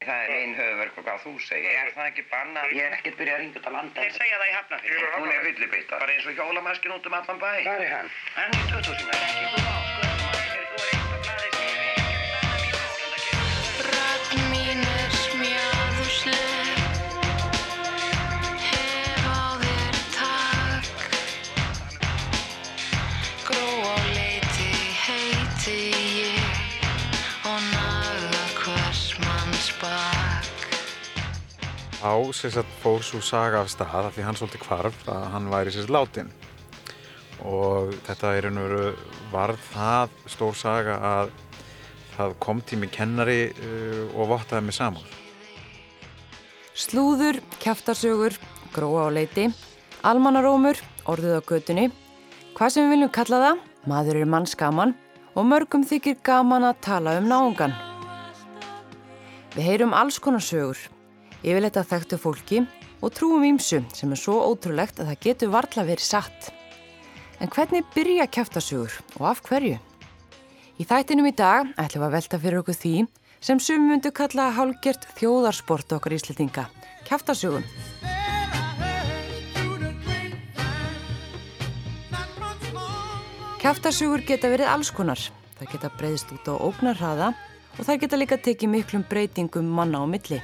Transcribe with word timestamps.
Það 0.00 0.22
er 0.24 0.30
einn 0.32 0.54
höfverk 0.56 0.94
og 0.96 1.04
hvað 1.04 1.18
þú 1.26 1.32
segir. 1.44 1.74
Er 1.76 1.90
það 1.92 2.06
ekki 2.08 2.22
bannað? 2.30 2.70
Ég 2.72 2.86
er 2.86 2.94
ekkert 2.96 3.18
byrjað 3.18 3.36
að 3.36 3.42
ringa 3.42 3.60
út 3.60 3.68
á 3.68 3.72
landa. 3.74 4.06
Þeir 4.06 4.14
segja 4.16 4.38
það 4.40 4.48
í 4.48 4.54
hafnafyrir. 4.54 5.04
Hún 5.18 5.34
er 5.34 5.44
villibittar. 5.48 6.00
Bara 6.06 6.16
eins 6.16 6.30
og 6.30 6.40
hjólamaskin 6.40 6.96
út 6.96 7.10
um 7.12 7.18
allan 7.20 7.44
bæ. 7.44 7.52
Hvað 7.68 7.84
er 7.84 7.94
hann? 7.98 8.10
Hann 8.38 8.58
er 8.62 8.74
2000 8.80 9.79
Á 32.00 32.16
sem 32.32 32.52
sagt 32.52 32.78
fór 32.80 33.02
svo 33.04 33.20
saga 33.20 33.60
af 33.60 33.68
stað 33.72 34.08
af 34.08 34.14
því 34.16 34.24
hann 34.24 34.38
svolítið 34.38 34.66
hvarf 34.68 35.02
að 35.08 35.26
hann 35.34 35.50
væri 35.52 35.74
sagt 35.74 35.92
látin 35.92 36.30
og 37.44 37.94
þetta 38.06 38.34
er 38.36 38.48
einhver 38.48 38.98
varð 39.32 39.60
það 39.70 40.16
stór 40.28 40.56
saga 40.56 40.96
að 41.10 41.32
það 42.16 42.36
kom 42.42 42.60
tími 42.66 42.90
kennari 42.92 43.40
uh, 43.52 44.04
og 44.16 44.32
vottaði 44.34 44.66
mig 44.66 44.76
saman. 44.76 45.04
Slúður, 46.76 47.40
kjaftarsögur, 47.60 48.36
gróa 48.74 49.08
á 49.08 49.10
leiti, 49.12 49.48
almannarómur, 50.06 50.78
orðið 51.08 51.40
á 51.40 51.42
götunni, 51.44 51.86
hvað 52.56 52.72
sem 52.74 52.86
við 52.86 52.94
viljum 52.94 53.12
kalla 53.12 53.40
það, 53.44 53.64
maður 53.90 54.20
er 54.20 54.32
manns 54.36 54.56
gaman 54.56 54.94
og 55.36 55.48
mörgum 55.48 55.84
þykir 55.86 56.20
gaman 56.24 56.68
að 56.70 56.80
tala 56.84 57.16
um 57.20 57.28
náungan. 57.28 57.76
Við 59.56 59.66
heyrum 59.66 59.96
alls 59.96 60.20
konar 60.22 60.44
sögur, 60.44 60.78
yfirleitt 61.42 61.78
að 61.80 61.90
þekktu 61.92 62.18
fólki 62.20 62.62
og 63.00 63.14
trúum 63.16 63.44
ímsu 63.48 63.82
sem 63.96 64.10
er 64.12 64.20
svo 64.20 64.38
ótrúlegt 64.44 65.00
að 65.00 65.12
það 65.12 65.22
getur 65.26 65.52
varla 65.54 65.86
verið 65.88 66.06
satt. 66.06 66.50
En 67.40 67.48
hvernig 67.48 67.86
byrja 67.94 68.26
kjaftasögur 68.28 68.98
og 69.18 69.30
af 69.30 69.40
hverju? 69.46 69.78
Í 70.80 70.84
þættinum 70.88 71.28
í 71.28 71.36
dag 71.36 71.72
ætlum 71.80 72.06
að 72.06 72.14
velta 72.18 72.40
fyrir 72.40 72.60
okkur 72.60 72.76
því 72.76 72.94
sem 73.40 73.60
sum 73.60 73.88
myndu 73.88 74.12
kalla 74.12 74.50
hálgert 74.52 75.06
þjóðarsport 75.16 75.96
okkar 75.96 76.16
íslendinga, 76.16 76.66
kjaftasögum. 77.08 77.64
Kjaftasögur 83.60 84.24
geta 84.24 84.48
verið 84.48 84.72
alls 84.72 84.88
konar. 84.92 85.20
Það 85.58 85.72
geta 85.74 85.90
breyðist 86.00 86.30
út 86.32 86.48
á 86.48 86.54
ógnarhraða 86.56 87.34
og 87.76 87.84
það 87.84 88.00
geta 88.04 88.20
líka 88.20 88.40
tekið 88.40 88.72
miklum 88.72 89.04
breytingum 89.08 89.68
manna 89.68 90.00
á 90.00 90.08
milli. 90.08 90.40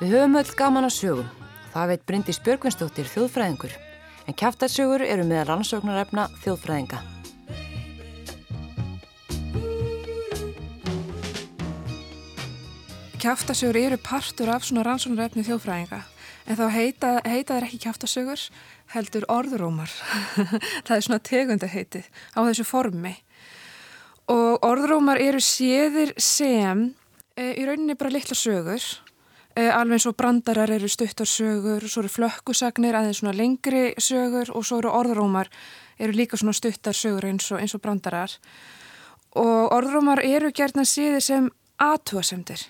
Við 0.00 0.14
höfum 0.14 0.38
öll 0.40 0.52
gaman 0.56 0.86
að 0.86 0.94
sögum. 0.96 1.26
Það 1.74 1.90
veit 1.90 2.04
Bryndís 2.08 2.38
Björgvinsdóttir 2.40 3.08
þjóðfræðingur. 3.12 3.72
En 4.24 4.36
kjaftasögur 4.40 5.02
eru 5.04 5.26
með 5.28 5.42
rannsóknarefna 5.50 6.24
þjóðfræðinga. 6.40 7.00
Kjaftasögur 13.20 13.76
eru 13.82 13.98
partur 14.00 14.54
af 14.54 14.64
svona 14.64 14.86
rannsóknarefni 14.88 15.44
þjóðfræðinga 15.44 16.00
en 16.48 16.56
þá 16.56 16.64
heita, 16.72 17.12
heita 17.28 17.58
þeir 17.58 17.68
ekki 17.68 17.82
kjaftasögur 17.84 18.46
heldur 18.94 19.28
orðrómar. 19.28 19.92
það 20.88 20.96
er 20.96 21.04
svona 21.10 21.20
tegunda 21.28 21.68
heitið 21.68 22.08
á 22.32 22.40
þessu 22.48 22.64
formi. 22.64 23.12
Og 24.32 24.64
orðrómar 24.64 25.20
eru 25.20 25.44
séðir 25.44 26.16
sem 26.16 26.88
e, 27.36 27.52
í 27.52 27.68
rauninni 27.68 28.00
bara 28.00 28.16
litla 28.16 28.38
sögur, 28.38 28.80
alveg 29.68 29.98
eins 29.98 30.08
og 30.08 30.16
brandarar 30.16 30.70
eru 30.72 30.88
stuttarsögur, 30.88 31.84
svo 31.88 32.04
eru 32.04 32.10
flökkusagnir 32.12 32.96
aðeins 32.96 33.20
svona 33.20 33.36
lengri 33.36 33.90
sögur 34.00 34.52
og 34.54 34.64
svo 34.64 34.80
eru 34.80 34.92
orðrómar 34.94 35.50
eru 36.00 36.16
líka 36.16 36.38
svona 36.40 36.56
stuttarsögur 36.56 37.26
eins 37.28 37.50
og, 37.52 37.60
eins 37.60 37.74
og 37.76 37.82
brandarar. 37.84 38.36
Og 39.36 39.72
orðrómar 39.76 40.22
eru 40.24 40.50
gerðna 40.54 40.86
séðir 40.88 41.24
sem 41.24 41.50
aðtúasemdir 41.80 42.66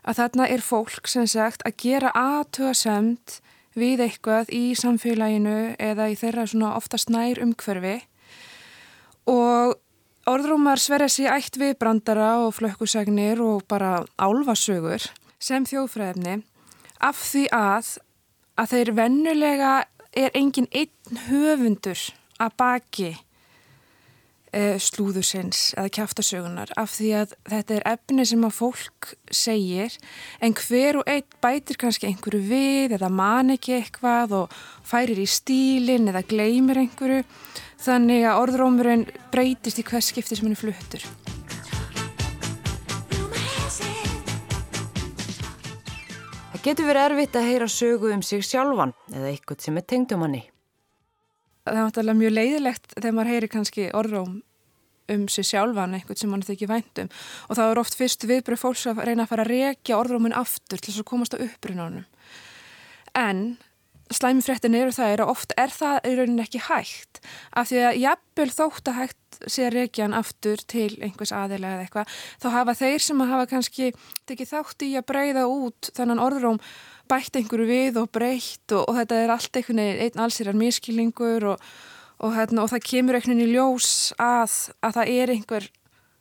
að 0.00 0.20
þarna 0.22 0.48
er 0.48 0.64
fólk 0.64 1.08
sem 1.10 1.26
sagt 1.28 1.62
að 1.68 1.76
gera 1.84 2.12
aðtöðasemt 2.16 3.40
við 3.78 4.04
eitthvað 4.06 4.50
í 4.54 4.64
samfélaginu 4.78 5.76
eða 5.78 6.08
í 6.10 6.16
þeirra 6.18 6.46
svona 6.48 6.74
oftast 6.78 7.12
nær 7.12 7.40
umhverfi. 7.42 8.00
Og 9.30 9.76
orðrúmar 10.30 10.80
sverja 10.80 11.10
sér 11.12 11.36
ætt 11.36 11.58
við 11.60 11.76
brandara 11.80 12.32
og 12.46 12.54
flökkusagnir 12.56 13.42
og 13.44 13.66
bara 13.68 14.00
álvasögur 14.18 15.04
sem 15.40 15.66
þjóðfræðefni 15.68 16.42
af 17.00 17.18
því 17.24 17.46
að 17.56 17.96
að 18.60 18.72
þeir 18.74 18.92
vennulega 18.98 19.72
er 20.12 20.34
engin 20.36 20.68
einn 20.74 21.20
höfundur 21.28 22.08
að 22.40 22.56
baki 22.60 23.10
slúðursins 24.50 25.76
eða 25.78 25.92
kjaftasögunar 25.94 26.72
af 26.80 26.90
því 26.96 27.10
að 27.20 27.34
þetta 27.52 27.76
er 27.76 27.84
efni 27.92 28.24
sem 28.26 28.46
að 28.46 28.56
fólk 28.56 29.12
segir 29.30 29.94
en 30.42 30.56
hver 30.58 30.98
og 30.98 31.10
einn 31.10 31.38
bætir 31.42 31.78
kannski 31.78 32.08
einhverju 32.10 32.42
við 32.50 32.96
eða 32.98 33.12
man 33.14 33.54
ekki 33.54 33.76
eitthvað 33.78 34.34
og 34.40 34.56
færir 34.82 35.22
í 35.22 35.28
stílin 35.30 36.10
eða 36.10 36.26
gleymir 36.26 36.82
einhverju 36.82 37.22
þannig 37.80 38.26
að 38.26 38.40
orðrómurinn 38.42 39.06
breytist 39.30 39.78
í 39.78 39.86
hvers 39.86 40.10
skipti 40.10 40.34
sem 40.34 40.50
hann 40.50 40.58
er 40.58 40.64
fluttur. 40.64 41.06
Það 46.60 46.66
getur 46.74 46.88
verið 46.90 47.06
erfitt 47.08 47.36
að 47.40 47.46
heyra 47.48 47.66
sögu 47.72 48.08
um 48.12 48.20
sig 48.20 48.42
sjálfan 48.44 48.90
eða 49.08 49.30
eitthvað 49.30 49.62
sem 49.64 49.78
er 49.80 49.84
tengdum 49.88 50.24
hanni. 50.26 50.40
Það 51.64 51.70
er 51.72 51.86
náttúrulega 51.86 52.18
mjög 52.18 52.34
leiðilegt 52.34 52.90
þegar 52.98 53.14
maður 53.16 53.30
heyri 53.32 53.48
kannski 53.54 53.86
orðróm 53.96 54.34
um 55.14 55.22
sig 55.32 55.46
sjálfan 55.48 55.96
eitthvað 55.96 56.20
sem 56.20 56.34
mann 56.34 56.44
þykir 56.44 56.68
væntum 56.68 57.08
og 57.46 57.56
það 57.56 57.70
er 57.70 57.80
oft 57.80 57.96
fyrst 57.96 58.28
viðbröð 58.28 58.60
fólks 58.60 58.84
að 58.92 59.00
reyna 59.08 59.24
að 59.24 59.32
fara 59.32 59.46
að 59.46 59.52
rekja 59.54 60.02
orðrómun 60.02 60.36
aftur 60.36 60.76
til 60.76 60.90
þess 60.90 61.00
að 61.00 61.08
komast 61.14 61.38
á 61.40 61.44
upprunanum. 61.46 62.04
En 63.16 63.42
slæmi 64.10 64.42
fréttin 64.44 64.74
eru 64.74 64.92
það 64.94 65.14
er 65.14 65.22
að 65.24 65.32
oft 65.32 65.54
er 65.60 65.72
það 65.74 65.96
í 66.08 66.14
rauninni 66.18 66.44
ekki 66.44 66.62
hægt 66.66 67.20
af 67.54 67.70
því 67.70 67.82
að 67.86 67.98
jafnvel 68.02 68.50
þótt 68.56 68.90
að 68.90 68.98
hægt 69.00 69.40
sé 69.48 69.68
hann 69.70 70.16
aftur 70.16 70.60
til 70.68 70.90
einhvers 71.00 71.32
aðeila 71.32 71.74
eða 71.76 71.84
eitthvað 71.86 72.16
þá 72.42 72.48
hafa 72.56 72.74
þeir 72.76 73.04
sem 73.04 73.22
að 73.22 73.30
hafa 73.32 73.50
kannski 73.54 73.92
tekið 74.28 74.50
þátt 74.50 74.84
í 74.84 74.90
að 74.98 75.06
breyða 75.08 75.46
út 75.48 75.92
þannan 75.96 76.20
orðróm 76.20 76.60
bætt 77.10 77.38
einhverju 77.38 77.66
við 77.68 77.98
og 78.02 78.10
breytt 78.14 78.74
og, 78.74 78.84
og 78.88 78.98
þetta 78.98 79.22
er 79.22 79.32
allt 79.34 79.56
einhvern 79.56 79.82
veginn 79.82 80.04
einn 80.04 80.24
allsýrar 80.24 80.58
miskilningur 80.58 81.48
og, 81.54 81.64
og, 82.20 82.34
hérna, 82.36 82.64
og 82.64 82.72
það 82.74 82.86
kemur 82.90 83.18
einhvern 83.18 83.38
veginn 83.38 83.48
í 83.48 83.56
ljós 83.56 83.90
að, 84.20 84.58
að 84.84 84.98
það 84.98 85.12
er 85.16 85.34
einhver, 85.34 85.68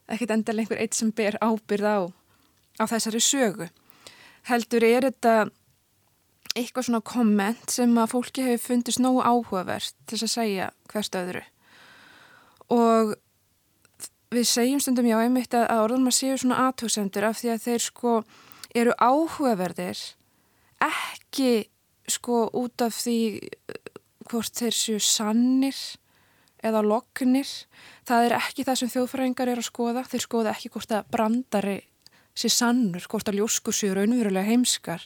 ekkert 0.10 0.36
endal 0.38 0.58
einhver 0.62 0.82
eitt 0.82 0.98
sem 0.98 1.12
ber 1.16 1.38
ábyrð 1.44 1.90
á, 1.90 2.00
á 2.82 2.84
þessari 2.90 3.22
sögu. 3.22 3.70
Heldur 4.50 4.86
er 4.88 5.10
þetta 5.10 5.36
eitthvað 6.58 6.88
svona 6.88 7.06
komment 7.06 7.72
sem 7.72 7.96
að 7.98 8.12
fólki 8.14 8.46
hefur 8.46 8.74
fundist 8.74 9.02
nógu 9.02 9.22
áhugavert 9.22 9.96
til 10.10 10.20
að 10.20 10.32
segja 10.34 10.70
hvert 10.92 11.18
öðru. 11.20 11.44
Og 12.74 13.16
við 14.34 14.46
segjum 14.50 14.82
stundum 14.82 15.10
já 15.10 15.18
einmitt 15.22 15.56
að 15.58 15.68
að 15.74 16.14
séu 16.14 16.38
svona 16.38 16.62
aðtöksendur 16.68 17.30
af 17.30 17.40
því 17.40 17.54
að 17.54 17.64
þeir 17.66 17.86
sko 17.86 18.16
eru 18.78 18.94
áhugaverðir 19.02 20.02
ekki 20.86 21.70
sko 22.10 22.46
út 22.58 22.81
af 22.81 22.94
því 22.98 23.20
hvort 24.30 24.54
þeir 24.54 24.76
séu 24.78 25.00
sannir 25.02 25.78
eða 26.66 26.84
lognir. 26.84 27.50
Það 28.06 28.26
er 28.26 28.36
ekki 28.38 28.66
það 28.68 28.81
sem 28.81 28.92
þjóðfræðingar 28.94 29.52
eru 29.54 29.64
að 29.64 29.70
skoða. 29.70 30.04
Þeir 30.10 30.26
skoða 30.26 30.54
ekki 30.54 30.72
hvort 30.74 30.94
að 30.94 31.08
brandari 31.14 31.78
sé 32.40 32.52
sannur, 32.52 33.06
hvort 33.10 33.30
að 33.30 33.40
ljóskur 33.40 33.76
séu 33.76 33.96
raunverulega 33.96 34.48
heimskar 34.48 35.04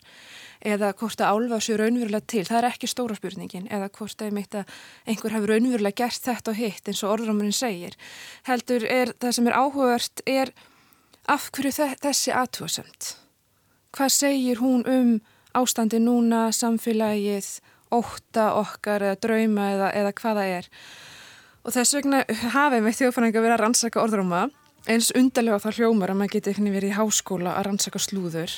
eða 0.64 0.94
hvort 0.96 1.20
að 1.20 1.36
álfa 1.36 1.60
séu 1.64 1.78
raunverulega 1.80 2.26
til. 2.32 2.44
Það 2.48 2.60
er 2.60 2.68
ekki 2.70 2.90
stóra 2.90 3.18
spurningin 3.18 3.68
eða 3.68 3.90
hvort 3.98 4.24
að 4.24 4.40
einhver 5.06 5.36
hefur 5.36 5.52
raunverulega 5.52 6.00
gert 6.04 6.24
þetta 6.24 6.54
og 6.54 6.60
hitt 6.60 6.88
eins 6.88 7.04
og 7.04 7.18
orðramurinn 7.18 7.56
segir. 7.56 7.98
Heldur 8.48 8.86
er 8.88 9.14
það 9.20 9.36
sem 9.38 9.50
er 9.50 9.58
áhugavert 9.60 10.24
er 10.26 10.54
af 11.28 11.50
hverju 11.52 11.92
þessi 12.02 12.34
aðtúasemt? 12.36 13.14
Hvað 13.94 14.16
segir 14.16 14.64
hún 14.64 14.84
um 14.90 15.14
ástandi 15.54 16.00
núna, 16.02 16.48
samfélagið, 16.56 17.60
óta 17.94 18.54
okkar 18.58 19.04
eða 19.06 19.20
drauma 19.22 19.70
eða, 19.76 19.92
eða 19.94 20.14
hvaða 20.18 20.46
er? 20.58 20.70
Og 21.64 21.76
þess 21.76 21.96
vegna 21.96 22.24
hafið 22.56 22.84
með 22.84 23.00
þjóðfæringa 23.00 23.44
verið 23.44 23.58
að 23.58 23.64
rannsaka 23.64 24.02
orðrúma 24.02 24.48
eins 24.90 25.14
undarlega 25.16 25.62
þá 25.64 25.78
hljómar 25.78 26.12
að 26.12 26.20
maður 26.20 26.34
geti 26.40 26.56
verið 26.64 26.90
í 26.90 26.96
háskóla 26.98 27.54
að 27.56 27.68
rannsaka 27.70 28.02
slúður 28.04 28.58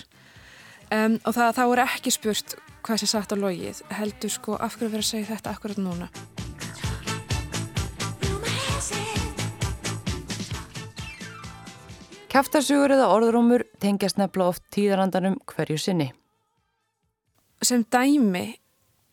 um, 0.91 1.19
og 1.23 1.35
það, 1.37 1.51
þá 1.57 1.63
er 1.65 1.83
ekki 1.87 2.13
spurt 2.13 2.57
hvað 2.85 3.01
sé 3.01 3.09
satt 3.09 3.33
á 3.33 3.37
logið 3.39 3.83
heldur 3.97 4.33
sko 4.33 4.57
af 4.59 4.77
hverju 4.77 4.93
verið 4.93 5.05
að 5.05 5.11
segja 5.11 5.31
þetta 5.33 5.55
akkurat 5.55 5.81
núna 5.81 6.09
Kæftasugur 12.35 12.91
eða 12.91 13.05
orðrómur 13.15 13.63
tengjast 13.79 14.17
nefnilega 14.19 14.51
oft 14.51 14.63
tíðarandanum 14.75 15.37
hverju 15.47 15.77
sinni. 15.79 16.09
Sem 17.63 17.85
dæmi 17.87 18.57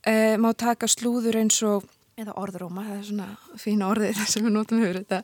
eh, 0.03 0.35
má 0.43 0.49
taka 0.59 0.89
slúður 0.91 1.39
eins 1.39 1.61
og, 1.63 1.87
eða 2.19 2.35
orðróma, 2.43 2.83
það 2.89 2.97
er 2.97 3.05
svona 3.07 3.61
fína 3.63 3.93
orðið 3.93 4.25
sem 4.33 4.43
við 4.43 4.57
notum 4.57 4.83
yfir 4.83 4.99
þetta, 5.05 5.21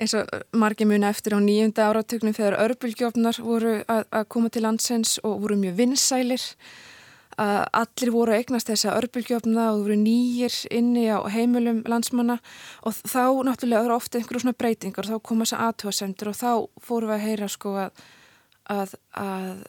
eins 0.00 0.14
og 0.16 0.30
margir 0.56 0.88
muni 0.88 1.08
eftir 1.08 1.36
á 1.36 1.40
nýjunda 1.40 1.90
áratöknum 1.90 2.36
þegar 2.36 2.58
örbulgjófnar 2.64 3.40
voru 3.44 3.80
að, 3.84 4.06
koma 4.32 4.48
til 4.48 4.64
landsins 4.64 5.18
og 5.24 5.42
voru 5.42 5.58
mjög 5.60 5.76
vinsælir 5.80 6.44
að 7.40 7.60
allir 7.80 8.12
voru 8.12 8.34
að 8.34 8.42
eignast 8.42 8.68
þessa 8.68 8.96
örbulgjöfna 8.98 9.66
og 9.72 9.84
voru 9.84 9.96
nýjir 9.96 10.56
inni 10.76 11.06
á 11.08 11.24
heimilum 11.30 11.82
landsmanna. 11.88 12.36
Og 12.84 12.96
þá 12.96 13.44
náttúrulega 13.46 13.86
eru 13.86 13.96
ofta 13.96 14.18
einhverjum 14.18 14.44
svona 14.44 14.60
breytingar 14.60 15.06
og 15.06 15.12
þá 15.12 15.28
koma 15.28 15.46
þess 15.46 15.56
að 15.56 15.66
aðtúasendur 15.68 16.32
og 16.32 16.40
þá 16.40 16.50
fórum 16.84 17.12
við 17.12 17.16
að 17.16 17.26
heyra 17.28 17.48
sko 17.48 17.76
að 17.84 18.02
að, 18.70 18.94
að, 19.18 19.62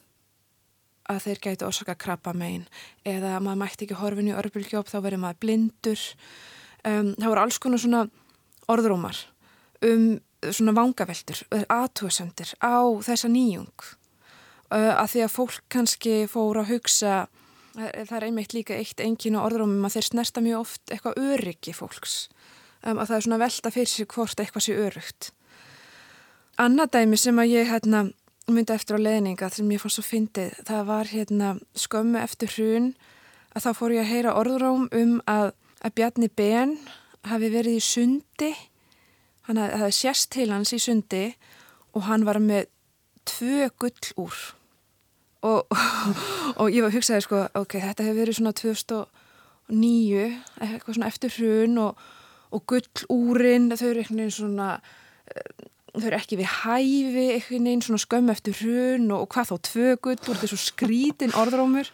að 1.10 1.22
þeir 1.26 1.44
gæti 1.46 1.68
orsaka 1.68 1.98
krabba 2.00 2.34
megin 2.38 2.68
eða 3.08 3.40
maður 3.42 3.62
mætti 3.64 3.88
ekki 3.88 4.00
horfin 4.00 4.32
í 4.32 4.38
örbulgjöf 4.38 4.92
þá 4.92 4.98
verður 5.00 5.24
maður 5.26 5.42
blindur. 5.46 6.08
Um, 6.86 7.14
þá 7.18 7.28
voru 7.30 7.46
alls 7.46 7.62
konar 7.62 7.82
svona 7.82 8.06
orðrómar 8.72 9.20
um 9.86 10.06
svona 10.42 10.74
vangaveldur, 10.74 11.44
aðtúasendur 11.70 12.54
á 12.62 12.82
þessa 13.06 13.30
nýjung 13.30 13.86
uh, 14.74 14.94
að 14.98 15.12
því 15.14 15.24
að 15.26 15.36
fólk 15.36 15.62
kannski 15.70 16.16
fóru 16.32 16.64
að 16.64 16.74
hugsa 16.76 17.16
Það 17.72 18.16
er 18.18 18.24
einmitt 18.28 18.54
líka 18.54 18.76
eitt 18.76 19.00
engin 19.00 19.38
og 19.40 19.46
orðrumum 19.48 19.86
að 19.88 19.94
þeir 19.96 20.08
snerta 20.10 20.42
mjög 20.44 20.64
oft 20.66 20.92
eitthvað 20.92 21.20
öryggi 21.24 21.74
fólks. 21.76 22.16
Um, 22.84 22.98
að 23.00 23.06
það 23.06 23.16
er 23.16 23.26
svona 23.26 23.38
velta 23.40 23.72
fyrir 23.72 23.92
sig 23.92 24.10
hvort 24.12 24.42
eitthvað 24.42 24.66
sé 24.66 24.76
örygt. 24.76 25.30
Annað 26.60 26.92
dæmi 26.98 27.20
sem 27.22 27.40
að 27.40 27.54
ég 27.54 27.72
hérna, 27.72 28.02
myndi 28.52 28.76
eftir 28.76 29.00
á 29.00 29.06
leðninga 29.06 29.50
sem 29.56 29.72
ég 29.72 29.80
fannst 29.80 30.02
svo 30.02 30.04
fyndið, 30.04 30.58
það 30.68 30.84
var 30.90 31.12
hérna, 31.14 31.54
skömmu 31.80 32.20
eftir 32.20 32.52
hrun 32.58 32.92
að 33.56 33.68
þá 33.68 33.72
fór 33.78 33.96
ég 33.96 34.04
að 34.04 34.12
heyra 34.12 34.36
orðróm 34.42 34.90
um 34.92 35.16
að, 35.32 35.54
að 35.80 35.96
Bjarni 35.96 36.32
Ben 36.36 36.76
hafi 37.30 37.54
verið 37.54 37.80
í 37.80 37.86
sundi, 37.86 38.52
hann 39.52 39.82
hafi 39.84 39.96
sérst 39.96 40.32
til 40.34 40.52
hans 40.54 40.74
í 40.74 40.80
sundi 40.82 41.28
og 41.94 42.08
hann 42.08 42.26
var 42.26 42.40
með 42.40 42.70
tvö 43.28 43.70
gull 43.80 44.14
úr. 44.24 44.40
Og, 45.42 45.66
og 46.62 46.70
ég 46.70 46.84
var 46.84 46.92
að 46.92 46.98
hugsaði 47.00 47.26
sko, 47.26 47.44
ok, 47.58 47.78
þetta 47.82 48.06
hefur 48.06 48.20
verið 48.22 48.38
svona 48.38 48.54
2009, 48.58 50.26
eitthvað 50.62 50.98
svona 50.98 51.10
eftir 51.10 51.36
hrun 51.38 51.80
og, 51.82 52.02
og 52.54 52.66
gullúrin, 52.70 53.72
þau 53.74 53.88
eru 53.90 54.06
veginn 54.06 54.34
svona, 54.34 54.76
eh, 55.34 55.70
þau 55.96 56.08
eru 56.12 56.20
ekki 56.20 56.40
við 56.40 56.52
hæfi, 56.60 57.26
einhvern 57.38 57.70
veginn 57.72 57.86
svona 57.88 58.04
skömm 58.06 58.34
eftir 58.34 58.58
hrun 58.62 59.10
og, 59.10 59.26
og 59.26 59.32
hvað 59.34 59.50
þá 59.50 59.56
tvö 59.72 59.88
gullúr, 59.98 60.38
þetta 60.38 60.50
er 60.50 60.54
svo 60.54 60.62
skrítin 60.62 61.36
orðrómur? 61.42 61.90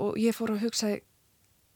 Og 0.00 0.18
ég 0.18 0.34
fór 0.34 0.54
að 0.54 0.66
hugsaði, 0.66 1.00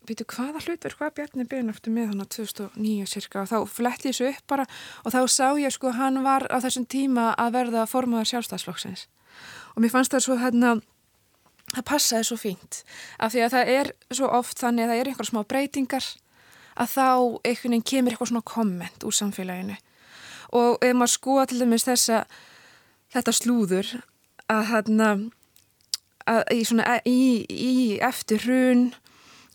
veitu 0.09 0.27
hvaða 0.29 0.63
hlutverk 0.65 0.99
hvað 1.01 1.15
Bjarni 1.19 1.47
byrjun 1.49 1.73
eftir 1.73 1.95
með 1.95 2.11
þannig 2.13 2.27
að 2.27 2.35
2009 2.39 3.11
cirka 3.11 3.45
og 3.45 3.51
þá 3.53 3.59
fletti 3.75 4.11
þessu 4.11 4.31
upp 4.31 4.49
bara 4.51 4.67
og 5.05 5.15
þá 5.15 5.21
sá 5.33 5.47
ég 5.61 5.75
sko 5.75 5.95
hann 5.97 6.23
var 6.27 6.49
á 6.53 6.59
þessum 6.65 6.89
tíma 6.91 7.31
að 7.41 7.55
verða 7.59 7.87
formadur 7.91 8.31
sjálfstæðsflokksins 8.33 9.07
og 9.75 9.83
mér 9.83 9.95
fannst 9.95 10.15
það 10.15 10.27
svo 10.27 10.37
hérna 10.43 10.75
það 11.73 11.89
passaði 11.89 12.29
svo 12.29 12.39
fínt 12.41 12.83
af 13.19 13.33
því 13.33 13.47
að 13.47 13.57
það 13.57 13.73
er 13.79 13.95
svo 14.13 14.29
oft 14.37 14.61
þannig 14.61 14.85
að 14.85 14.93
það 14.93 15.01
er 15.01 15.11
einhver 15.13 15.31
smá 15.31 15.43
breytingar 15.49 16.11
að 16.75 16.91
þá 16.95 17.07
einhvern 17.47 17.75
veginn 17.75 17.87
kemur 17.91 18.15
eitthvað 18.15 18.31
svona 18.33 18.49
komment 18.49 19.07
úr 19.07 19.15
samfélaginu. 19.15 19.77
Og 20.55 20.85
ef 20.85 20.97
maður 20.97 21.15
skoða 21.15 21.47
til 21.51 21.61
dæmis 21.63 21.87
þessa 21.87 22.25
þetta 23.15 23.35
slúður 23.35 23.93
að 24.51 24.67
hérna 24.71 25.11
í 26.53 26.63
í, 27.11 27.19
í 27.49 27.75
eftir 28.03 28.45
hrun 28.45 28.87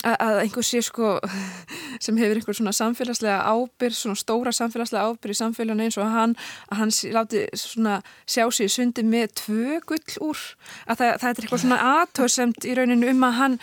að 0.08 0.42
einhver 0.46 0.66
sé 0.66 0.82
sko 0.86 1.18
sem 2.04 2.18
hefur 2.20 2.40
einhver 2.40 2.58
svona 2.58 2.74
samfélagslega 2.76 3.42
ábyrg 3.52 3.98
svona 3.98 4.20
stóra 4.20 4.54
samfélagslega 4.56 5.10
ábyrg 5.10 5.36
í 5.36 5.40
samfélaginu 5.42 5.88
eins 5.88 6.00
og 6.00 6.08
hann, 6.14 6.38
að 6.72 6.82
hann 6.84 6.96
láti 7.16 7.44
svona 7.60 8.00
sjá 8.24 8.46
í 8.48 8.70
sundi 8.72 9.04
með 9.04 9.36
tvö 9.44 9.82
gull 9.90 10.18
úr, 10.30 10.48
að 10.88 11.04
það, 11.04 11.14
það 11.20 11.30
er 11.30 11.44
eitthvað 11.44 11.64
svona 11.66 11.84
aðtöðsemt 11.98 12.66
í 12.70 12.80
rauninu 12.80 13.14
um 13.14 13.30
að 13.30 13.40
hann 13.42 13.62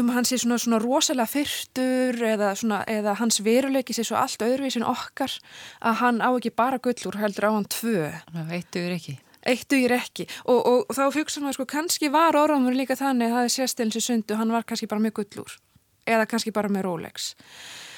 um 0.00 0.08
að 0.08 0.16
hann 0.16 0.28
sé 0.28 0.38
svona, 0.40 0.56
svona 0.60 0.78
rosalega 0.80 1.28
fyrstur 1.28 2.22
eða, 2.24 2.54
svona, 2.56 2.80
eða 2.88 3.16
hans 3.20 3.42
veruleiki 3.44 3.92
sé 3.92 4.06
svo 4.08 4.16
allt 4.16 4.40
öðruvísin 4.40 4.86
okkar. 4.88 5.34
Að 5.84 5.98
hann 6.00 6.22
á 6.24 6.32
ekki 6.32 6.54
bara 6.56 6.80
gull 6.80 6.96
úr 7.10 7.20
heldur 7.20 7.50
á 7.52 7.56
hann 7.58 7.68
tvö. 7.68 8.08
Það 8.32 8.54
veittuður 8.54 8.96
ekki 8.96 9.18
eitt 9.48 9.68
dugir 9.70 9.94
ekki. 9.96 10.26
Og, 10.46 10.58
og, 10.58 10.80
og 10.88 10.96
þá 10.96 11.04
fyrkstum 11.14 11.46
við 11.48 11.56
sko 11.58 11.68
kannski 11.70 12.10
var 12.12 12.38
orðanur 12.38 12.76
líka 12.76 12.96
þannig 12.98 13.30
að 13.30 13.36
það 13.36 13.48
er 13.48 13.54
sérstilins 13.56 13.98
í 13.98 14.04
sundu, 14.04 14.36
hann 14.38 14.52
var 14.54 14.66
kannski 14.68 14.90
bara 14.90 15.02
með 15.02 15.16
gullur. 15.20 15.56
Eða 16.08 16.28
kannski 16.30 16.54
bara 16.54 16.70
með 16.72 16.86
Rolex. 16.88 17.32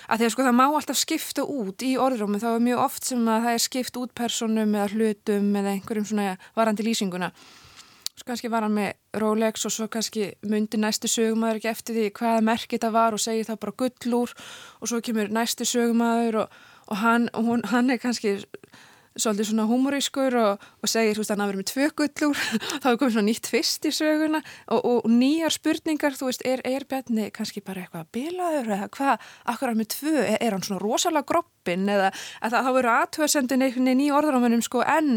Að 0.05 0.21
því 0.21 0.27
að 0.27 0.33
sko 0.35 0.45
það 0.45 0.57
má 0.59 0.65
alltaf 0.67 1.01
skipta 1.01 1.45
út 1.49 1.85
í 1.85 1.95
orðrúmi, 1.97 2.41
þá 2.43 2.49
er 2.51 2.65
mjög 2.65 2.81
oft 2.85 3.07
sem 3.09 3.29
að 3.29 3.47
það 3.47 3.55
er 3.57 3.63
skipt 3.65 4.01
út 4.01 4.13
personum 4.17 4.75
eða 4.77 4.89
hlutum 4.93 5.47
eða 5.57 5.77
einhverjum 5.79 6.09
svona 6.11 6.35
varandi 6.57 6.85
lýsinguna. 6.85 7.31
Svo 8.15 8.29
kannski 8.29 8.51
var 8.53 8.63
hann 8.63 8.77
með 8.77 9.19
Rolex 9.19 9.65
og 9.67 9.73
svo 9.75 9.89
kannski 9.91 10.29
myndi 10.47 10.79
næstu 10.79 11.09
sögumæður 11.11 11.59
ekki 11.59 11.71
eftir 11.73 11.97
því 11.97 12.05
hvaða 12.19 12.45
merkið 12.47 12.85
það 12.85 12.95
var 12.95 13.17
og 13.17 13.23
segi 13.25 13.47
það 13.49 13.61
bara 13.65 13.77
gullur 13.81 14.35
og 14.79 14.91
svo 14.91 15.01
kemur 15.03 15.33
næstu 15.35 15.67
sögumæður 15.67 16.45
og, 16.45 16.59
og 16.93 17.01
hann, 17.01 17.27
hún, 17.35 17.65
hann 17.73 17.91
er 17.91 17.99
kannski 18.03 18.37
svolítið 19.15 19.49
svona 19.51 19.67
humorískur 19.71 20.35
og, 20.41 20.65
og 20.83 20.91
segir, 20.91 21.15
þú 21.15 21.23
veist, 21.23 21.33
hann 21.33 21.43
að 21.45 21.51
vera 21.53 21.61
með 21.61 21.69
tvö 21.71 21.87
gullur 22.01 22.41
þá 22.83 22.89
er 22.91 22.99
komið 22.99 23.15
svona 23.15 23.29
nýtt 23.29 23.51
fyrst 23.53 23.87
í 23.87 23.93
söguna 23.95 24.41
og, 24.75 24.81
og 24.81 25.07
nýjar 25.11 25.55
spurningar, 25.55 26.17
þú 26.19 26.31
veist, 26.31 26.45
er, 26.49 26.63
er 26.67 26.87
Bjarni 26.91 27.29
kannski 27.35 27.63
bara 27.65 27.85
eitthvað 27.85 28.09
bilaður 28.17 28.73
eða 28.79 28.89
hvað, 28.97 29.29
akkur 29.55 29.71
er 29.71 29.79
með 29.79 29.91
tvö, 29.95 30.15
er, 30.25 30.39
er 30.41 30.57
hann 30.57 30.67
svona 30.67 30.83
rosalega 30.83 31.29
groppin 31.31 31.87
eða 31.95 32.11
að 32.11 32.57
það, 32.57 32.59
þá 32.59 32.73
verður 32.79 32.93
aðtöðsendin 32.95 33.67
einhvern 33.69 33.91
veginn 33.91 34.05
í 34.05 34.11
orðurámanum 34.19 34.65
sko 34.67 34.83
en 34.83 35.13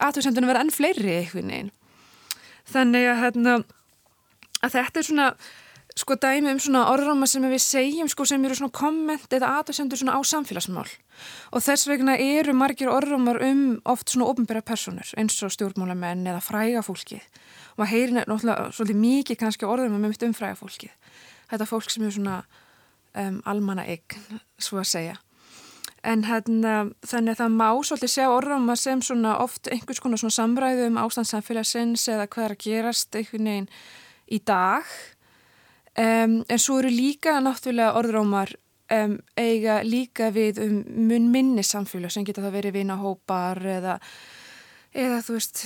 aðtöðsendin 0.00 0.48
verður 0.48 0.64
enn 0.64 0.74
fleiri 0.74 1.16
einhvern 1.18 1.54
veginn. 1.54 1.74
Þannig 2.70 3.08
að, 3.10 3.20
hérna, 3.24 3.56
að 4.60 4.76
þetta 4.76 5.02
er 5.02 5.08
svona 5.10 5.28
sko 5.98 6.16
dæmi 6.20 6.52
um 6.52 6.60
svona 6.62 6.84
orðráma 6.92 7.26
sem 7.26 7.44
við 7.50 7.62
segjum 7.64 8.10
sko 8.10 8.26
sem 8.28 8.44
eru 8.44 8.58
svona 8.58 8.74
komment 8.74 9.32
eða 9.34 9.54
aðtöðsendur 9.58 10.00
svona 10.00 10.14
á 10.14 10.20
samfélagsmál. 10.22 10.86
Og 11.50 11.64
þess 11.64 11.88
vegna 11.90 12.14
eru 12.20 12.54
margir 12.56 12.92
orðrumar 12.92 13.40
um 13.46 13.64
oft 13.84 14.12
svona 14.12 14.30
ofnbæra 14.30 14.62
personur 14.62 15.10
eins 15.18 15.40
og 15.42 15.52
stjórnmálamenn 15.54 16.26
eða 16.30 16.44
fræga 16.44 16.84
fólkið 16.86 17.26
og 17.74 17.82
maður 17.82 17.92
heyrir 17.94 18.16
náttúrulega 18.16 18.70
svolítið 18.76 19.02
mikið 19.02 19.40
kannski 19.40 19.68
orðrumar 19.68 20.02
með 20.02 20.14
mitt 20.14 20.26
um 20.26 20.36
fræga 20.36 20.58
fólkið 20.60 20.94
þetta 21.50 21.68
fólk 21.68 21.90
sem 21.90 22.06
er 22.06 22.14
svona 22.14 22.36
um, 23.18 23.40
almanna 23.48 23.86
eign, 23.88 24.40
svo 24.60 24.80
að 24.80 24.90
segja. 24.92 25.16
En 26.06 26.24
hérna 26.24 26.74
þannig 27.04 27.34
að 27.34 27.40
það 27.42 27.56
má 27.58 27.66
svolítið 27.84 28.12
sjá 28.14 28.26
orðrumar 28.32 28.80
sem 28.80 29.02
svona 29.04 29.34
oft 29.42 29.68
einhvers 29.68 30.00
konar 30.00 30.20
svona 30.22 30.36
samræðu 30.38 30.86
um 30.88 31.00
ástandsamfélagsins 31.02 32.06
eða 32.08 32.28
hvað 32.30 32.46
er 32.46 32.54
að 32.54 32.62
gerast 32.64 33.18
einhvern 33.18 33.50
veginn 33.50 33.68
í 34.30 34.38
dag 34.48 34.94
um, 36.00 36.40
en 36.48 36.58
svo 36.60 36.80
eru 36.80 36.90
líka 36.92 37.36
náttúrulega 37.44 37.94
orðrumar 38.00 38.52
um, 38.90 39.16
eiga 39.38 39.80
líka 39.86 40.30
við 40.34 40.60
um 40.64 40.76
mun 41.08 41.30
minni 41.32 41.64
samfélag 41.66 42.12
sem 42.14 42.26
geta 42.26 42.44
það 42.44 42.56
verið 42.58 42.78
vinahópar 42.80 43.60
eða, 43.76 43.96
eða 44.92 45.20
þú 45.26 45.36
veist 45.36 45.64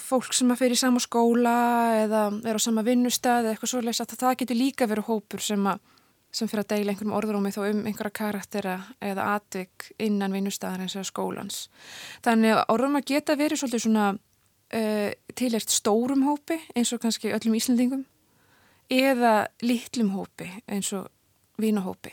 fólk 0.00 0.36
sem 0.36 0.52
að 0.52 0.64
fyrir 0.64 0.80
sama 0.80 1.02
skóla 1.02 1.56
eða 2.02 2.26
er 2.48 2.58
á 2.58 2.60
sama 2.62 2.84
vinnustad 2.86 3.42
eða 3.42 3.56
eitthvað 3.56 3.74
svolítið 3.74 4.04
að 4.06 4.22
það 4.24 4.38
getur 4.42 4.60
líka 4.60 4.90
verið 4.90 5.08
hópur 5.10 5.44
sem, 5.44 5.68
að, 5.68 5.80
sem 6.32 6.50
fyrir 6.50 6.64
að 6.64 6.74
deila 6.74 6.94
einhverjum 6.94 7.16
orðrómi 7.20 7.54
þó 7.54 7.62
um 7.68 7.86
einhverja 7.86 8.18
karaktera 8.22 8.76
eða 9.00 9.30
atvik 9.36 9.92
innan 9.98 10.34
vinnustadarins 10.34 10.96
eða 10.96 11.08
skólans. 11.10 11.64
Þannig 12.24 12.56
að 12.56 12.64
orðróma 12.76 13.04
geta 13.06 13.38
verið 13.38 13.62
svolítið 13.62 13.86
svona 13.86 14.12
uh, 14.16 15.10
tilert 15.36 15.72
stórum 15.72 16.24
hópi 16.28 16.60
eins 16.76 16.94
og 16.94 17.04
kannski 17.04 17.34
öllum 17.34 17.58
íslendingum 17.58 18.06
eða 18.90 19.46
lítlum 19.62 20.12
hópi 20.16 20.48
eins 20.66 20.92
og 20.96 21.08
vinahópi 21.60 22.12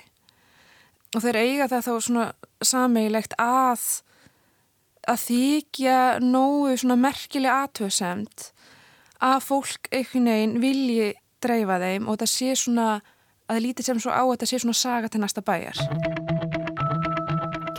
og 1.16 1.24
þeir 1.24 1.40
eiga 1.42 1.70
það 1.72 1.88
þá 1.88 1.94
svona 2.06 2.26
sameigilegt 2.62 3.34
að 3.42 3.86
að 5.10 5.24
þykja 5.26 6.00
nógu 6.22 6.76
svona 6.78 7.00
merkileg 7.00 7.54
aðtöðsemt 7.54 8.50
að 9.26 9.40
fólk 9.46 9.90
einhvern 9.92 10.30
veginn 10.30 10.60
vilji 10.64 11.08
dreifa 11.44 11.80
þeim 11.82 12.10
og 12.12 12.20
það 12.22 12.32
sé 12.34 12.52
svona 12.60 12.90
að 13.50 13.56
það 13.56 13.64
lítið 13.66 13.88
sem 13.90 14.02
svo 14.04 14.14
á 14.14 14.24
að 14.24 14.36
það 14.36 14.52
sé 14.52 14.60
svona 14.62 14.78
saga 14.78 15.10
til 15.10 15.22
næsta 15.24 15.42
bæjar. 15.42 15.80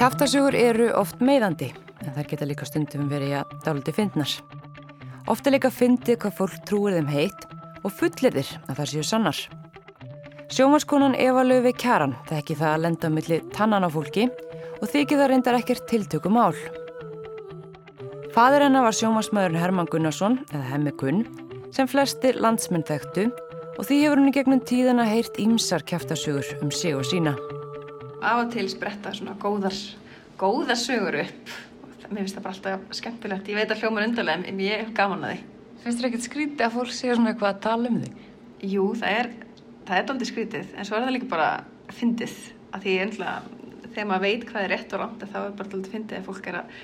Kæftasögur 0.01 0.57
eru 0.57 0.91
oft 0.97 1.21
meðandi 1.23 1.71
en 2.01 2.15
þær 2.17 2.29
geta 2.33 2.49
líka 2.49 2.67
stundum 2.67 3.11
verið 3.13 3.37
að 3.43 3.55
dáliti 3.67 3.95
fyndnar. 3.95 4.33
Ofta 5.31 5.53
líka 5.53 5.71
fyndi 5.71 6.17
hvað 6.19 6.39
fólk 6.41 6.63
trúir 6.67 6.97
þeim 6.97 7.11
heitt 7.13 7.47
og 7.85 7.93
fullir 7.93 8.37
þér 8.37 8.55
að 8.67 8.77
það 8.77 8.93
séu 8.95 9.07
sannar 9.07 9.43
Sjómanskonan 10.51 11.15
Eva 11.15 11.45
Löfi 11.47 11.71
Kjaran 11.79 12.17
þekki 12.27 12.57
það 12.59 12.73
að 12.75 12.81
lenda 12.83 13.09
millir 13.15 13.43
tannan 13.55 13.85
á 13.87 13.91
fólki 13.95 14.25
og 14.81 14.89
þykir 14.91 15.21
það 15.21 15.29
reyndar 15.31 15.59
ekkert 15.61 15.85
tiltökum 15.87 16.39
ál. 16.43 16.57
Fadur 18.35 18.65
hennar 18.65 18.83
var 18.83 18.97
sjómasmaðurinn 18.99 19.61
Herman 19.61 19.87
Gunnarsson, 19.93 20.41
eða 20.51 20.65
Hemmi 20.73 20.95
Gunn, 20.99 21.23
sem 21.71 21.87
flestir 21.87 22.41
landsmenn 22.43 22.83
þekktu 22.89 23.29
og 23.77 23.87
því 23.87 24.01
hefur 24.01 24.19
henni 24.19 24.35
gegnum 24.35 24.65
tíðana 24.67 25.07
heyrt 25.07 25.39
ímsar 25.39 25.87
kæftasögur 25.87 26.51
um 26.59 26.75
sig 26.75 26.99
og 26.99 27.07
sína. 27.07 27.37
Á 28.19 28.43
og 28.43 28.51
til 28.51 28.67
spretta 28.75 29.15
svona 29.15 29.39
góðar, 29.39 29.79
góðar 30.35 30.83
sögur 30.83 31.21
upp. 31.23 31.55
Mér 32.11 32.25
finnst 32.25 32.41
það 32.41 32.43
bara 32.43 32.57
alltaf 32.57 32.99
skemmtilegt. 32.99 33.55
Ég 33.55 33.63
veit 33.63 33.71
að 33.71 33.85
hljóman 33.85 34.11
undarlega 34.11 34.51
en 34.51 34.63
ég 34.67 34.83
hef 34.83 34.95
gaman 34.99 35.29
að 35.29 35.37
því. 35.37 35.60
Finnst 35.81 36.01
þér 36.01 36.11
ekkert 36.11 36.27
skrítið 36.27 36.67
að 36.67 36.75
fólk 36.77 36.91
sé 36.93 37.15
svona 37.15 37.33
eitthvað 37.33 37.55
að 37.55 37.61
tala 37.65 37.89
um 37.91 38.01
þig? 38.03 38.25
Jú, 38.69 38.87
það 39.01 39.19
er, 39.21 39.29
það 39.89 40.01
er 40.01 40.11
aldrei 40.13 40.29
skrítið 40.29 40.75
en 40.77 40.89
svo 40.89 40.97
er 40.97 41.07
það 41.07 41.15
líka 41.17 41.29
bara 41.31 41.51
fyndið 41.97 42.35
að 42.71 42.83
því 42.85 42.97
ennlega 43.05 43.37
þegar 43.87 44.09
maður 44.11 44.25
veit 44.27 44.45
hvað 44.51 44.67
er 44.67 44.73
rétt 44.75 44.93
og 44.93 45.01
rámt 45.01 45.23
þá 45.25 45.39
er 45.41 45.55
bara 45.57 45.73
aldrei 45.79 45.95
fyndið 45.95 46.19
að 46.19 46.27
fólk 46.29 46.51
er 46.51 46.59
að 46.61 46.75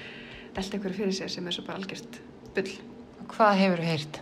velta 0.56 0.78
einhverju 0.78 0.98
fyrir 1.00 1.18
sér 1.18 1.34
sem 1.34 1.50
er 1.50 1.56
svo 1.56 1.64
bara 1.66 1.76
algjört 1.80 2.16
bull. 2.56 2.72
Hvað 3.34 3.58
hefur 3.60 3.82
þú 3.82 3.90
heyrt? 3.90 4.20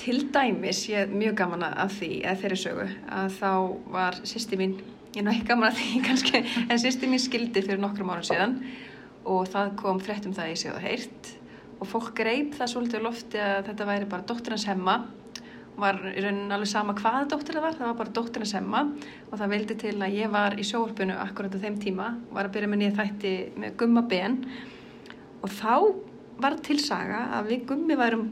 Til 0.00 0.16
dæmis, 0.32 0.80
ég 0.88 1.04
er 1.04 1.12
mjög 1.12 1.36
gaman 1.42 1.66
að 1.68 1.98
því, 1.98 2.10
eða 2.22 2.38
þeirri 2.40 2.58
sögu, 2.62 2.86
að 3.12 3.34
þá 3.36 3.50
var 3.92 4.16
sýsti 4.30 4.56
mín, 4.56 4.78
ég 5.12 5.20
er 5.20 5.26
náttúrulega 5.26 5.50
gaman 5.50 5.68
að 5.68 5.82
því 5.82 6.00
kannski, 6.08 6.42
en 6.64 6.80
sýsti 6.80 7.10
mín 7.10 7.20
skildi 7.20 7.64
fyrir 7.66 7.82
nokkrum 7.82 8.14
árum 8.14 8.24
síðan 8.24 8.56
og 9.28 9.44
það 9.52 9.74
kom 9.82 10.00
fréttum 10.00 10.32
það 10.32 10.54
ég 10.54 10.62
séu 10.62 10.72
það 10.72 10.86
heyrt 10.88 11.34
og 11.80 11.88
fólk 11.88 12.12
greip 12.18 12.52
það 12.58 12.72
svolítið 12.74 13.04
lofti 13.06 13.40
að 13.40 13.70
þetta 13.70 13.88
væri 13.88 14.08
bara 14.10 14.26
dótturins 14.28 14.66
hemma. 14.68 14.98
Var 15.80 15.96
í 16.10 16.20
rauninni 16.20 16.52
alveg 16.52 16.68
sama 16.68 16.92
hvaða 16.98 17.28
dóttir 17.30 17.56
það 17.56 17.64
var, 17.64 17.76
það 17.78 17.88
var 17.88 17.98
bara 18.02 18.14
dótturins 18.18 18.54
hemma. 18.58 18.82
Og 19.30 19.40
það 19.40 19.52
vildi 19.54 19.76
til 19.80 19.94
að 19.96 20.16
ég 20.18 20.32
var 20.32 20.56
í 20.60 20.66
sjóarpunu 20.66 21.16
akkurat 21.22 21.56
á 21.56 21.62
þeim 21.62 21.78
tíma, 21.80 22.10
var 22.34 22.48
að 22.48 22.56
byrja 22.56 22.70
með 22.70 22.82
nýja 22.82 22.96
þætti 22.98 23.34
með 23.62 23.76
gumma 23.80 24.02
ben. 24.10 24.36
Og 25.40 25.54
þá 25.56 25.74
var 26.40 26.58
tilsaga 26.66 27.22
að 27.38 27.52
við 27.54 27.62
gummi 27.70 27.96
værum, 27.96 28.26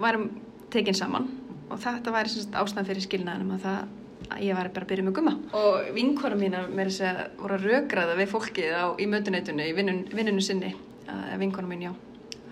værum 0.00 0.30
tekin 0.72 0.96
saman. 0.96 1.28
Og 1.68 1.80
þetta 1.82 2.14
væri 2.14 2.32
ástæðan 2.32 2.88
fyrir 2.88 3.04
skilnaðinum 3.04 3.52
að, 3.58 3.66
það, 3.66 4.30
að 4.30 4.46
ég 4.46 4.56
var 4.56 4.70
bara 4.72 4.88
að 4.88 4.94
byrja 4.94 5.04
með 5.08 5.18
gumma. 5.18 5.34
Og 5.58 5.92
vinkvara 5.98 6.40
mína 6.40 6.64
með 6.70 6.94
þess 6.94 7.04
að 7.10 7.20
voru 7.42 7.58
að 7.58 7.68
rökraða 7.68 8.16
við 8.22 8.32
fólkið 8.32 8.72
á, 8.72 8.84
í 8.96 9.10
mötuneytunni 9.12 9.68
í 9.68 9.76
vinnun, 9.76 10.00
vinnunu 10.16 10.44
sinni. 10.44 10.72
Vinkvara 11.36 11.68
mín 11.68 11.84
já 11.90 11.92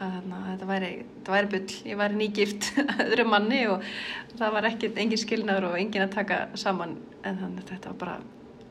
að, 0.00 0.16
að 0.24 0.48
þetta 0.48 0.70
væri, 0.70 0.90
væri 1.28 1.52
bull, 1.54 1.76
ég 1.92 2.00
væri 2.00 2.18
nýgift 2.20 2.72
öðru 3.06 3.28
manni 3.28 3.62
og 3.70 3.86
það 4.38 4.58
var 4.58 4.68
ekkert 4.72 5.00
engin 5.04 5.22
skilnaður 5.22 5.70
og 5.70 5.78
engin 5.80 6.06
að 6.06 6.16
taka 6.18 6.42
saman 6.58 6.98
en 7.22 7.40
þannig 7.44 7.64
að 7.64 7.72
þetta 7.74 7.94
var 7.94 8.02
bara 8.04 8.18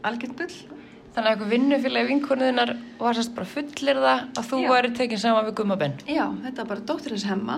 algjört 0.10 0.38
bull 0.40 0.80
Þannig 1.10 1.26
að 1.26 1.34
eitthvað 1.34 1.54
vinnufélagi 1.56 2.08
vinkonuðinnar 2.12 2.72
var 3.00 3.18
sérst 3.18 3.32
bara 3.34 3.50
fullir 3.50 4.00
það 4.00 4.20
að 4.38 4.46
þú 4.46 4.60
Já. 4.62 4.70
væri 4.70 4.90
tekinn 5.00 5.22
saman 5.24 5.48
við 5.48 5.56
gummabenn. 5.58 5.96
Já, 6.06 6.26
þetta 6.44 6.62
var 6.62 6.70
bara 6.70 6.84
dótturins 6.92 7.26
hemma 7.26 7.56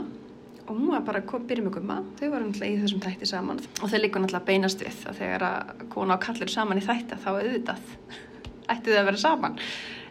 og 0.61 0.71
hún 0.71 0.91
var 0.93 1.03
bara 1.03 1.19
að 1.19 1.47
byrja 1.49 1.65
með 1.65 1.75
gumma. 1.75 1.97
Þau 2.15 2.29
varum 2.31 2.47
náttúrulega 2.47 2.71
í 2.71 2.79
þessum 2.85 3.01
þætti 3.03 3.27
saman 3.27 3.59
og 3.59 3.91
þau 3.91 3.97
líka 3.99 4.21
náttúrulega 4.23 4.47
beinast 4.47 4.85
við 4.85 5.03
að 5.11 5.19
þegar 5.19 5.45
að 5.49 5.83
kona 5.91 6.15
og 6.15 6.23
kallir 6.23 6.53
saman 6.53 6.79
í 6.79 6.85
þætti 6.85 7.19
þá 7.25 7.29
auðvitað 7.33 7.91
ætti 8.71 8.95
þau 8.95 9.01
að 9.01 9.09
vera 9.11 9.23
saman. 9.25 9.59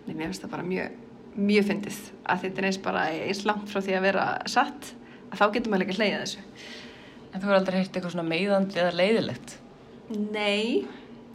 En 0.04 0.12
mér 0.12 0.28
finnst 0.28 0.44
það 0.44 0.54
bara 0.58 0.68
mjög, 0.68 1.00
mjög 1.40 1.66
fyndið 1.70 1.98
að 2.30 2.44
þetta 2.44 2.62
er 2.62 2.68
eins 2.68 2.80
bara 2.84 3.06
eins 3.10 3.42
langt 3.48 3.72
frá 3.72 3.80
því 3.80 3.96
að 3.96 4.06
vera 4.06 4.28
satt 4.50 4.92
að 5.30 5.40
þá 5.40 5.44
getur 5.54 5.72
maður 5.72 5.84
líka 5.84 5.96
að 5.96 6.00
hleyja 6.00 6.22
þessu. 6.22 6.46
En 7.30 7.42
þú 7.42 7.50
er 7.50 7.58
aldrei 7.58 7.76
heyrt 7.78 7.94
eitthvað 7.94 8.14
svona 8.16 8.28
meiðandi 8.28 8.80
eða 8.82 8.96
leiðilegt? 8.98 9.56
Nei, 10.10 10.86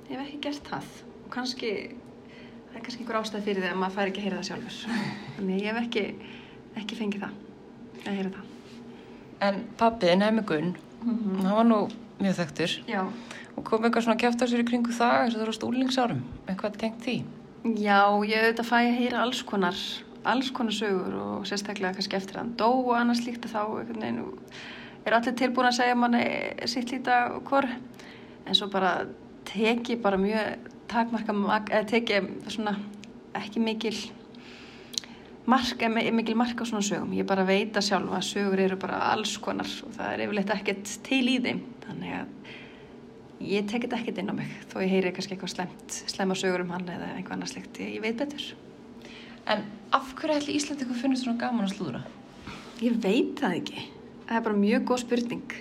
ég 0.09 0.17
hef 0.17 0.25
ekki 0.25 0.41
gert 0.43 0.67
það 0.69 0.89
og 1.25 1.29
kannski 1.33 1.71
það 2.75 2.75
er 2.77 2.83
kannski 2.85 3.03
einhver 3.03 3.19
ástæð 3.21 3.45
fyrir 3.47 3.63
því 3.63 3.69
að 3.71 3.79
maður 3.81 3.95
fær 3.95 4.09
ekki 4.11 4.21
að 4.21 4.25
heyra 4.27 4.41
það 4.41 4.49
sjálfur 4.49 4.79
þannig 5.37 5.61
ég 5.63 5.69
hef 5.69 5.79
ekki, 5.81 6.03
ekki 6.81 6.97
fengið 6.99 7.25
það 7.25 8.03
að 8.05 8.19
heyra 8.19 8.33
það 8.35 8.51
En 9.45 9.57
pappiðin, 9.79 10.23
Hemmigun 10.23 10.69
mm 10.75 11.15
-hmm. 11.15 11.39
hann 11.45 11.55
var 11.55 11.65
nú 11.69 11.79
mjög 12.19 12.35
þekktur 12.39 12.75
Já. 12.87 13.01
og 13.55 13.63
kom 13.63 13.83
eitthvað 13.83 14.03
svona 14.03 14.19
kæft 14.19 14.43
á 14.43 14.45
sér 14.47 14.63
í 14.63 14.67
kringu 14.67 14.91
það 14.91 15.15
eins 15.23 15.35
og 15.35 15.39
það 15.39 15.49
var 15.49 15.57
stúlingsárum 15.59 16.21
eitthvað 16.47 16.77
tengt 16.77 17.01
því 17.03 17.17
Já, 17.65 18.13
ég 18.29 18.43
auðvitað 18.43 18.67
fæ 18.69 18.75
að 18.77 18.97
heyra 18.99 19.21
alls 19.25 19.41
konar 19.41 19.79
alls 20.25 20.51
konar 20.53 20.73
sögur 20.73 21.15
og 21.21 21.45
sérstaklega 21.49 21.95
kannski 21.97 22.17
eftir 22.17 22.37
að 22.37 22.43
hann 22.43 22.55
dó 22.59 22.69
og 22.71 22.95
annars 22.97 23.23
líkt 23.25 23.45
þá 23.49 23.61
er 25.05 25.13
allir 25.13 25.35
tilbúin 25.37 25.69
að 25.69 25.77
segja 25.79 25.97
manni 25.97 26.23
sitt 26.69 26.93
líta 26.93 27.19
hvort 27.45 27.69
en 28.45 28.57
svo 28.57 28.69
bara 28.73 29.05
teki 29.45 29.97
bara 30.01 30.17
mjög 30.17 30.69
takmarka, 30.89 31.33
eða 31.71 31.85
tekið 31.89 32.29
svona 32.53 32.75
ekki 33.37 33.61
mikil 33.61 33.95
mark, 35.49 35.81
mikil 36.13 36.37
mark 36.37 36.61
á 36.61 36.65
svona 36.65 36.85
sögum. 36.85 37.13
Ég 37.17 37.27
bara 37.27 37.45
veit 37.45 37.77
að 37.77 37.89
sjálfa 37.89 38.19
að 38.19 38.27
sögur 38.29 38.61
eru 38.61 38.77
bara 38.81 39.01
alls 39.11 39.37
konar 39.41 39.69
og 39.85 39.93
það 39.97 40.13
er 40.13 40.25
yfirleitt 40.25 40.53
ekkert 40.55 40.93
til 41.05 41.23
í 41.29 41.37
þeim. 41.43 41.61
Þannig 41.85 42.17
að 42.21 42.44
ég 43.43 43.67
tekit 43.69 43.93
ekkert 43.97 44.21
inn 44.21 44.31
á 44.31 44.35
mig 44.37 44.51
þó 44.71 44.79
ég 44.83 44.93
heyri 44.93 45.11
kannski 45.15 45.35
eitthvað 45.35 45.53
slemt 45.55 45.97
slemma 46.11 46.37
sögur 46.39 46.63
um 46.63 46.71
hann 46.75 46.87
eða 46.89 47.11
einhvað 47.15 47.37
annað 47.37 47.51
slikt 47.53 47.81
ég, 47.83 47.97
ég 47.97 48.03
veit 48.03 48.17
betur. 48.19 48.47
En 49.51 49.65
af 49.93 50.13
hverju 50.17 50.39
ætli 50.39 50.55
Íslandingu 50.57 50.97
finnst 50.97 51.25
svona 51.25 51.41
gaman 51.41 51.67
að 51.67 51.75
slúðra? 51.75 52.01
Ég 52.81 52.97
veit 53.03 53.37
það 53.39 53.59
ekki. 53.59 53.85
Það 54.25 54.39
er 54.39 54.45
bara 54.47 54.61
mjög 54.63 54.87
góð 54.89 55.03
spurning. 55.03 55.55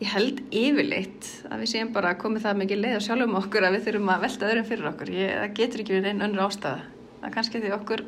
Ég 0.00 0.12
held 0.12 0.40
yfirleitt 0.52 1.28
að 1.50 1.62
við 1.62 1.70
séum 1.72 1.92
bara 1.92 2.16
komið 2.20 2.46
það 2.46 2.58
mikið 2.62 2.82
leið 2.82 2.96
á 2.96 3.06
sjálfum 3.06 3.38
okkur 3.40 3.66
að 3.66 3.76
við 3.76 3.86
þurfum 3.86 4.10
að 4.12 4.24
velta 4.26 4.48
öðrum 4.48 4.66
fyrir 4.70 4.90
okkur. 4.90 5.12
Ég, 5.16 5.36
það 5.40 5.54
getur 5.60 5.82
ekki 5.82 5.96
verið 5.96 6.10
einn 6.10 6.26
önnur 6.26 6.46
ástæða. 6.46 6.82
Það 7.20 7.28
er 7.28 7.36
kannski 7.36 7.62
því 7.62 7.72
okkur 7.76 8.04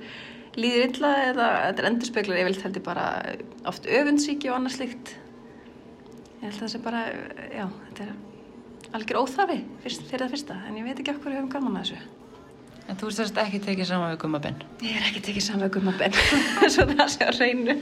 líður 0.59 0.85
illa 0.89 1.13
eða 1.29 1.49
þetta 1.67 1.83
er 1.83 1.89
endurspeglar 1.91 2.41
yfirleitt 2.43 2.65
held 2.67 2.79
ég 2.79 2.87
bara 2.87 3.07
oft 3.71 3.89
öfundsíki 3.99 4.51
og 4.51 4.59
annað 4.59 4.77
slikt 4.79 5.13
ég 6.39 6.47
held 6.47 6.55
að 6.55 6.63
það 6.63 6.73
sé 6.73 6.81
bara 6.85 7.03
já, 7.53 7.65
þetta 7.67 8.07
er 8.07 8.13
algjör 8.97 9.21
óþafi 9.23 9.59
fyrst, 9.83 10.07
fyrir 10.09 10.25
það 10.25 10.33
fyrsta, 10.37 10.55
en 10.69 10.79
ég 10.79 10.87
veit 10.87 11.03
ekki 11.03 11.15
okkur 11.17 11.35
hefum 11.37 11.51
gaman 11.53 11.77
að 11.81 11.93
þessu 11.93 12.01
En 12.89 12.97
þú 12.97 13.11
sérst 13.13 13.37
ekki 13.37 13.59
tekið 13.61 13.91
saman 13.91 14.15
við 14.15 14.21
gummabenn? 14.23 14.63
Ég 14.81 14.97
er 14.97 15.09
ekki 15.11 15.21
tekið 15.27 15.45
saman 15.45 15.67
við 15.67 15.75
gummabenn 15.77 16.15
svo 16.73 16.87
það 16.89 17.09
sé 17.13 17.23
að 17.29 17.35
reynu 17.43 17.75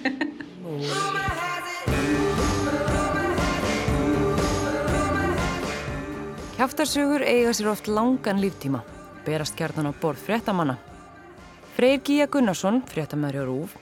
Kjáftarsögur 6.56 7.22
eiga 7.22 7.52
sér 7.52 7.68
oft 7.68 7.86
langan 7.86 8.40
líftíma, 8.40 8.80
berast 9.26 9.58
kjarnan 9.58 9.90
á 9.90 10.00
borð 10.00 10.22
fréttamanna. 10.24 10.78
Freyr 11.76 12.00
Gíja 12.00 12.26
Gunnarsson, 12.32 12.80
fréttamæður 12.88 13.36
hjá 13.36 13.44
Rúf, 13.44 13.74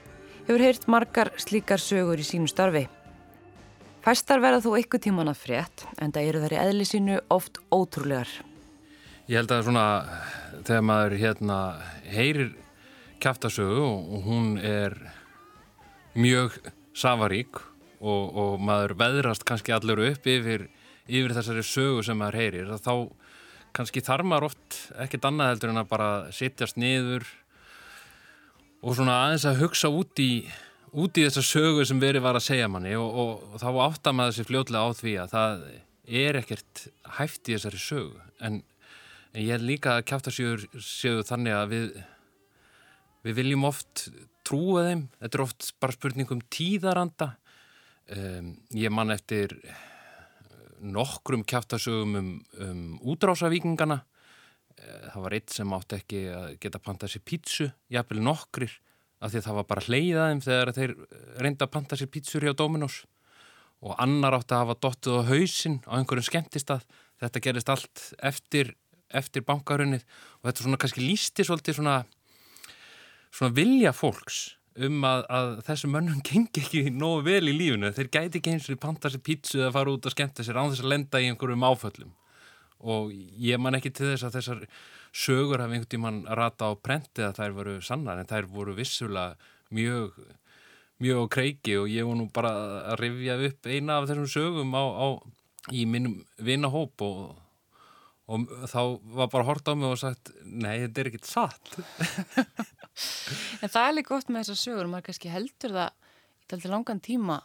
hefur 0.49 0.65
heyrt 0.67 0.89
margar 0.91 1.31
slíkar 1.39 1.79
sögur 1.79 2.19
í 2.19 2.27
sínu 2.27 2.51
starfi. 2.51 2.89
Fæstar 4.05 4.43
verða 4.45 4.61
þó 4.61 4.75
ykkur 4.83 5.01
tíman 5.01 5.31
að 5.33 5.39
frétt, 5.41 5.87
en 5.97 6.13
það 6.13 6.27
eru 6.29 6.41
þar 6.43 6.55
í 6.55 6.61
eðli 6.61 6.85
sínu 6.85 7.15
oft 7.33 7.57
ótrúlegar. 7.73 8.29
Ég 9.31 9.39
held 9.39 9.55
að 9.55 9.63
svona, 9.65 9.85
þegar 10.61 10.83
maður 10.85 11.15
hérna 11.23 11.59
heyrir 12.13 12.51
kjáftarsögu 13.25 13.81
og 13.81 14.27
hún 14.27 14.59
er 14.61 14.99
mjög 16.13 16.59
safarík 16.93 17.57
og, 18.05 18.25
og 18.29 18.61
maður 18.61 18.93
veðrast 19.01 19.47
kannski 19.49 19.73
allur 19.73 20.03
upp 20.11 20.29
yfir 20.29 20.69
yfir 21.09 21.35
þessari 21.37 21.65
sögu 21.65 22.05
sem 22.05 22.21
maður 22.21 22.41
heyrir 22.43 22.75
þá 22.85 22.93
kannski 23.75 24.05
þarf 24.05 24.29
maður 24.29 24.51
oft 24.51 24.79
ekkert 25.01 25.31
annað 25.31 25.55
heldur 25.55 25.73
en 25.73 25.81
að 25.81 25.91
bara 25.91 26.11
sittjast 26.33 26.77
niður 26.81 27.25
og 28.85 28.99
svona 28.99 29.17
aðeins 29.25 29.49
að 29.49 29.65
hugsa 29.65 29.89
út 29.89 30.21
í 30.21 30.31
út 30.95 31.19
í 31.19 31.25
þessa 31.27 31.43
sögu 31.45 31.85
sem 31.89 32.01
verið 32.03 32.25
var 32.25 32.39
að 32.39 32.47
segja 32.47 32.71
manni 32.71 32.95
og, 32.99 33.09
og, 33.11 33.45
og 33.55 33.63
þá 33.63 34.13
maður 34.13 34.33
þessi 34.33 34.49
fljóðlega 34.49 34.87
á 34.87 34.91
því 35.01 35.15
að 35.23 35.35
það 35.35 35.67
er 36.25 36.39
ekkert 36.41 36.87
hæft 37.19 37.49
í 37.49 37.57
þessari 37.57 37.81
sögu. 37.83 38.25
En, 38.45 38.61
en 39.33 39.43
ég 39.43 39.55
er 39.57 39.65
líka 39.65 39.97
að 39.99 40.07
kjáta 40.11 40.35
séu 40.35 41.23
þannig 41.27 41.57
að 41.57 41.73
við 41.73 41.89
við 43.25 43.41
viljum 43.41 43.67
oft 43.69 44.09
trúa 44.45 44.85
þeim. 44.89 45.07
Þetta 45.23 45.39
er 45.39 45.45
oft 45.47 45.69
bara 45.81 45.97
spurningum 45.97 46.45
tíðaranda. 46.53 47.31
Um, 48.15 48.51
ég 48.77 48.93
man 48.93 49.15
eftir 49.15 49.57
nokkrum 50.85 51.45
kæftasögum 51.49 52.19
um, 52.21 52.33
um 52.61 52.83
útrásavíkingana. 53.15 54.03
Eh, 54.77 55.07
það 55.15 55.23
var 55.25 55.37
eitt 55.39 55.55
sem 55.55 55.73
átti 55.73 55.97
ekki 55.97 56.25
að 56.35 56.49
geta 56.61 56.81
pantað 56.83 57.15
sér 57.15 57.25
pítsu, 57.25 57.71
jafnvel 57.89 58.21
nokkrir 58.27 58.75
af 59.25 59.33
því 59.33 59.41
að 59.41 59.47
það 59.47 59.59
var 59.59 59.69
bara 59.71 59.85
hleyðað 59.89 60.31
þeim 60.31 60.41
þegar 60.45 60.73
þeir 60.77 60.95
reynda 61.45 61.67
að 61.67 61.75
panta 61.75 61.99
sér 61.99 62.11
pítsur 62.13 62.45
hjá 62.45 62.55
Dominos. 62.59 63.03
Og 63.85 63.97
annar 64.01 64.37
átti 64.37 64.57
að 64.57 64.63
hafa 64.65 64.81
dottuð 64.81 65.21
á 65.21 65.29
hausin 65.29 65.79
á 65.89 65.93
einhverjum 65.97 66.29
skemmtistað. 66.29 66.85
Þetta 67.21 67.43
gerist 67.45 67.71
allt 67.73 68.03
eftir, 68.25 68.75
eftir 69.13 69.45
bankarunnið 69.47 70.05
og 70.05 70.49
þetta 70.49 70.67
svona 70.67 70.81
kannski 70.83 71.05
lísti 71.05 71.47
svolítið 71.47 71.79
svona, 71.79 71.97
svona 73.33 73.57
vilja 73.57 73.95
fólks 73.97 74.43
um 74.85 75.05
að, 75.07 75.23
að 75.31 75.51
þessum 75.69 75.95
mönnum 75.95 76.25
gengi 76.29 76.65
ekki 76.65 76.83
nógu 76.91 77.23
vel 77.29 77.47
í 77.47 77.55
lífunu 77.55 77.93
þeir 77.95 78.11
gæti 78.17 78.41
ekki 78.41 78.57
eins 78.57 78.67
og 78.73 78.81
panta 78.83 79.13
sér 79.13 79.23
pítsu 79.25 79.61
eða 79.61 79.75
fara 79.77 79.95
út 79.95 80.09
og 80.09 80.15
skemmta 80.15 80.47
sér 80.47 80.59
án 80.59 80.73
þess 80.73 80.83
að 80.83 80.91
lenda 80.91 81.23
í 81.23 81.31
einhverjum 81.31 81.69
áföllum. 81.69 82.13
Og 82.85 83.15
ég 83.41 83.61
man 83.63 83.79
ekki 83.79 83.95
til 83.95 84.11
þess 84.11 84.27
að 84.29 84.39
þessar 84.41 84.65
sögur 85.15 85.63
hafi 85.63 85.79
einhvern 85.79 85.91
tíman 85.91 86.23
rata 86.39 86.71
á 86.71 86.73
prenti 86.75 87.23
að 87.23 87.39
þær 87.39 87.55
voru 87.59 87.75
sannar 87.85 88.19
en 88.19 88.31
þær 88.31 88.49
voru 88.51 88.75
vissulega 88.75 89.37
mjög 89.75 90.19
mjög 91.03 91.31
kreiki 91.37 91.79
og 91.79 91.89
ég 91.91 92.07
var 92.07 92.19
nú 92.19 92.29
bara 92.35 92.53
að 92.93 92.99
rifja 93.03 93.39
upp 93.49 93.71
eina 93.71 93.99
af 93.99 94.09
þessum 94.11 94.29
sögum 94.31 94.75
á, 94.75 94.85
á, 94.85 95.07
í 95.75 95.85
minnum 95.91 96.21
vinahóp 96.39 97.03
og, 97.05 97.35
og 98.27 98.47
þá 98.71 98.81
var 99.19 99.31
bara 99.33 99.49
hort 99.49 99.71
á 99.71 99.73
mig 99.75 99.91
og 99.91 100.01
sagt 100.01 100.33
nei, 100.45 100.85
þetta 100.85 101.03
er 101.03 101.13
ekkit 101.13 101.31
satt. 101.31 101.75
En 103.59 103.71
það 103.73 103.89
er 103.89 103.95
líka 103.97 104.15
gott 104.15 104.29
með 104.31 104.45
þessar 104.45 104.59
sögur 104.61 104.87
maður 104.87 105.09
kannski 105.09 105.31
heldur 105.33 105.73
það 105.75 106.63
í 106.63 106.71
langan 106.71 107.01
tíma 107.03 107.41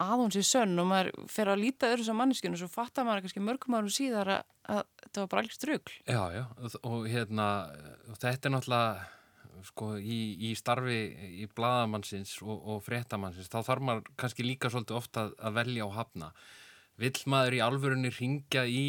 að 0.00 0.14
hún 0.22 0.32
sé 0.32 0.42
sönn 0.46 0.78
og 0.80 0.88
maður 0.88 1.26
fer 1.30 1.50
að 1.52 1.64
líta 1.66 1.90
öðru 1.92 2.06
sem 2.06 2.16
manneskinu 2.16 2.56
og 2.56 2.62
svo 2.62 2.70
fattar 2.72 3.04
maður 3.06 3.26
kannski 3.26 3.44
mörgum 3.44 3.76
árum 3.76 3.92
síðar 3.92 4.30
að, 4.38 4.44
að 4.72 4.84
þetta 5.02 5.24
var 5.24 5.32
bara 5.34 5.44
allir 5.44 5.56
strugl 5.58 5.96
Já, 6.08 6.22
já, 6.32 6.44
og 6.80 7.10
hérna 7.12 7.48
þetta 8.22 8.48
er 8.48 8.54
náttúrulega 8.56 9.10
sko, 9.66 9.92
í, 9.98 10.20
í 10.48 10.52
starfi 10.58 10.98
í 11.42 11.46
bladamannsins 11.54 12.34
og, 12.42 12.54
og 12.56 12.82
fréttamannsins, 12.86 13.50
þá 13.52 13.60
þarf 13.66 13.86
maður 13.88 14.12
kannski 14.20 14.46
líka 14.46 14.70
svolítið 14.72 14.98
ofta 14.98 15.26
að, 15.26 15.34
að 15.38 15.56
velja 15.60 15.86
og 15.86 15.96
hafna. 15.96 16.30
Vill 17.02 17.16
maður 17.30 17.56
í 17.56 17.62
alvörunni 17.64 18.12
ringja 18.14 18.64
í 18.68 18.84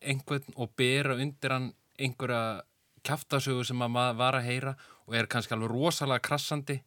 einhvern 0.00 0.56
og 0.60 0.74
bera 0.78 1.16
undir 1.20 1.54
hann 1.54 1.70
einhverja 2.00 2.62
kæftasögu 3.06 3.64
sem 3.64 3.80
maður 3.80 4.20
var 4.20 4.38
að 4.38 4.48
heyra 4.48 4.76
og 5.06 5.16
er 5.16 5.28
kannski 5.30 5.56
alveg 5.56 5.72
rosalega 5.72 6.24
krassandi 6.24 6.78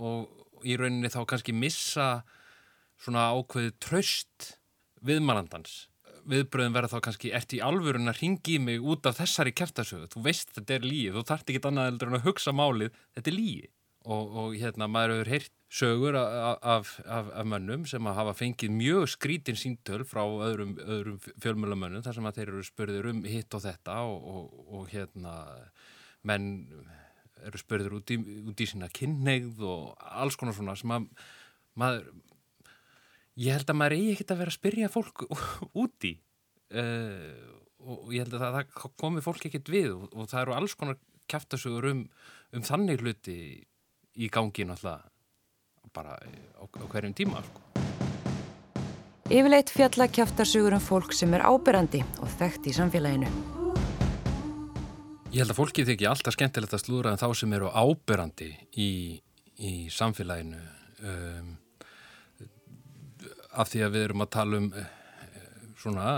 og 0.00 0.64
í 0.68 0.76
rauninni 0.78 1.10
þá 1.12 1.22
kannski 1.28 1.54
missa 1.56 2.22
svona 3.02 3.30
ákveði 3.34 3.74
tröst 3.82 4.52
viðmannandans 5.02 5.86
viðbröðum 6.28 6.76
verða 6.76 6.92
þá 6.92 7.06
kannski 7.08 7.32
ert 7.34 7.54
í 7.56 7.60
alvörun 7.64 8.10
að 8.10 8.20
ringi 8.22 8.58
mig 8.62 8.82
út 8.82 9.06
af 9.08 9.18
þessari 9.18 9.52
kæftasögu 9.58 10.10
þú 10.12 10.24
veist 10.26 10.52
þetta 10.54 10.76
er 10.76 10.86
líið, 10.86 11.16
þú 11.16 11.24
þart 11.30 11.50
ekki 11.50 11.62
annað 11.70 12.04
en 12.06 12.18
að 12.18 12.28
hugsa 12.28 12.54
málið, 12.54 12.92
þetta 13.16 13.32
er 13.32 13.36
líið 13.38 13.70
og, 14.02 14.36
og 14.42 14.54
hérna 14.58 14.88
maður 14.90 15.16
hefur 15.16 15.32
heyrt 15.32 15.52
sögur 15.72 16.18
af, 16.18 16.58
af, 16.62 16.94
af, 17.06 17.28
af 17.40 17.46
mönnum 17.48 17.84
sem 17.88 18.06
að 18.06 18.18
hafa 18.18 18.34
fengið 18.38 18.74
mjög 18.76 19.06
skrítin 19.14 19.58
síntöl 19.58 20.02
frá 20.08 20.22
öðrum, 20.22 20.74
öðrum 20.82 21.20
fjölmjölamönnum 21.42 22.04
þar 22.04 22.18
sem 22.18 22.28
að 22.28 22.40
þeir 22.40 22.50
eru 22.52 22.66
spurður 22.66 23.08
um 23.12 23.22
hitt 23.26 23.56
og 23.56 23.64
þetta 23.64 24.00
og, 24.08 24.26
og, 24.32 24.58
og 24.78 24.90
hérna 24.92 25.36
menn 26.28 26.50
eru 27.42 27.58
spurður 27.58 27.98
út 27.98 28.12
í, 28.14 28.18
út 28.46 28.62
í 28.62 28.68
sína 28.68 28.90
kynneigð 28.92 29.62
og 29.66 30.10
alls 30.22 30.38
konar 30.38 30.54
svona 30.54 30.76
sem 30.78 30.92
að 30.94 31.08
maður 31.78 32.12
ég 33.40 33.56
held 33.56 33.70
að 33.70 33.78
maður 33.78 33.96
eigi 33.96 34.12
ekkert 34.14 34.34
að 34.34 34.42
vera 34.42 34.52
að 34.52 34.58
spyrja 34.58 34.90
fólk 34.92 35.24
úti 35.84 36.12
uh, 36.76 37.48
og 37.82 38.12
ég 38.14 38.24
held 38.24 38.36
að 38.36 38.44
það, 38.44 38.58
það 38.58 38.92
komi 39.00 39.24
fólk 39.24 39.46
ekkert 39.48 39.72
við 39.72 39.88
og, 39.94 40.04
og 40.12 40.28
það 40.30 40.44
eru 40.44 40.56
alls 40.58 40.76
konar 40.78 41.00
kæftasögur 41.32 41.88
um, 41.92 42.04
um 42.52 42.66
þannig 42.66 43.02
hluti 43.02 43.36
í 44.12 44.28
gangi 44.32 44.66
náttúrulega 44.68 45.08
bara 45.92 46.16
á, 46.16 46.64
á 46.64 46.84
hverjum 46.88 47.12
tíma 47.16 47.42
sko. 47.44 47.60
Yfirleitt 49.32 49.72
fjalla 49.72 50.06
kæftasögur 50.08 50.76
um 50.76 50.84
fólk 50.84 51.12
sem 51.16 51.32
er 51.36 51.44
ábyrrandi 51.44 52.02
og 52.20 52.30
þekkt 52.38 52.68
í 52.68 52.76
samfélaginu 52.76 53.32
Ég 55.32 55.40
held 55.40 55.54
að 55.54 55.56
fólki 55.56 55.84
þykja 55.88 56.10
alltaf 56.12 56.34
skemmtilegt 56.36 56.74
að 56.76 56.82
slúra 56.84 57.12
en 57.14 57.20
þá 57.20 57.30
sem 57.40 57.52
eru 57.56 57.70
ábyrrandi 57.72 58.50
í, 58.76 58.90
í 59.64 59.72
samfélaginu 59.88 60.60
um 61.08 61.52
af 63.52 63.70
því 63.72 63.84
að 63.86 63.94
við 63.96 64.04
erum 64.08 64.24
að 64.24 64.32
tala 64.36 64.60
um 64.60 64.68
eh, 64.78 64.90
svona 65.82 66.08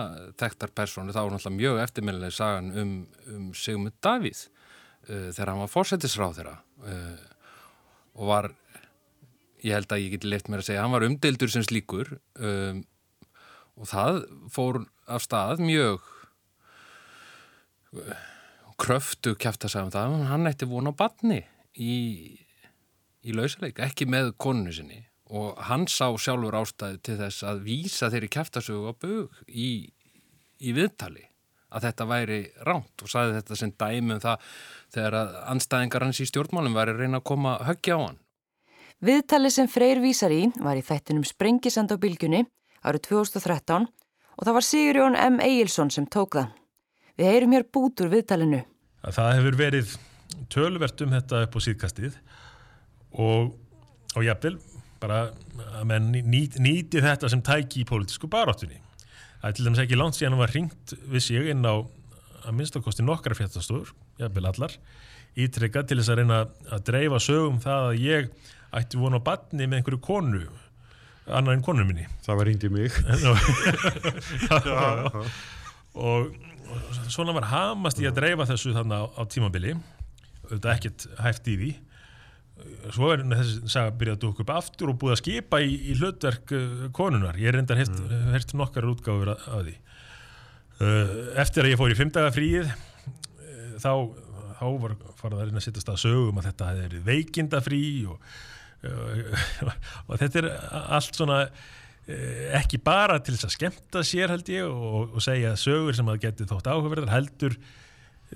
þekktar 0.40 0.72
persónu 0.76 1.14
þá 1.14 1.20
er 1.22 1.34
náttúrulega 1.34 1.58
mjög 1.58 1.80
eftirminnileg 1.84 2.34
sagan 2.34 2.72
um, 2.80 2.96
um 3.32 3.46
Sigmund 3.56 3.96
Davíð 4.04 4.42
uh, 4.44 5.30
þegar 5.32 5.52
hann 5.52 5.62
var 5.64 5.72
fórsetisráð 5.72 6.40
þeirra 6.40 6.56
uh, 6.84 7.22
og 8.14 8.30
var 8.30 8.50
ég 9.64 9.78
held 9.78 9.94
að 9.94 10.04
ég 10.04 10.16
geti 10.16 10.30
leitt 10.30 10.50
mér 10.52 10.62
að 10.62 10.68
segja 10.68 10.84
hann 10.84 10.94
var 10.94 11.06
umdeildur 11.06 11.52
sem 11.52 11.64
slíkur 11.64 12.16
um, 12.36 12.84
og 13.80 13.90
það 13.90 14.20
fór 14.54 14.82
af 15.10 15.24
stað 15.24 15.64
mjög 15.64 16.04
kröftu 18.80 19.34
kæft 19.38 19.64
að 19.64 19.74
segja 19.74 19.86
um 19.86 19.94
það 19.94 20.14
hann 20.30 20.50
ætti 20.50 20.68
vona 20.68 20.92
á 20.92 20.98
badni 20.98 21.40
í, 21.74 21.94
í 23.24 23.34
lausaleik, 23.34 23.80
ekki 23.82 24.06
með 24.10 24.34
koninu 24.40 24.74
sinni 24.74 25.04
og 25.34 25.60
hann 25.68 25.86
sá 25.90 26.06
sjálfur 26.14 26.54
ástæði 26.60 27.00
til 27.02 27.18
þess 27.18 27.44
að 27.46 27.62
vísa 27.66 28.10
þeirri 28.12 28.30
kæftasögu 28.36 28.90
á 28.90 28.94
bög 28.94 29.38
í, 29.50 29.70
í 30.62 30.74
viðtali 30.76 31.24
að 31.74 31.88
þetta 31.88 32.06
væri 32.06 32.40
ránt 32.66 33.02
og 33.02 33.10
saði 33.10 33.38
þetta 33.38 33.58
sem 33.58 33.72
dæmi 33.74 34.14
um 34.14 34.22
það 34.22 34.50
þegar 34.94 35.16
að 35.18 35.32
anstæðingar 35.54 36.06
hans 36.06 36.20
í 36.22 36.28
stjórnmálum 36.30 36.76
væri 36.76 36.94
að 36.94 37.02
reyna 37.02 37.20
að 37.20 37.28
koma 37.32 37.56
höggja 37.66 37.98
á 37.98 38.00
hann. 38.04 38.20
Viðtali 39.04 39.50
sem 39.50 39.68
Freyr 39.68 40.00
vísar 40.00 40.32
í 40.32 40.44
var 40.62 40.78
í 40.78 40.84
þættinum 40.86 41.26
Sprengisand 41.26 41.90
á 41.90 41.98
bylgjunni 41.98 42.44
árið 42.86 43.08
2013 43.08 43.88
og 43.88 44.46
það 44.46 44.56
var 44.56 44.66
Sigurjón 44.68 45.18
M. 45.18 45.40
Egilson 45.42 45.90
sem 45.90 46.06
tók 46.06 46.38
það. 46.38 46.54
Við 47.18 47.30
heyrum 47.30 47.54
hér 47.54 47.66
bút 47.74 48.00
úr 48.02 48.10
viðtalinu. 48.12 48.62
Það 49.04 49.34
hefur 49.38 49.58
verið 49.58 49.96
tölvert 50.50 51.02
um 51.04 51.12
þetta 51.14 51.42
upp 51.46 51.58
á 51.58 51.60
síðkastið 51.66 52.16
og, 53.18 53.52
og 54.14 54.24
jafnvel 54.24 54.56
bara 55.04 55.20
að 55.78 55.84
menn 55.90 56.10
nýti, 56.12 56.62
nýti 56.62 57.02
þetta 57.04 57.30
sem 57.32 57.42
tæki 57.44 57.82
í 57.82 57.88
pólitísku 57.88 58.30
baráttunni. 58.32 58.80
Það 59.40 59.50
er 59.50 59.56
til 59.58 59.66
dæmis 59.66 59.82
ekki 59.84 59.98
langt 60.00 60.16
síðan 60.16 60.38
að 60.38 60.44
var 60.44 60.54
ringt 60.56 60.94
við 61.12 61.24
sig 61.26 61.50
inn 61.52 61.64
á 61.68 61.74
að 62.44 62.56
minnstakosti 62.56 63.04
nokkara 63.04 63.36
fjartastofur, 63.36 63.92
jáfnvel 64.20 64.48
allar, 64.48 64.76
ítrykka 65.40 65.84
til 65.84 65.98
þess 66.00 66.12
að 66.12 66.20
reyna 66.20 66.40
að 66.72 66.84
dreifa 66.88 67.20
sögum 67.22 67.60
það 67.62 67.88
að 67.90 68.04
ég 68.04 68.30
ætti 68.74 69.00
vona 69.00 69.20
á 69.20 69.26
batni 69.26 69.68
með 69.68 69.80
einhverju 69.80 70.00
konu, 70.04 70.42
annar 71.28 71.56
en 71.56 71.64
konu 71.64 71.86
minni. 71.88 72.06
Það 72.24 72.40
var 72.40 72.50
ringt 72.50 72.66
í 72.66 72.72
mig. 72.72 72.90
og, 74.54 75.16
og 76.08 77.08
svona 77.12 77.36
var 77.36 77.50
hamast 77.52 78.00
í 78.00 78.08
að 78.08 78.20
dreifa 78.20 78.48
þessu 78.48 78.74
þannig 78.76 79.00
á, 79.00 79.04
á 79.20 79.22
tímabili, 79.30 79.76
auðvitað 80.44 80.72
ekkert 80.76 81.08
hæft 81.24 81.52
í 81.52 81.58
því 81.60 81.74
svo 82.94 83.10
er 83.10 83.24
þessi 83.26 83.70
saga 83.70 83.92
byrjað 83.98 84.16
að 84.16 84.22
dúka 84.22 84.44
upp 84.44 84.52
aftur 84.54 84.92
og 84.92 84.98
búið 85.00 85.14
að 85.16 85.20
skipa 85.22 85.60
í, 85.64 85.74
í 85.90 85.96
hlutverk 85.98 86.54
uh, 86.54 86.86
konunar, 86.94 87.38
ég 87.40 87.54
reyndar 87.54 87.80
hert, 87.80 87.94
mm. 87.94 88.30
hert 88.34 88.54
nokkar 88.56 88.88
útgáfur 88.92 89.32
af, 89.34 89.46
því 89.50 89.74
uh, 89.74 91.14
eftir 91.42 91.66
að 91.66 91.74
ég 91.74 91.80
fór 91.80 91.94
í 91.94 91.98
fimmdaga 91.98 92.32
fríið 92.34 92.68
uh, 92.70 92.74
þá, 93.82 93.92
þá 94.60 94.66
var 94.84 94.98
farað 95.18 95.38
að 95.40 95.46
reyna 95.48 95.62
að 95.62 95.66
setja 95.66 95.84
stað 95.84 96.02
sögum 96.04 96.40
að 96.40 96.50
þetta 96.50 96.70
hefði 96.70 96.84
verið 96.88 97.08
veikindafrí 97.10 97.86
og, 98.12 98.28
og 100.08 100.20
þetta 100.20 100.42
er 100.42 100.50
allt 100.98 101.16
svona 101.16 101.46
ekki 102.04 102.76
bara 102.84 103.16
til 103.24 103.32
þess 103.32 103.46
að 103.48 103.54
skemta 103.54 104.02
sér 104.04 104.28
held 104.34 104.48
ég 104.52 104.66
og, 104.68 105.14
og 105.16 105.24
segja 105.24 105.54
sögur 105.56 105.96
sem 105.96 106.10
að 106.12 106.20
geti 106.26 106.44
þótt 106.50 106.68
áhugaverðar 106.68 107.14
heldur 107.14 107.56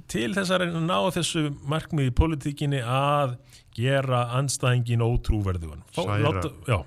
til 0.08 0.30
þess 0.32 0.52
að 0.54 0.62
reyna 0.62 0.80
að 0.80 0.86
ná 0.88 1.14
þessu 1.18 1.42
markmið 1.68 2.08
í 2.08 2.14
politíkinni 2.16 2.80
að 2.80 3.36
gera 3.78 4.24
anstæðingin 4.38 5.04
ótrúverðugan. 5.06 5.84
Láta, 5.96 6.52
já, 6.68 6.78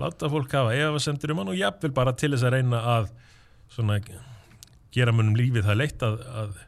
láta 0.00 0.30
fólk 0.32 0.54
hafa 0.58 0.76
efasemtur 0.76 1.32
um 1.34 1.42
hann 1.42 1.52
og 1.54 1.58
jafnvel 1.58 1.94
bara 1.96 2.14
til 2.18 2.32
þess 2.34 2.46
að 2.46 2.56
reyna 2.58 2.82
að 2.96 3.10
svona, 3.72 3.98
gera 4.94 5.14
munum 5.14 5.36
lífið 5.38 5.68
það 5.68 5.80
leitt 5.80 6.06
að, 6.06 6.20
að, 6.42 6.62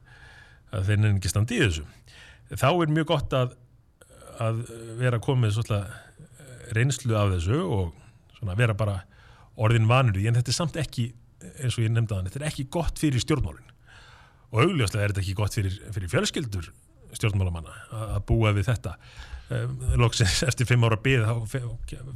að 0.73 0.91
þeir 0.91 1.01
nefnir 1.03 1.21
ekki 1.21 1.33
standi 1.33 1.59
í 1.59 1.63
þessu. 1.67 1.87
Þá 2.55 2.69
er 2.71 2.95
mjög 2.97 3.11
gott 3.13 3.37
að, 3.37 3.57
að 4.49 4.63
vera 5.01 5.23
komið 5.23 5.59
svona 5.59 5.83
reynslu 6.77 7.17
af 7.19 7.33
þessu 7.37 7.63
og 7.65 8.53
vera 8.59 8.77
bara 8.79 9.01
orðin 9.59 9.89
vanur 9.91 10.19
en 10.23 10.39
þetta 10.39 10.53
er 10.53 10.57
samt 10.57 10.77
ekki 10.79 11.11
eins 11.59 11.77
og 11.79 11.85
ég 11.85 11.93
nefndi 11.93 12.15
að 12.15 12.29
þetta 12.29 12.41
er 12.41 12.51
ekki 12.51 12.67
gott 12.73 13.01
fyrir 13.01 13.23
stjórnmálinn 13.23 13.75
og 14.49 14.63
augljóslega 14.65 15.05
er 15.05 15.13
þetta 15.13 15.25
ekki 15.25 15.37
gott 15.39 15.57
fyrir, 15.59 15.75
fyrir 15.95 16.13
fjölskyldur 16.13 16.71
stjórnmálamanna 17.17 17.75
að 18.17 18.23
búa 18.29 18.53
við 18.57 18.69
þetta 18.69 18.95
loksins 20.01 20.43
eftir 20.49 20.69
fimm 20.69 20.85
ára 20.85 20.99
byggð 21.01 21.25
þá 21.29 21.57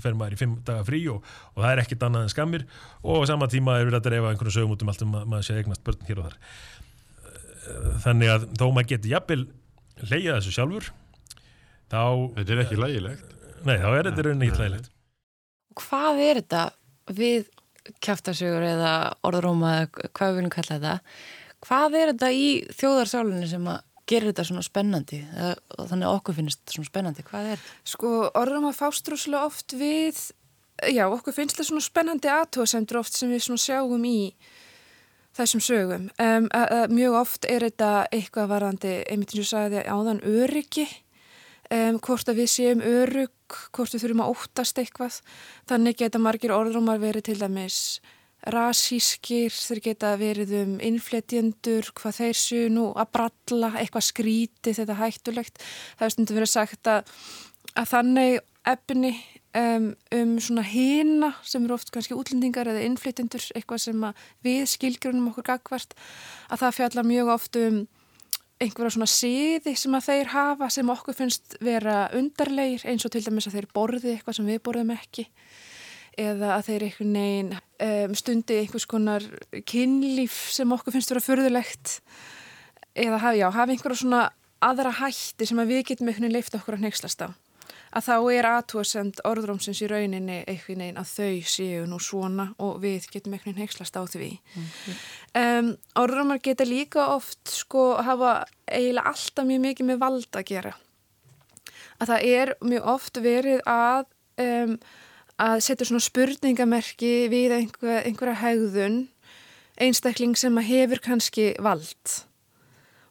fer 0.02 0.16
maður 0.18 0.36
í 0.36 0.40
fimm 0.42 0.58
daga 0.66 0.84
frí 0.86 1.00
og, 1.12 1.24
og 1.54 1.64
það 1.64 1.70
er 1.70 1.82
ekkit 1.84 2.06
annað 2.08 2.26
en 2.26 2.34
skammir. 2.34 2.66
Og 3.02 3.24
á 3.24 3.30
sama 3.30 3.48
tíma 3.52 3.78
er 3.80 3.88
við 3.88 3.98
að 3.98 4.06
dreifa 4.10 4.32
einhvern 4.32 4.54
sögum 4.54 4.76
út 4.76 4.84
um 4.84 4.92
allt 4.92 5.04
um 5.06 5.18
að 5.20 5.32
maður 5.32 5.48
sé 5.48 5.58
eignast 5.60 5.84
börn 5.86 6.06
hér 6.08 6.22
og 6.22 6.28
þar. 6.28 6.38
Uh, 7.62 7.90
þannig 8.04 8.32
að 8.34 8.46
þó 8.58 8.66
maður 8.68 8.90
geti 8.94 9.12
jafnvel 9.14 9.42
leiða 10.00 10.38
þessu 10.38 10.54
sjálfur 10.56 10.88
þá 11.92 12.02
Þetta 12.38 12.54
er 12.54 12.62
ekki 12.64 12.80
lægilegt 12.80 13.28
Nei, 13.62 13.76
þá 13.78 13.88
er 13.92 14.08
þetta 14.08 14.24
rauninni 14.26 14.48
ekki 14.48 14.62
lægilegt 14.62 14.90
Hvað 15.82 16.22
er 16.24 16.40
þetta 16.42 16.62
við 17.12 17.50
kæftasögur 18.02 18.66
eða 18.66 18.92
orðróma 19.26 19.72
eða 19.80 20.10
hvað 20.14 20.28
við 20.28 20.36
viljum 20.38 20.52
kalla 20.54 20.74
þetta? 20.76 21.14
Hvað 21.62 21.96
er 21.98 22.12
þetta 22.12 22.28
í 22.34 22.46
þjóðarsálunni 22.78 23.48
sem 23.50 23.66
að 23.70 23.80
gera 24.08 24.30
þetta 24.30 24.44
svona 24.48 24.64
spennandi 24.66 25.20
og 25.78 25.86
þannig 25.90 26.08
að 26.08 26.16
okkur 26.18 26.38
finnst 26.38 26.62
þetta 26.62 26.76
svona 26.76 26.90
spennandi? 26.90 27.24
Hvað 27.26 27.50
er 27.52 27.60
þetta? 27.60 27.76
Sko, 27.92 28.10
orðum 28.40 28.68
að 28.70 28.78
fást 28.80 29.10
rosalega 29.12 29.50
oft 29.50 29.76
við, 29.78 30.18
já, 30.90 31.04
okkur 31.06 31.36
finnst 31.36 31.56
þetta 31.56 31.68
svona 31.70 31.86
spennandi 31.86 32.32
aðtóðsendur 32.32 33.00
oft 33.02 33.16
sem 33.16 33.32
við 33.32 33.46
svona 33.46 33.62
sjáum 33.62 34.06
í 34.08 34.18
þessum 35.36 35.62
sögum. 35.64 36.08
Um, 36.20 36.48
a, 36.52 36.62
a, 36.62 36.80
mjög 36.92 37.18
oft 37.22 37.48
er 37.48 37.64
þetta 37.68 37.92
eitthvað 38.12 38.50
varandi, 38.50 38.96
einmitt 39.08 39.32
eins 39.32 39.46
og 39.46 39.50
sagði 39.52 39.84
áðan, 39.86 40.20
öryggi. 40.28 40.88
um, 41.72 42.00
hvort 42.04 42.28
að 42.28 42.42
við 42.42 42.50
séum 42.52 42.82
örug, 42.84 43.60
hvort 43.72 43.94
við 43.94 44.02
þurfum 44.04 44.24
að 44.26 44.34
óttast 44.34 44.80
eitthvað. 44.82 45.20
Þannig 45.70 46.02
geta 46.02 46.20
margir 46.20 46.52
orðrómar 46.52 47.00
verið 47.00 47.30
til 47.30 47.38
dæmis 47.40 47.78
rasískir, 48.50 49.54
þeir 49.54 49.80
geta 49.84 50.14
verið 50.18 50.54
um 50.62 50.72
innfletjendur, 50.82 51.92
hvað 51.98 52.18
þeir 52.18 52.38
séu 52.38 52.70
nú 52.72 52.88
að 52.98 53.12
bralla, 53.14 53.72
eitthvað 53.78 54.08
skríti 54.08 54.74
þetta 54.74 54.98
hættulegt. 54.98 55.62
Það 55.98 56.08
er 56.08 56.14
stundum 56.16 56.40
verið 56.40 56.52
sagt 56.54 56.90
að, 56.90 57.14
að 57.78 57.88
þannig 57.92 58.40
efni 58.72 59.12
um, 59.58 59.88
um 60.18 60.36
svona 60.42 60.66
hýna 60.66 61.32
sem 61.46 61.64
eru 61.64 61.76
oft 61.76 61.92
kannski 61.94 62.18
útlendingar 62.18 62.70
eða 62.72 62.84
innfletjendur, 62.88 63.46
eitthvað 63.54 63.84
sem 63.86 64.06
við 64.46 64.62
skilgrunum 64.74 65.30
okkur 65.32 65.50
gagvart, 65.52 65.96
að 66.50 66.64
það 66.64 66.78
fjallar 66.80 67.10
mjög 67.12 67.34
oft 67.36 67.60
um 67.62 67.82
einhverja 68.62 68.94
svona 68.94 69.10
síði 69.10 69.74
sem 69.78 69.94
að 69.96 70.08
þeir 70.08 70.32
hafa 70.36 70.68
sem 70.70 70.90
okkur 70.92 71.16
finnst 71.18 71.56
vera 71.64 72.06
undarleir 72.14 72.84
eins 72.86 73.04
og 73.06 73.14
til 73.14 73.24
dæmis 73.24 73.48
að 73.50 73.58
þeir 73.58 73.68
borði 73.74 74.14
eitthvað 74.14 74.38
sem 74.38 74.50
við 74.50 74.62
borðum 74.66 74.92
ekki 74.94 75.26
eða 76.20 76.56
að 76.58 76.66
þeir 76.68 76.86
einhvern 76.86 77.16
veginn 77.16 77.52
um, 77.82 78.14
stundi 78.18 78.60
einhvers 78.62 78.86
konar 78.90 79.26
kynlíf 79.68 80.38
sem 80.54 80.72
okkur 80.72 80.94
finnst 80.94 81.12
vera 81.12 81.24
förðulegt 81.24 81.98
eða 82.94 83.18
hafa, 83.18 83.36
já, 83.38 83.48
hafa 83.50 83.72
einhverja 83.72 84.02
svona 84.02 84.24
aðra 84.62 84.92
hætti 85.02 85.48
sem 85.48 85.58
að 85.58 85.74
við 85.74 85.86
getum 85.90 86.08
einhvern 86.08 86.28
veginn 86.28 86.38
leift 86.38 86.58
okkur 86.58 86.78
að 86.78 86.86
nexlast 86.86 87.24
á 87.26 87.28
að 87.92 88.06
þá 88.06 88.14
er 88.32 88.48
aðtúasend 88.48 89.20
orðrómsins 89.28 89.82
í 89.84 89.88
rauninni 89.90 90.38
einhvern 90.48 90.84
veginn 90.84 91.00
að 91.00 91.10
þau 91.12 91.50
séu 91.52 91.82
nú 91.88 91.98
svona 92.02 92.48
og 92.62 92.80
við 92.82 93.08
getum 93.12 93.34
einhvern 93.34 93.52
veginn 93.52 93.66
heikslast 93.66 93.98
á 94.00 94.02
því. 94.08 94.30
Mm 94.54 94.64
-hmm. 94.64 94.96
um, 95.42 95.68
orðrómar 96.00 96.40
geta 96.40 96.64
líka 96.64 97.06
oft 97.16 97.48
sko 97.48 97.96
hafa 98.00 98.46
eiginlega 98.66 99.08
alltaf 99.12 99.44
mjög 99.44 99.60
mikið 99.60 99.86
með 99.86 99.98
vald 99.98 100.32
að 100.32 100.48
gera. 100.48 100.74
Að 102.00 102.08
það 102.08 102.20
er 102.24 102.54
mjög 102.60 102.86
oft 102.86 103.16
verið 103.16 103.60
að, 103.66 104.04
um, 104.38 104.78
að 105.42 105.62
setja 105.66 105.88
svona 105.88 106.04
spurningamerki 106.04 107.14
við 107.32 107.56
einhver, 107.58 108.02
einhverja 108.06 108.38
haugðun 108.42 109.00
einstakling 109.80 110.36
sem 110.38 110.58
að 110.60 110.68
hefur 110.68 111.02
kannski 111.02 111.48
vald 111.62 112.20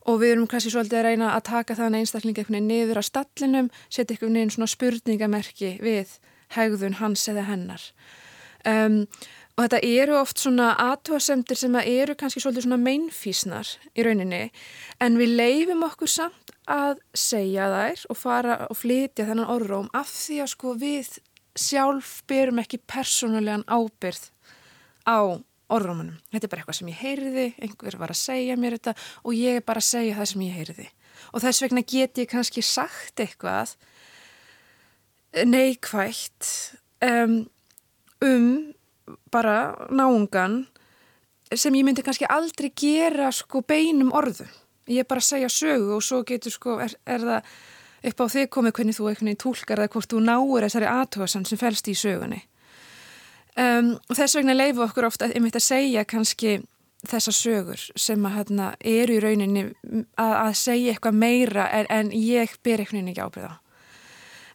og 0.10 0.22
við 0.22 0.36
erum 0.36 0.48
kannski 0.50 0.72
svolítið 0.74 1.00
að 1.00 1.08
reyna 1.10 1.34
að 1.36 1.46
taka 1.52 1.78
þann 1.78 2.00
einstakling 2.00 2.38
einhvern 2.38 2.58
veginn 2.58 2.72
niður 2.72 3.02
á 3.02 3.04
stallinum, 3.06 3.70
setja 3.90 4.16
einhvern 4.16 4.40
veginn 4.40 4.54
svona 4.56 4.72
spurningamerki 4.72 5.76
við 5.84 6.16
hegðun 6.56 6.98
hans 7.00 7.28
eða 7.30 7.46
hennar. 7.48 7.84
Um, 8.68 9.04
og 9.56 9.66
þetta 9.66 9.82
eru 9.86 10.16
oft 10.18 10.42
svona 10.42 10.72
aðtóasemtir 10.80 11.60
sem 11.60 11.76
að 11.78 11.90
eru 11.92 12.16
kannski 12.18 12.42
svolítið 12.42 12.66
svona 12.66 12.82
meinfísnar 12.82 13.74
í 13.94 14.06
rauninni 14.06 14.44
en 15.04 15.18
við 15.20 15.36
leifum 15.38 15.84
okkur 15.86 16.10
samt 16.10 16.54
að 16.72 17.02
segja 17.18 17.68
þær 17.70 18.06
og 18.10 18.18
fara 18.18 18.58
og 18.70 18.80
flytja 18.80 19.28
þennan 19.28 19.52
orðróm 19.54 19.90
af 19.98 20.10
því 20.14 20.40
að 20.46 20.52
sko 20.54 20.76
við 20.82 21.12
sjálf 21.58 22.22
byrjum 22.30 22.62
ekki 22.64 22.82
persónulegan 22.90 23.66
ábyrð 23.68 24.30
á 25.08 25.40
orðrómanum. 25.72 26.18
Þetta 26.32 26.48
er 26.48 26.52
bara 26.52 26.64
eitthvað 26.64 26.80
sem 26.80 26.92
ég 26.92 27.00
heyriði, 27.02 27.46
einhver 27.64 27.98
var 28.00 28.14
að 28.14 28.22
segja 28.22 28.58
mér 28.60 28.78
þetta 28.78 28.96
og 29.24 29.38
ég 29.38 29.60
er 29.60 29.66
bara 29.68 29.84
að 29.84 29.90
segja 29.90 30.18
það 30.20 30.30
sem 30.32 30.44
ég 30.46 30.58
heyriði. 30.60 30.88
Og 31.32 31.44
þess 31.44 31.64
vegna 31.64 31.86
get 31.88 32.22
ég 32.22 32.30
kannski 32.32 32.64
sagt 32.66 33.24
eitthvað 33.24 33.76
neikvægt 35.48 36.50
um, 37.08 37.38
um 38.26 38.50
bara 39.32 39.88
náungan 39.92 40.66
sem 41.56 41.76
ég 41.76 41.86
myndi 41.88 42.04
kannski 42.04 42.28
aldrei 42.32 42.72
gera 42.76 43.32
sko 43.36 43.64
beinum 43.68 44.12
orðu. 44.16 44.48
Ég 44.92 45.04
er 45.04 45.08
bara 45.08 45.24
að 45.24 45.30
segja 45.30 45.52
sögu 45.52 45.96
og 45.98 46.04
svo 46.04 46.22
getur 46.28 46.54
sko, 46.54 46.80
er, 46.84 46.96
er 47.06 47.24
það 47.24 47.54
upp 48.02 48.24
á 48.24 48.26
þig 48.34 48.50
komið 48.54 48.76
hvernig 48.78 48.98
þú 48.98 49.10
eitthvað 49.12 49.40
tólkar 49.44 49.82
eða 49.84 49.94
hvort 49.96 50.14
þú 50.14 50.22
náur 50.26 50.66
þessari 50.66 50.90
aðtóðsan 50.90 51.48
sem 51.48 51.62
fælst 51.62 51.90
í 51.92 51.96
sögunni. 51.98 52.42
Um, 53.60 53.98
þess 54.16 54.38
vegna 54.38 54.56
leifu 54.56 54.86
okkur 54.86 55.10
ofta 55.10 55.28
einmitt 55.28 55.58
að 55.60 55.68
segja 55.68 56.06
kannski 56.08 56.62
þessa 57.08 57.34
sögur 57.34 57.82
sem 58.00 58.26
að 58.26 58.38
hérna 58.38 58.70
eru 58.80 59.18
í 59.18 59.22
rauninni 59.24 59.64
að, 60.22 60.34
að 60.38 60.54
segja 60.60 60.94
eitthvað 60.94 61.20
meira 61.20 61.68
en, 61.74 61.90
en 61.90 62.12
ég 62.16 62.56
ber 62.64 62.84
eitthvað 62.84 63.12
ekki 63.12 63.26
ábyrða. 63.26 63.56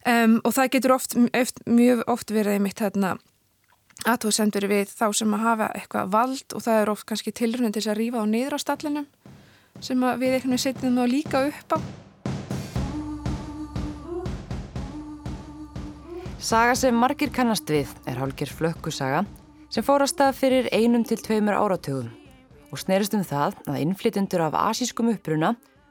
Um, 0.07 0.37
og 0.47 0.55
það 0.55 0.71
getur 0.77 0.95
oft, 0.95 1.17
oft, 1.35 1.61
mjög 1.67 2.03
oft 2.07 2.31
verið 2.31 2.57
einmitt 2.57 2.81
hérna 2.81 3.17
aðtóðsendur 4.07 4.67
við 4.71 4.91
þá 4.93 5.07
sem 5.19 5.33
að 5.35 5.43
hafa 5.43 5.69
eitthvað 5.75 6.11
vald 6.13 6.55
og 6.55 6.63
það 6.63 6.81
er 6.81 6.91
oft 6.93 7.07
kannski 7.09 7.33
tilröndin 7.35 7.75
til 7.75 7.83
að 7.89 7.99
rýfa 7.99 8.23
á 8.23 8.25
niður 8.29 8.55
á 8.55 8.59
stallinum 8.63 9.07
sem 9.83 10.05
við 10.21 10.37
eitthvað 10.37 10.61
setjum 10.63 10.97
þá 10.97 11.05
líka 11.11 11.43
upp 11.49 11.75
á. 11.75 12.06
Saga 16.47 16.77
sem 16.79 16.95
margir 16.95 17.27
kannast 17.35 17.67
við 17.67 17.89
er 18.07 18.21
hálkir 18.21 18.47
flökkusaga 18.47 19.25
sem 19.67 19.83
fór 19.83 20.05
að 20.05 20.13
stað 20.13 20.37
fyrir 20.37 20.69
einum 20.71 21.01
til 21.03 21.17
tveimur 21.19 21.57
áratugum 21.59 22.05
og 22.71 22.79
snerist 22.79 23.17
um 23.17 23.25
það 23.27 23.57
að 23.65 23.81
innflytjendur 23.81 24.45
af 24.45 24.55
asískum 24.61 25.09
uppruna 25.11 25.49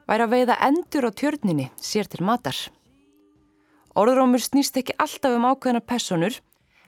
væri 0.09 0.25
að 0.25 0.33
veiða 0.33 0.55
endur 0.65 1.05
á 1.05 1.11
tjörninni 1.13 1.67
sér 1.77 2.09
til 2.09 2.25
matar. 2.25 2.57
Orðrómur 3.93 4.41
snýst 4.41 4.81
ekki 4.81 4.97
alltaf 4.97 5.37
um 5.37 5.45
ákveðnar 5.45 5.85
personur, 5.85 6.39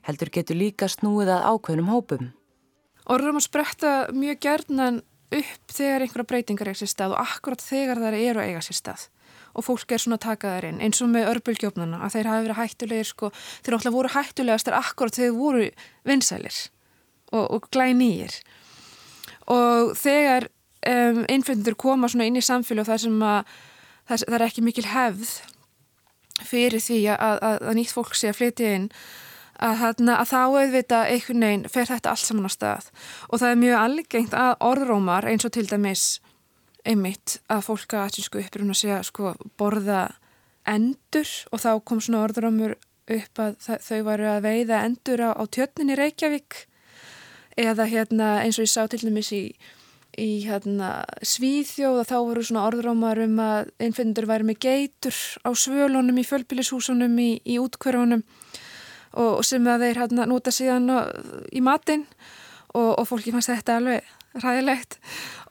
heldur 0.02 0.34
getur 0.34 0.58
líka 0.58 0.90
snúið 0.90 1.30
að 1.36 1.46
ákveðnum 1.52 1.94
hópum. 1.94 2.32
Orðrómur 3.06 3.46
spretta 3.46 3.94
mjög 4.10 4.42
gerðnan 4.48 5.02
upp 5.30 5.78
þegar 5.78 6.08
einhverja 6.08 6.30
breytingar 6.34 6.74
er 6.74 6.82
sér 6.82 6.90
stað 6.90 7.14
og 7.14 7.22
akkurat 7.22 7.62
þegar 7.62 8.02
það 8.02 8.18
eru 8.18 8.48
eiga 8.48 8.66
sér 8.66 8.82
stað 8.82 9.06
og 9.54 9.66
fólk 9.66 9.92
er 9.92 10.02
svona 10.02 10.18
að 10.20 10.26
taka 10.26 10.54
þær 10.56 10.68
inn 10.70 10.82
eins 10.84 11.02
og 11.02 11.10
með 11.12 11.30
örbulgjófnuna 11.34 12.02
að 12.04 12.16
þeir 12.16 12.30
hafi 12.30 12.46
verið 12.46 12.60
hættulegir 12.60 13.10
sko, 13.10 13.32
þeir 13.64 13.76
náttúrulega 13.76 13.96
voru 13.96 14.12
hættulegastar 14.14 14.78
akkurat 14.78 15.16
þegar 15.16 15.30
þeir 15.30 15.38
voru 15.38 15.68
vinsælir 16.08 16.60
og, 17.32 17.44
og 17.44 17.70
glænýjir 17.74 18.36
og 19.50 19.94
þegar 19.98 20.50
um, 20.86 21.24
innflöndur 21.28 21.78
koma 21.78 22.10
svona 22.10 22.28
inn 22.30 22.38
í 22.38 22.44
samfélag 22.44 22.88
þar 22.90 23.02
sem 23.06 23.24
að 23.24 23.56
það, 24.08 24.26
það 24.26 24.38
er 24.38 24.46
ekki 24.46 24.66
mikil 24.66 24.86
hefð 24.90 25.34
fyrir 26.46 26.82
því 26.82 27.00
að, 27.14 27.42
að, 27.42 27.58
að 27.68 27.76
nýtt 27.78 27.96
fólk 27.96 28.14
sé 28.16 28.30
að 28.30 28.38
flytja 28.40 28.76
inn 28.78 28.88
að, 29.60 29.76
þarna, 29.82 30.16
að 30.16 30.30
þá 30.30 30.38
auðvita 30.40 31.00
einhvern 31.12 31.46
veginn 31.46 31.68
fer 31.72 31.90
þetta 31.90 32.14
allt 32.14 32.24
saman 32.24 32.48
á 32.48 32.52
stað. 32.52 32.90
Og 33.28 33.42
það 33.42 33.52
er 33.52 33.60
mjög 33.60 33.80
algengt 33.80 34.36
að 34.36 34.52
orðrómar 34.70 35.28
eins 35.28 35.46
og 35.46 35.54
til 35.56 35.66
dæmis 35.68 36.06
einmitt 36.88 37.38
að 37.50 37.66
fólk 37.68 37.94
að 37.94 38.06
aðsísku 38.06 38.40
uppruna 38.42 38.76
sé 38.76 38.92
að 38.94 39.08
sko 39.10 39.34
borða 39.60 40.06
endur 40.68 41.28
og 41.50 41.62
þá 41.62 41.72
kom 41.84 42.00
svona 42.02 42.24
orðramur 42.26 42.76
upp 43.10 43.42
að 43.42 43.68
þau 43.82 44.00
varu 44.06 44.28
að 44.30 44.44
veiða 44.46 44.84
endur 44.86 45.24
á, 45.24 45.30
á 45.34 45.42
tjötninni 45.50 45.96
Reykjavík. 45.98 46.64
Eða 47.58 47.88
hérna 47.90 48.28
eins 48.44 48.60
og 48.60 48.66
ég 48.68 48.72
sá 48.72 48.86
til 48.88 49.00
dæmis 49.02 49.32
í, 49.34 49.42
í 50.16 50.28
hérna 50.46 51.02
Svíðjóð 51.26 52.02
og 52.04 52.08
þá 52.08 52.16
voru 52.18 52.44
svona 52.46 52.66
orðramar 52.68 53.20
um 53.24 53.40
að 53.42 53.72
innfyndur 53.82 54.28
væri 54.30 54.46
með 54.48 54.60
geitur 54.62 55.18
á 55.42 55.50
svölunum 55.50 56.20
í 56.20 56.26
fjölbílishúsunum 56.28 57.18
í, 57.20 57.30
í 57.42 57.58
útkverfunum 57.60 58.22
og, 58.22 59.32
og 59.40 59.44
sem 59.46 59.66
að 59.66 59.88
þeir 59.88 60.02
hérna 60.04 60.28
nota 60.30 60.54
síðan 60.54 60.88
í 61.50 61.64
matinn. 61.64 62.06
Og, 62.70 63.00
og 63.02 63.06
fólki 63.08 63.32
fannst 63.34 63.50
þetta 63.50 63.80
alveg 63.80 64.06
ræðilegt 64.38 64.98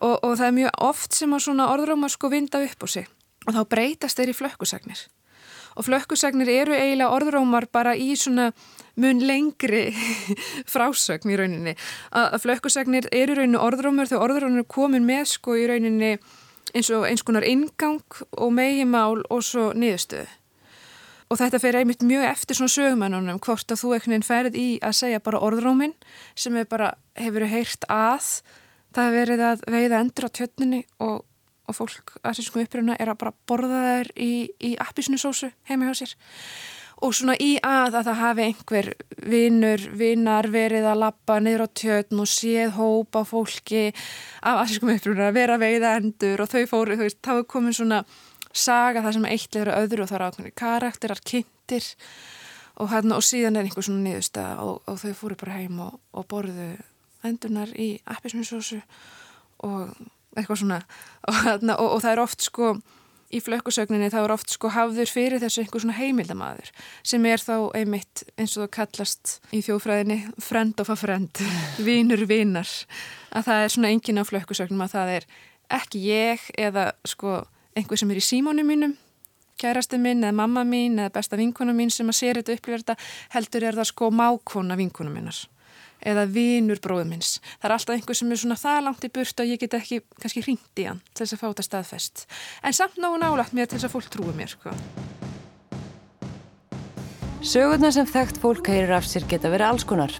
og, 0.00 0.18
og 0.24 0.36
það 0.38 0.46
er 0.46 0.58
mjög 0.58 0.84
oft 0.88 1.16
sem 1.16 1.32
að 1.36 1.46
svona 1.46 1.70
orðrómar 1.74 2.12
sko 2.12 2.30
vinda 2.32 2.62
upp 2.64 2.84
á 2.84 2.88
sig. 2.88 3.08
Og 3.48 3.56
þá 3.56 3.62
breytast 3.72 4.20
þeir 4.20 4.32
í 4.32 4.36
flökkusagnir. 4.36 5.06
Og 5.78 5.86
flökkusagnir 5.86 6.50
eru 6.52 6.74
eiginlega 6.74 7.14
orðrómar 7.14 7.68
bara 7.72 7.94
í 7.96 8.12
svona 8.18 8.50
mun 9.00 9.22
lengri 9.24 9.88
frásögn 10.72 11.32
í 11.32 11.38
rauninni. 11.38 11.76
Að 12.12 12.40
flökkusagnir 12.44 13.08
eru 13.12 13.38
rauninni 13.38 13.60
orðrómar 13.60 14.10
þegar 14.10 14.26
orðrómar 14.26 14.68
komin 14.68 15.06
með 15.08 15.30
sko 15.36 15.56
í 15.56 15.68
rauninni 15.70 16.16
eins 16.74 16.90
og 16.94 17.06
eins 17.08 17.24
konar 17.26 17.46
ingang 17.46 18.02
og 18.36 18.52
megimál 18.54 19.22
og 19.30 19.42
svo 19.46 19.70
niðurstöðu. 19.74 20.28
Og 21.30 21.38
þetta 21.38 21.60
fer 21.62 21.76
einmitt 21.78 22.00
mjög 22.02 22.24
eftir 22.26 22.58
svona 22.58 22.72
sögumennunum 22.74 23.38
hvort 23.42 23.70
að 23.70 23.84
þú 23.84 23.92
ekkert 23.94 24.26
ferð 24.26 24.56
í 24.58 24.68
að 24.82 24.96
segja 24.98 25.22
bara 25.22 25.38
orðrómin 25.46 25.94
sem 26.34 26.56
er 26.58 26.66
bara 26.66 26.96
hefur 27.14 27.46
heirt 27.46 27.86
að 27.86 28.40
það 28.94 29.06
hefur 29.06 29.18
verið 29.20 29.44
að 29.46 29.64
veiða 29.74 30.00
endur 30.04 30.26
á 30.26 30.36
tjötninni 30.38 30.80
og, 31.06 31.22
og 31.68 31.76
fólk 31.76 32.16
að 32.22 32.40
sískum 32.40 32.64
uppröna 32.64 32.98
er 32.98 33.12
að 33.12 33.20
bara 33.22 33.36
borða 33.48 33.80
þær 33.86 34.12
í, 34.16 34.32
í 34.58 34.74
appisnusósu 34.82 35.50
heima 35.70 35.90
hjá 35.90 36.02
sér. 36.02 36.16
Og 37.00 37.14
svona 37.16 37.32
í 37.40 37.54
að 37.64 37.94
að 37.96 38.10
það 38.10 38.18
hafi 38.20 38.42
einhver 38.44 38.88
vinnur, 39.32 39.84
vinnar 39.96 40.50
verið 40.52 40.88
að 40.90 40.98
lappa 41.00 41.38
niður 41.40 41.64
á 41.64 41.68
tjötn 41.80 42.20
og 42.20 42.28
séð 42.28 42.74
hópa 42.76 43.22
fólki 43.24 43.86
af 44.44 44.66
assískum 44.66 44.92
uppröna 44.92 45.30
að 45.30 45.38
vera 45.38 45.56
að 45.56 45.64
veiða 45.64 45.94
endur 46.00 46.44
og 46.44 46.52
þau 46.52 46.66
fóru, 46.68 46.98
þú 46.98 47.06
veist, 47.06 47.22
þá 47.24 47.32
er 47.38 47.48
komin 47.54 47.78
svona 47.78 48.02
saga 48.52 49.00
það 49.04 49.16
sem 49.16 49.30
eitt 49.30 49.56
leður 49.56 49.72
öðru 49.78 50.04
og 50.04 50.10
það 50.10 50.18
er 50.18 50.26
ákveðin 50.26 50.58
karakterar, 50.58 51.24
kynntir 51.24 51.88
og, 52.80 52.92
og 52.92 53.24
síðan 53.24 53.56
er 53.56 53.68
einhver 53.68 53.86
svona 53.86 54.04
niðurstað 54.04 54.62
og, 54.66 54.80
og 54.84 55.00
þau 55.00 55.12
fóru 55.16 55.40
bara 55.40 55.58
heim 55.58 55.80
og 55.86 56.26
borðu 56.28 56.72
endunar 57.26 57.72
í 57.76 57.92
appisnusósu 58.10 58.80
og 59.66 59.92
eitthvað 60.36 60.62
svona. 60.62 60.80
Og, 61.28 61.52
og, 61.52 61.86
og 61.86 62.00
það 62.02 62.12
er 62.12 62.22
oft 62.22 62.46
sko 62.46 62.72
í 63.30 63.38
flökkusögninni 63.44 64.10
þá 64.10 64.18
er 64.24 64.32
oft 64.34 64.50
sko 64.50 64.72
hafður 64.74 65.10
fyrir 65.10 65.42
þessu 65.42 65.62
einhver 65.62 65.84
svona 65.84 65.98
heimildamaður 66.00 66.72
sem 67.06 67.26
er 67.30 67.42
þá 67.42 67.54
einmitt 67.78 68.24
eins 68.34 68.56
og 68.56 68.64
það 68.64 68.72
kallast 68.78 69.36
í 69.54 69.60
þjóðfræðinni 69.66 70.18
friend 70.42 70.82
of 70.82 70.90
a 70.90 70.96
friend, 70.98 71.42
vinur 71.86 72.24
vinar. 72.30 72.70
Að 73.30 73.46
það 73.50 73.62
er 73.66 73.74
svona 73.76 73.92
engin 73.94 74.22
á 74.22 74.24
flökkusögnum 74.26 74.82
að 74.86 74.96
það 74.96 75.14
er 75.18 75.28
ekki 75.80 76.02
ég 76.08 76.50
eða 76.58 76.90
sko 77.06 77.44
einhver 77.78 78.00
sem 78.00 78.10
er 78.10 78.18
í 78.18 78.26
símónu 78.26 78.66
mínum 78.66 78.96
kærasti 79.60 79.98
minn 80.00 80.24
eða 80.24 80.36
mamma 80.40 80.64
mín 80.66 80.98
eða 80.98 81.12
besta 81.14 81.38
vinkona 81.38 81.74
mín 81.76 81.92
sem 81.92 82.08
að 82.10 82.18
sér 82.18 82.40
þetta 82.40 82.56
upplifir 82.56 82.82
þetta 82.82 82.96
heldur 83.36 83.66
er 83.68 83.78
það 83.78 83.90
sko 83.92 84.10
mákona 84.14 84.78
vinkona 84.80 85.12
minnar 85.12 85.40
eða 86.06 86.26
vinur 86.30 86.80
bróðumins. 86.82 87.38
Það 87.60 87.68
er 87.68 87.74
alltaf 87.76 87.94
einhver 87.96 88.18
sem 88.18 88.32
er 88.32 88.40
svona 88.40 88.58
það 88.60 88.82
langt 88.86 89.06
í 89.06 89.12
burt 89.12 89.42
og 89.42 89.50
ég 89.50 89.60
get 89.60 89.76
ekki 89.78 90.00
kannski 90.20 90.44
hringt 90.46 90.82
í 90.82 90.88
hann 90.88 91.00
til 91.12 91.24
þess 91.24 91.36
að 91.36 91.42
fá 91.42 91.46
þetta 91.48 91.66
staðfest. 91.68 92.26
En 92.64 92.76
samt 92.76 93.00
náðu 93.00 93.22
nálagt 93.22 93.56
mér 93.56 93.70
til 93.70 93.78
þess 93.78 93.88
að 93.90 93.96
fólk 93.96 94.12
trúi 94.14 94.34
mér. 94.36 94.52
Sko. 94.54 94.74
Sögurnar 97.40 97.94
sem 97.96 98.08
þekkt 98.08 98.40
fólk 98.42 98.68
heyrir 98.68 98.92
af 98.96 99.06
sér 99.08 99.24
geta 99.28 99.52
verið 99.52 99.70
alls 99.70 99.86
konar. 99.88 100.12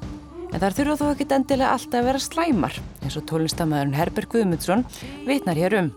En 0.51 0.59
þar 0.59 0.77
þurfa 0.77 0.97
þó 0.99 1.11
ekki 1.13 1.27
endilega 1.37 1.75
alltaf 1.77 2.01
að 2.01 2.07
vera 2.09 2.21
slæmar, 2.25 2.79
eins 3.05 3.17
og 3.21 3.27
tónlistamæðurinn 3.31 3.99
Herberg 3.99 4.33
Guðmundsson 4.33 4.87
vitnar 5.29 5.61
hér 5.61 5.77
um. 5.79 5.91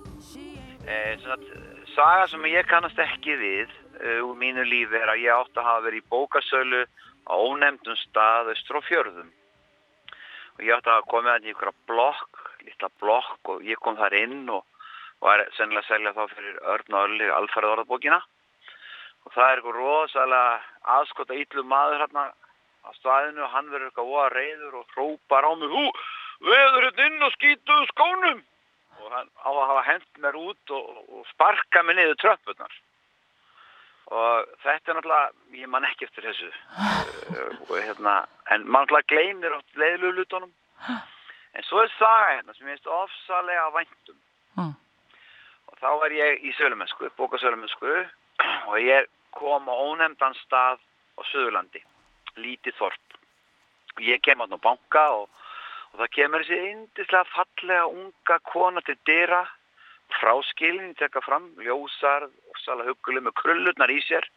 Eh, 0.84 1.16
saga 1.96 2.28
sem 2.30 2.44
ég 2.52 2.68
kannast 2.70 3.00
ekki 3.00 3.38
við 3.40 3.72
uh, 3.72 4.20
úr 4.28 4.36
mínu 4.38 4.66
lífi 4.68 5.00
er 5.00 5.14
að 5.14 5.24
ég 5.24 5.34
átt 5.34 5.58
að 5.58 5.70
hafa 5.70 5.86
verið 5.88 6.04
í 6.04 6.10
bókasölu 6.12 6.84
á 7.26 7.34
ónemdum 7.34 7.98
stað 8.04 8.52
östur 8.54 8.82
og 8.82 8.86
fjörðum 8.90 9.32
og 10.58 10.64
ég 10.64 10.76
átti 10.76 10.92
að 10.94 11.08
koma 11.10 11.24
með 11.28 11.34
hann 11.36 11.48
í 11.48 11.54
ykkur 11.54 11.74
blokk, 11.90 12.44
lítla 12.68 12.90
blokk 13.02 13.52
og 13.54 13.66
ég 13.66 13.82
kom 13.82 13.98
þar 14.00 14.16
inn 14.20 14.46
og 14.54 14.64
var 15.24 15.44
sennilega 15.58 15.84
að 15.84 15.90
selja 15.90 16.16
þá 16.18 16.24
fyrir 16.36 16.62
örn 16.76 16.98
og 16.98 17.10
öllir 17.10 17.36
alfæraðorðabókina 17.40 18.22
og 19.24 19.36
það 19.36 19.50
er 19.50 19.62
ykkur 19.62 19.80
rosalega 19.80 20.96
aðskota 20.98 21.38
ítlu 21.40 21.64
maður 21.68 22.04
hérna 22.04 22.26
á 22.84 22.90
staðinu 23.00 23.46
og 23.46 23.54
hann 23.56 23.70
verður 23.72 23.90
eitthvað 23.90 24.12
óa 24.12 24.30
reyður 24.34 24.80
og 24.82 24.96
hrópar 24.96 25.48
á 25.48 25.52
mig 25.56 25.72
hú, 25.72 25.84
veður 26.44 26.88
hérna 26.90 27.06
inn 27.08 27.28
og 27.28 27.36
skýtuðu 27.38 27.86
skónum. 27.94 28.42
Og 29.04 29.14
hann 29.16 29.30
á 29.40 29.50
að 29.52 29.68
hafa 29.70 29.86
hend 29.88 30.10
mér 30.24 30.40
út 30.40 30.74
og, 30.76 30.90
og 31.08 31.30
sparka 31.32 31.84
mig 31.88 31.98
niður 31.98 32.20
tröppunar 32.24 32.76
og 34.12 34.50
þetta 34.64 34.92
er 34.92 34.98
náttúrulega, 34.98 35.32
ég 35.62 35.72
man 35.72 35.88
ekki 35.88 36.08
eftir 36.08 36.28
þessu. 36.28 36.50
Uh, 37.32 37.78
hérna, 37.78 38.24
en 38.52 38.68
mann 38.68 38.84
náttúrulega 38.84 39.10
gleymir 39.14 39.56
átt 39.58 39.80
leiðlugulutunum 39.80 40.52
en 41.54 41.66
svo 41.68 41.84
er 41.84 41.92
saga 41.98 42.38
hérna 42.38 42.56
sem 42.56 42.68
ég 42.68 42.76
veist 42.76 42.90
ofsalega 42.90 43.70
væntum 43.76 44.18
mm. 44.58 44.74
og 45.70 45.80
þá 45.82 45.90
er 46.08 46.16
ég 46.18 46.48
í 46.50 46.54
sölumensku, 46.58 47.10
bókasölumensku 47.18 47.94
og 48.70 48.78
ég 48.82 49.10
kom 49.38 49.70
á 49.70 49.74
ónefndan 49.74 50.36
stað 50.44 50.82
á 51.18 51.22
Suðurlandi 51.30 51.82
lítið 52.42 52.78
þorp. 52.80 53.18
Og 53.94 54.02
ég 54.02 54.22
kem 54.26 54.42
átt 54.42 54.56
á 54.58 54.60
banka 54.62 55.04
og, 55.20 55.28
og 55.94 56.02
það 56.02 56.14
kemur 56.18 56.46
þessi 56.46 56.72
indislega 56.72 57.30
fallega 57.34 57.90
unga 57.90 58.40
kona 58.50 58.82
til 58.86 58.98
dyra 59.06 59.44
fráskilin, 60.20 60.94
tekka 61.00 61.22
fram, 61.26 61.50
ljósar 61.62 62.28
og 62.28 62.60
sala 62.64 62.86
huguleg 62.88 63.26
með 63.26 63.38
krullurnar 63.42 63.94
í 63.94 64.00
sér. 64.08 64.28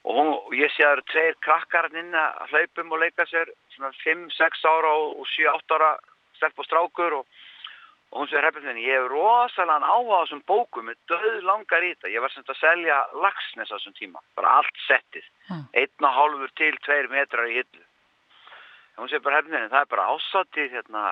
Og, 0.00 0.16
hún, 0.16 0.30
og 0.32 0.54
ég 0.56 0.72
sé 0.72 0.84
að 0.84 0.90
það 0.90 0.96
eru 0.96 1.06
tveir 1.12 1.38
krakkar 1.44 1.90
inn 1.92 2.14
að 2.16 2.54
hlaupum 2.54 2.94
og 2.96 3.02
leika 3.02 3.26
sér 3.28 3.50
svona 3.74 3.92
5-6 4.00 4.64
ára 4.70 4.94
og 4.96 5.26
7-8 5.28 5.76
ára 5.76 5.90
stelp 6.38 6.62
og 6.62 6.68
strákur 6.68 7.18
og, 7.18 7.26
og 8.10 8.22
hún 8.22 8.30
sér 8.30 8.48
hefðin, 8.48 8.80
ég 8.80 8.96
hef 8.96 9.10
rosalega 9.12 9.92
áhuga 9.92 10.16
á 10.16 10.24
þessum 10.24 10.42
bókum, 10.48 10.88
með 10.88 10.96
döð 11.12 11.44
langar 11.44 11.84
í 11.84 11.92
þetta. 11.92 12.14
Ég 12.14 12.24
var 12.24 12.32
sem 12.32 12.48
að 12.48 12.62
selja 12.62 13.02
lagsnes 13.26 13.70
á 13.70 13.76
þessum 13.76 13.98
tíma 14.00 14.24
bara 14.40 14.56
allt 14.62 14.82
settið, 14.86 15.28
mm. 15.50 15.66
einn 15.82 16.08
og 16.08 16.16
hálfur 16.16 16.56
til 16.56 16.72
2 16.88 17.00
metrar 17.12 17.52
í 17.52 17.60
hillu. 17.60 17.84
Hún 18.96 19.12
sér 19.12 19.22
bara 19.24 19.40
hefðin, 19.40 19.68
það 19.72 19.84
er 19.84 19.92
bara 19.92 20.08
ásatið 20.16 20.74
hérna 20.78 21.04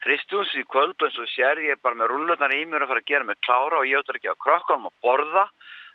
Kristjúns 0.00 0.54
í 0.56 0.62
kvöld 0.64 1.02
eins 1.04 1.18
og 1.20 1.28
sér 1.28 1.60
ég 1.60 1.74
er 1.74 1.80
bara 1.84 1.98
með 1.98 2.14
rullunar 2.14 2.54
í 2.56 2.62
mér 2.64 2.86
að 2.86 2.92
fara 2.92 3.02
að 3.02 3.10
gera 3.10 3.26
mig 3.28 3.36
klára 3.44 3.82
og 3.82 3.88
ég 3.88 4.00
áttur 4.00 4.16
ekki 4.16 4.30
að 4.32 4.40
krökkunum 4.46 4.88
að 4.88 4.96
borða. 5.04 5.44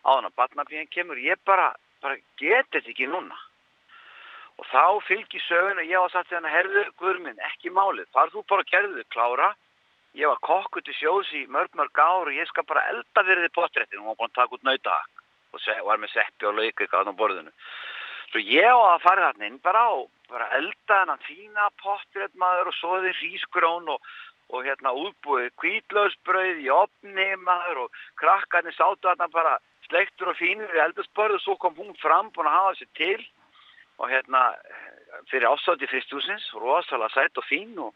Á 0.05 0.09
hann 0.13 0.27
að 0.29 0.35
batnafíðan 0.37 0.91
kemur 0.93 1.17
ég 1.17 1.41
bara, 1.49 1.71
bara 2.05 2.19
geti 2.37 2.77
þetta 2.77 2.91
ekki 2.93 3.09
núna. 3.09 3.37
Og 4.61 4.67
þá 4.69 5.01
fylgir 5.07 5.41
sögun 5.47 5.81
og 5.81 5.89
ég 5.89 6.03
var 6.03 6.13
satt 6.13 6.29
hérna 6.29 6.53
herðu 6.53 6.85
guðurminn 7.01 7.41
ekki 7.49 7.73
málið, 7.73 8.05
þar 8.13 8.31
þú 8.31 8.45
bara 8.53 8.69
gerði 8.69 8.99
þið 8.99 9.09
klára. 9.15 9.49
Ég 10.15 10.31
var 10.31 10.39
kokku 10.47 10.85
til 10.85 10.95
sjós 10.95 11.31
í 11.35 11.41
mörg 11.51 11.73
mörg 11.75 11.97
ár 11.99 12.29
og 12.29 12.37
ég 12.37 12.47
skal 12.47 12.63
bara 12.69 12.85
elda 12.93 13.23
fyrir 13.25 13.41
þið 13.47 13.55
potréttin 13.57 14.03
og 14.03 14.13
var 14.13 14.19
búin 14.21 14.31
að 14.31 14.37
taka 14.37 14.55
út 14.55 14.69
nautak 14.69 15.25
og 15.55 15.87
var 15.89 15.99
með 15.99 16.13
seppi 16.13 16.47
og 16.47 16.55
lauka 16.55 16.85
eitthvað 16.85 17.09
á 17.09 17.19
borðinu. 17.19 17.51
Svo 18.29 18.43
ég 18.43 18.69
á 18.69 18.79
að 18.93 19.03
fara 19.03 19.25
þarna 19.31 19.49
inn 19.49 19.59
bara 19.65 19.83
og 19.97 20.05
bara 20.29 20.47
elda 20.57 21.01
hennan 21.01 21.21
fína 21.25 21.69
potrétt 21.81 22.33
maður 22.39 22.71
og 22.71 22.77
svoði 22.79 23.13
hrísgrón 23.19 23.89
og, 23.93 24.01
og 24.53 24.65
hérna 24.65 24.93
útbúið 24.95 25.51
kvítlöðsbröð 25.61 26.61
í 26.65 26.69
opni 26.73 27.27
maður 27.43 27.85
og 27.85 28.01
krakkarnir 28.21 28.75
sátu 28.77 29.07
þarna 29.07 29.29
bara 29.33 29.55
sleiktur 29.87 30.31
og 30.31 30.39
fínir 30.39 30.75
í 30.75 30.83
eldasbörðu 30.85 31.39
og 31.39 31.43
svo 31.43 31.57
kom 31.61 31.77
hún 31.77 31.95
fram 32.01 32.31
búin 32.33 32.49
að 32.49 32.57
hafa 32.59 32.77
sér 32.79 32.91
til 33.01 33.21
og 34.01 34.11
hérna 34.11 34.41
fyrir 35.31 35.47
ásátti 35.47 35.87
fyrstjúsins, 35.87 36.49
rosalega 36.59 37.13
sætt 37.13 37.37
og 37.39 37.45
fín 37.47 37.77
og, 37.79 37.93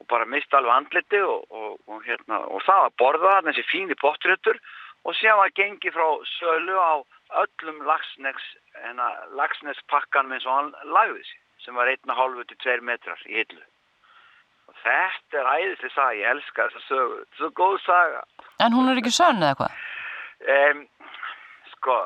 og 0.00 0.06
bara 0.12 0.28
mist 0.28 0.54
alveg 0.54 0.76
andliti 0.76 1.20
og, 1.24 1.48
og 1.50 2.04
hérna 2.06 2.44
og 2.46 2.62
það 2.66 2.86
að 2.86 2.96
borða 3.02 3.34
þarna 3.36 3.52
þessi 3.52 3.70
fíni 3.72 3.98
potréttur 3.98 4.60
og 5.04 5.16
séðan 5.16 5.40
var 5.42 5.56
gengið 5.56 5.96
frá 5.96 6.08
sölu 6.36 6.76
á 6.76 6.94
öllum 7.42 7.78
lagsnespakkanum 9.38 10.34
eins 10.36 10.46
og 10.46 10.56
hann 10.56 10.74
lagði 10.92 11.24
sig 11.24 11.40
sem 11.64 11.76
var 11.76 11.90
1,5-2 11.92 12.80
metrar 12.86 13.26
í 13.26 13.40
hillu. 13.40 13.62
Og 14.70 14.78
þetta 14.84 15.40
er 15.40 15.50
æðislega 15.56 15.94
saga, 15.94 16.16
ég 16.20 16.30
elska 16.34 16.68
þessa 16.68 16.86
sögu. 16.86 17.18
Þetta 17.20 17.36
er 17.36 17.42
svo 17.42 17.50
góð 17.60 17.76
saga. 17.84 18.24
En 18.60 18.76
hún 18.76 18.90
er 18.90 19.02
ekki 19.02 19.14
sönn 19.14 19.42
eða 19.42 19.58
hvað? 19.60 19.84
Um, 20.56 20.86
sko 21.74 21.98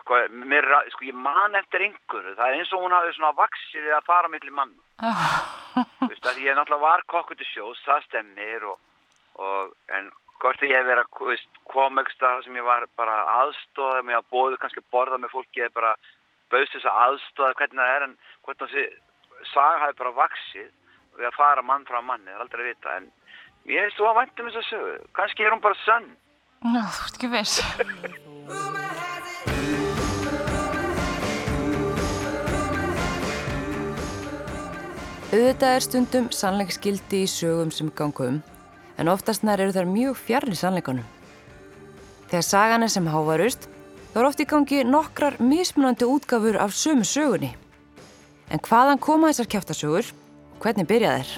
sko, 0.00 0.18
sko 0.92 1.06
ég 1.08 1.14
man 1.16 1.54
eftir 1.58 1.84
einhverju, 1.86 2.34
það 2.36 2.48
er 2.48 2.58
eins 2.58 2.72
og 2.74 2.82
hún 2.84 2.94
hafi 2.94 3.14
svona 3.16 3.36
vaksið 3.38 3.92
að 3.96 4.08
fara 4.08 4.30
millir 4.32 4.54
mann 4.54 4.74
þú 4.98 6.10
veist 6.10 6.28
að 6.28 6.42
ég 6.44 6.56
náttúrulega 6.56 6.82
var 6.84 7.04
kokkur 7.10 7.38
til 7.38 7.48
sjós, 7.48 7.80
það 7.86 8.04
stemmir 8.08 8.66
og, 8.70 8.78
og 9.40 9.72
en 9.96 10.10
hvort 10.42 10.62
ég 10.66 10.74
hef 10.76 10.86
verið 10.86 11.04
að 11.04 11.46
komegsta 11.72 12.34
sem 12.44 12.58
ég 12.58 12.66
var 12.66 12.86
bara 12.98 13.22
aðstóða 13.40 14.04
með 14.04 14.20
að 14.20 14.30
bóðu 14.34 14.60
kannski 14.60 14.84
borða 14.92 15.20
með 15.22 15.34
fólki 15.34 15.64
eða 15.64 15.76
bara 15.78 15.94
bauðst 16.54 16.76
þess 16.76 16.88
að 16.90 17.00
aðstóða 17.04 17.58
hvernig 17.58 17.82
það 17.82 17.94
er 17.96 18.06
en 18.06 18.16
hvort 18.46 18.62
þessi 18.62 18.84
saga 19.50 19.82
hafi 19.82 19.98
bara 20.00 20.18
vaksið 20.22 20.68
við 21.18 21.28
að 21.28 21.38
fara 21.38 21.62
mann 21.66 21.86
frá 21.88 22.00
manni, 22.02 22.30
það 22.30 22.36
er 22.36 22.44
aldrei 22.44 22.62
að 22.62 22.70
vita 22.70 22.96
en 22.98 23.10
ég 23.70 23.86
veist 23.86 23.98
þú 23.98 24.08
að 24.10 24.18
væntum 24.20 24.48
þess 24.48 24.60
að 24.60 24.68
sögu. 24.70 24.94
Kannski 25.18 25.44
er 25.44 25.54
hún 25.54 25.64
bara 25.64 25.82
sönn. 25.84 26.08
Ná, 26.64 26.82
þú 26.94 27.02
ert 27.04 27.18
ekki 27.18 27.28
viss. 27.34 27.54
Auðvitað 35.34 35.72
er 35.74 35.82
stundum 35.82 36.26
sannleiksgildi 36.30 37.24
í 37.24 37.30
sögum 37.30 37.72
sem 37.74 37.88
ganga 37.98 38.28
um 38.30 38.42
en 38.94 39.10
oftast 39.10 39.42
nær 39.42 39.58
eru 39.58 39.74
þær 39.74 39.88
mjög 39.90 40.18
fjarrir 40.22 40.58
sannleikanum. 40.58 41.06
Þegar 42.30 42.46
sagan 42.46 42.86
er 42.86 42.92
sem 42.92 43.08
hávarust, 43.10 43.66
þá 44.14 44.20
er 44.20 44.28
oft 44.28 44.42
í 44.44 44.46
gangi 44.46 44.84
nokkrar 44.86 45.40
mismunandi 45.42 46.06
útgafur 46.06 46.60
af 46.62 46.70
sömu 46.78 47.02
sögunni. 47.02 47.50
En 48.46 48.62
hvaðan 48.62 49.00
koma 49.02 49.32
þessar 49.32 49.48
kæftasögur? 49.50 50.12
Hvernig 50.62 50.86
byrja 50.86 51.16
þær? 51.18 51.32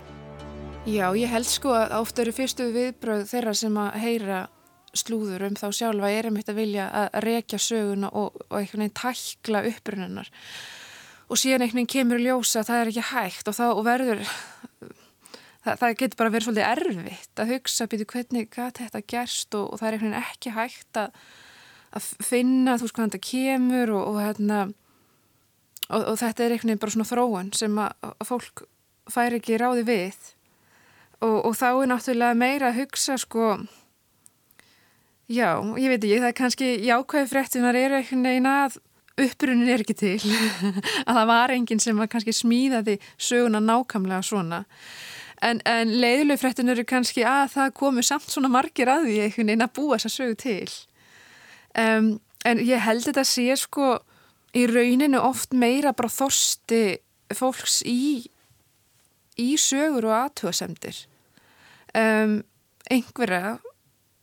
Já, 0.87 1.07
ég 1.17 1.33
held 1.33 1.49
sko 1.49 1.73
að 1.73 1.95
ofta 1.97 2.23
eru 2.23 2.35
fyrstu 2.37 2.67
viðbröð 2.75 3.25
þeirra 3.31 3.55
sem 3.57 3.79
að 3.81 3.97
heyra 4.05 4.43
slúður 4.97 5.47
um 5.49 5.57
þá 5.57 5.67
sjálfa 5.75 6.11
er 6.13 6.29
einmitt 6.29 6.51
að 6.53 6.61
vilja 6.61 6.91
að 7.01 7.17
rekja 7.25 7.59
söguna 7.61 8.11
og, 8.13 8.37
og 8.51 8.59
einhvern 8.61 8.85
veginn 8.85 8.99
tækla 9.01 9.63
upprunnunar 9.71 10.31
og 11.27 11.41
síðan 11.41 11.65
einhvern 11.65 11.81
veginn 11.81 11.93
kemur 11.97 12.23
ljósa 12.23 12.61
að 12.61 12.71
það 12.71 12.83
er 12.83 12.93
ekki 12.93 13.07
hægt 13.11 13.51
og 13.51 13.57
þá 13.57 13.67
verður 13.89 14.23
það, 15.65 15.73
það 15.73 15.97
getur 16.03 16.21
bara 16.21 16.35
verið 16.37 16.49
svolítið 16.49 16.71
erfitt 16.71 17.43
að 17.43 17.53
hugsa 17.55 17.89
býtu 17.91 18.09
hvernig 18.13 18.49
gæti 18.53 18.87
þetta 18.87 19.05
gerst 19.15 19.59
og, 19.59 19.67
og 19.73 19.83
það 19.83 19.89
er 19.89 19.99
einhvern 19.99 20.15
veginn 20.15 20.31
ekki 20.31 20.55
hægt 20.57 21.03
að, 21.03 21.21
að 21.97 22.11
finna 22.25 22.77
þú 22.77 22.87
veist 22.87 22.97
hvað 22.97 23.11
þetta 23.11 23.27
kemur 23.31 23.93
og, 23.97 24.05
og, 24.11 24.21
hérna, 24.23 24.61
og 25.89 26.17
þetta 26.21 26.45
er 26.45 26.55
einhvern 26.55 26.73
veginn 26.73 26.83
bara 26.85 26.97
svona 26.97 27.11
þróun 27.11 27.53
sem 27.57 27.83
að, 27.83 28.09
að 28.13 28.31
fólk 28.31 28.65
fær 29.13 29.37
ekki 29.39 29.61
ráði 29.63 29.87
við. 29.87 30.17
Og 31.25 31.55
þá 31.57 31.69
er 31.71 31.89
náttúrulega 31.89 32.37
meira 32.37 32.71
að 32.71 32.83
hugsa 32.83 33.17
sko 33.19 33.55
já, 35.27 35.59
ég 35.81 35.91
veit 35.91 36.03
ekki, 36.03 36.19
það 36.21 36.29
er 36.29 36.37
kannski 36.37 36.69
jákvæði 36.87 37.31
fréttunar 37.31 37.79
eru 37.79 37.99
einhvern 37.99 38.27
veginn 38.29 38.51
að 38.51 38.79
upprunin 39.17 39.71
er 39.73 39.83
ekki 39.83 39.97
til 39.97 40.19
að 41.09 41.17
það 41.17 41.29
var 41.31 41.55
enginn 41.55 41.81
sem 41.83 41.97
var 41.97 42.11
kannski 42.13 42.35
smíðaði 42.37 42.99
söguna 43.17 43.63
nákamlega 43.65 44.23
svona. 44.27 44.65
En, 45.45 45.61
en 45.69 45.93
leiðilegu 45.93 46.41
fréttin 46.41 46.73
eru 46.73 46.85
kannski 46.89 47.25
að 47.29 47.57
það 47.57 47.75
komu 47.81 48.05
samt 48.07 48.29
svona 48.33 48.53
margir 48.53 48.89
að 48.93 49.09
því 49.09 49.17
einhvern 49.25 49.51
veginn 49.51 49.67
að 49.67 49.75
búa 49.77 49.99
þess 49.99 50.11
að 50.11 50.17
sögu 50.17 50.39
til 50.45 50.77
um, 51.79 52.11
en 52.45 52.63
ég 52.63 52.83
held 52.83 53.07
þetta 53.07 53.25
sé 53.27 53.49
sko 53.61 53.97
í 54.57 54.67
rauninu 54.71 55.21
oft 55.21 55.53
meira 55.53 55.93
bara 55.97 56.13
þorsti 56.13 56.99
fólks 57.35 57.83
í 57.87 58.27
í 59.37 59.51
sögur 59.61 60.09
og 60.09 60.17
aðtöðasemdir 60.17 61.03
um, 61.97 62.39
einhverja 62.91 63.59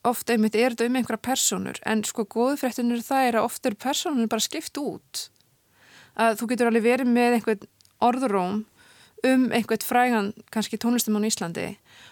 ofta 0.03 0.35
einmitt 0.35 0.55
er 0.55 0.73
þetta 0.73 0.89
um 0.89 0.97
einhverja 0.99 1.23
personur 1.29 1.79
en 1.87 2.03
sko 2.07 2.25
góðu 2.27 2.57
fréttinur 2.59 3.03
það 3.05 3.29
er 3.29 3.39
að 3.39 3.47
ofta 3.47 3.69
eru 3.69 3.79
personur 3.79 4.29
bara 4.31 4.43
skipt 4.43 4.79
út. 4.81 5.27
Að 6.19 6.37
þú 6.41 6.49
getur 6.51 6.69
alveg 6.69 6.85
verið 6.85 7.09
með 7.09 7.37
einhvern 7.37 7.67
orðuróm 8.03 8.57
um 9.23 9.45
einhvern 9.55 9.87
frægan 9.87 10.33
kannski 10.51 10.79
tónlistumann 10.81 11.23
í 11.23 11.31
Íslandi 11.31 11.69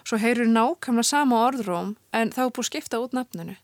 svo 0.07 0.19
heyrur 0.21 0.47
nákvæmlega 0.47 1.09
sama 1.09 1.41
orðuróm 1.49 1.95
en 2.15 2.31
þá 2.31 2.45
er 2.45 2.53
búið 2.55 2.69
skipta 2.69 3.01
út 3.03 3.15
nafninu 3.17 3.57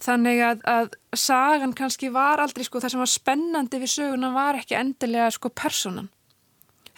þannig 0.00 0.42
að, 0.46 0.64
að 0.68 0.90
sagan 1.18 1.76
kannski 1.76 2.10
var 2.14 2.42
aldrei 2.42 2.64
sko 2.66 2.82
það 2.82 2.94
sem 2.94 3.04
var 3.04 3.12
spennandi 3.12 3.82
við 3.82 3.94
söguna 3.96 4.32
var 4.34 4.60
ekki 4.60 4.78
endilega 4.78 5.30
sko 5.34 5.52
personan 5.52 6.10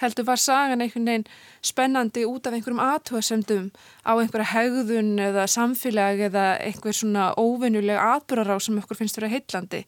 heldur 0.03 0.27
var 0.27 0.41
sagan 0.43 0.83
einhvern 0.83 1.09
veginn 1.09 1.27
spennandi 1.65 2.25
út 2.27 2.47
af 2.47 2.57
einhverjum 2.57 2.83
aðtöðasemdum 2.83 3.69
á 4.03 4.13
einhverja 4.13 4.51
hegðun 4.53 5.13
eða 5.23 5.47
samfélag 5.51 6.23
eða 6.29 6.47
einhver 6.65 6.97
svona 6.97 7.31
óvennuleg 7.39 8.01
atbyrgará 8.01 8.59
sem 8.61 8.79
okkur 8.83 8.99
finnst 8.99 9.21
vera 9.21 9.31
heitlandi 9.33 9.85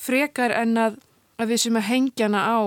frekar 0.00 0.54
en 0.58 0.76
að, 0.86 0.98
að 1.38 1.54
við 1.54 1.64
sem 1.66 1.78
að 1.78 1.88
hengjana 1.92 2.42
á 2.42 2.58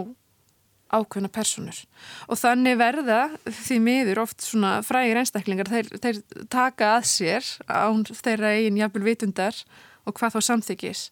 ákveðna 0.93 1.29
personur 1.33 1.79
og 2.27 2.39
þannig 2.39 2.77
verða 2.79 3.21
því 3.45 3.79
miður 3.83 4.23
oft 4.23 4.45
svona 4.45 4.77
frægir 4.87 5.19
einstaklingar 5.19 5.69
þeir, 5.71 5.89
þeir 6.03 6.21
taka 6.51 6.93
að 6.97 7.09
sér 7.11 7.49
án 7.67 8.05
þeirra 8.07 8.53
eigin 8.55 8.79
jafnvel 8.79 9.07
vitundar 9.09 9.63
og 10.07 10.15
hvað 10.17 10.37
þá 10.37 10.49
samþykis 10.51 11.07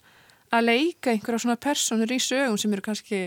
að 0.56 0.70
leika 0.70 1.12
einhverja 1.12 1.44
svona 1.44 1.60
personur 1.60 2.14
í 2.14 2.22
sögum 2.22 2.58
sem 2.60 2.74
eru 2.74 2.86
kannski 2.86 3.26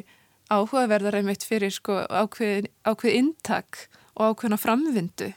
áhugaverðar 0.48 1.18
einmitt 1.18 1.44
fyrir 1.44 1.72
sko 1.74 2.00
ákveð, 2.08 2.70
ákveð 2.88 3.18
intak 3.18 3.84
og 4.16 4.32
ákveðna 4.32 4.58
framvindu. 4.60 5.32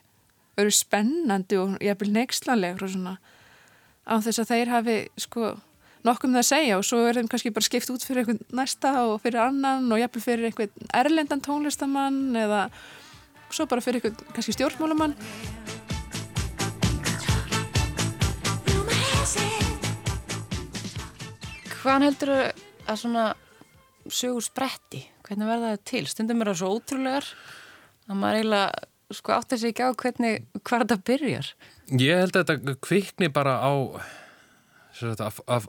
Eru 0.60 0.72
spennandi 0.74 1.60
og 1.60 1.76
jafnvel 1.84 2.14
nexlanlegur 2.16 2.88
og 2.88 2.94
svona 2.94 3.18
á 4.08 4.16
þess 4.24 4.42
að 4.42 4.52
þeir 4.54 4.72
hafi 4.72 4.98
sko 5.20 5.52
nokkum 6.08 6.34
það 6.34 6.42
að 6.42 6.50
segja 6.50 6.80
og 6.80 6.88
svo 6.88 7.02
er 7.06 7.20
þeim 7.20 7.30
kannski 7.32 7.54
bara 7.54 7.68
skipt 7.68 7.92
út 7.94 8.06
fyrir 8.06 8.24
einhvern 8.24 8.42
næsta 8.58 8.94
og 9.06 9.22
fyrir 9.24 9.44
annan 9.44 9.92
og 9.92 10.02
jafnvel 10.02 10.24
fyrir 10.26 10.50
einhvern 10.50 10.92
erlendan 10.98 11.44
tónlistamann 11.46 12.38
eða 12.42 12.66
svo 13.52 13.68
bara 13.70 13.84
fyrir 13.86 14.02
einhvern 14.02 14.34
kannski 14.36 14.56
stjórnmálumann 14.58 15.16
Hvaðan 21.82 22.06
heldur 22.06 22.30
að 22.38 22.98
svona 23.02 23.24
sögur 24.06 24.44
spretti? 24.46 25.00
Hvernig 25.26 25.50
verða 25.50 25.72
það 25.72 25.84
til? 25.90 26.02
Stundum 26.10 26.44
er 26.44 26.52
það 26.52 26.60
svo 26.60 26.70
ótrúlegar 26.76 27.30
að 28.06 28.20
maður 28.22 28.38
eiginlega 28.38 29.16
sko 29.18 29.34
átt 29.34 29.56
að 29.56 29.64
segja 29.64 29.74
ekki 29.74 29.88
á 29.90 30.00
hvernig 30.04 30.44
hvað 30.62 30.84
þetta 30.84 30.98
byrjar. 31.10 31.50
Ég 31.98 32.22
held 32.22 32.38
að 32.38 32.52
þetta 32.52 32.76
kvikni 32.86 33.32
bara 33.34 33.56
á 33.66 33.72
af, 35.26 35.40
af, 35.48 35.68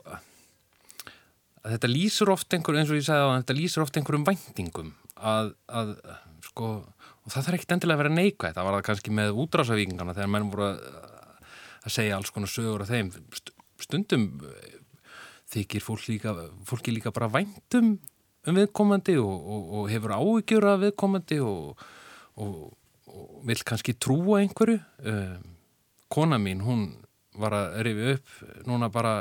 að 1.63 1.75
þetta 1.75 1.91
lýsur 1.91 2.33
oft 2.33 2.53
einhver, 2.53 2.79
eins 2.79 2.91
og 2.91 2.99
ég 2.99 3.07
sagði 3.07 3.29
á 3.29 3.37
þetta 3.39 3.57
lýsur 3.57 3.85
oft 3.85 3.97
einhverjum 3.99 4.27
væntingum 4.27 4.93
að, 5.15 5.53
að 5.71 5.95
sko, 6.43 6.69
og 7.23 7.31
það 7.31 7.47
þarf 7.47 7.57
ekkit 7.57 7.75
endilega 7.77 7.97
að 7.97 8.03
vera 8.03 8.15
neikvægt, 8.17 8.57
það 8.57 8.67
var 8.67 8.77
það 8.77 8.85
kannski 8.89 9.15
með 9.15 9.41
útrásavíkingana 9.43 10.15
þegar 10.17 10.31
menn 10.33 10.51
voru 10.51 10.69
að, 10.69 10.81
að 11.83 11.95
segja 11.97 12.17
alls 12.17 12.33
konar 12.33 12.51
sögur 12.51 12.83
af 12.83 12.91
þeim. 12.91 13.11
Stundum 13.83 14.27
þykir 15.53 15.83
fólk 15.83 16.07
líka, 16.09 16.35
fólki 16.67 16.93
líka 16.95 17.13
bara 17.15 17.31
væntum 17.31 17.95
um 18.43 18.57
viðkomandi 18.59 19.15
og, 19.21 19.33
og, 19.55 19.67
og 19.77 19.91
hefur 19.91 20.15
áhugjur 20.17 20.67
af 20.67 20.81
viðkomandi 20.81 21.39
og, 21.43 21.83
og 22.43 22.55
vil 23.47 23.63
kannski 23.67 23.95
trúa 23.95 24.41
einhverju. 24.41 24.79
Um, 25.05 25.51
kona 26.13 26.39
mín, 26.41 26.63
hún 26.65 26.87
var 27.39 27.55
að 27.57 27.81
rifi 27.87 28.13
upp 28.15 28.31
núna 28.69 28.89
bara 28.93 29.13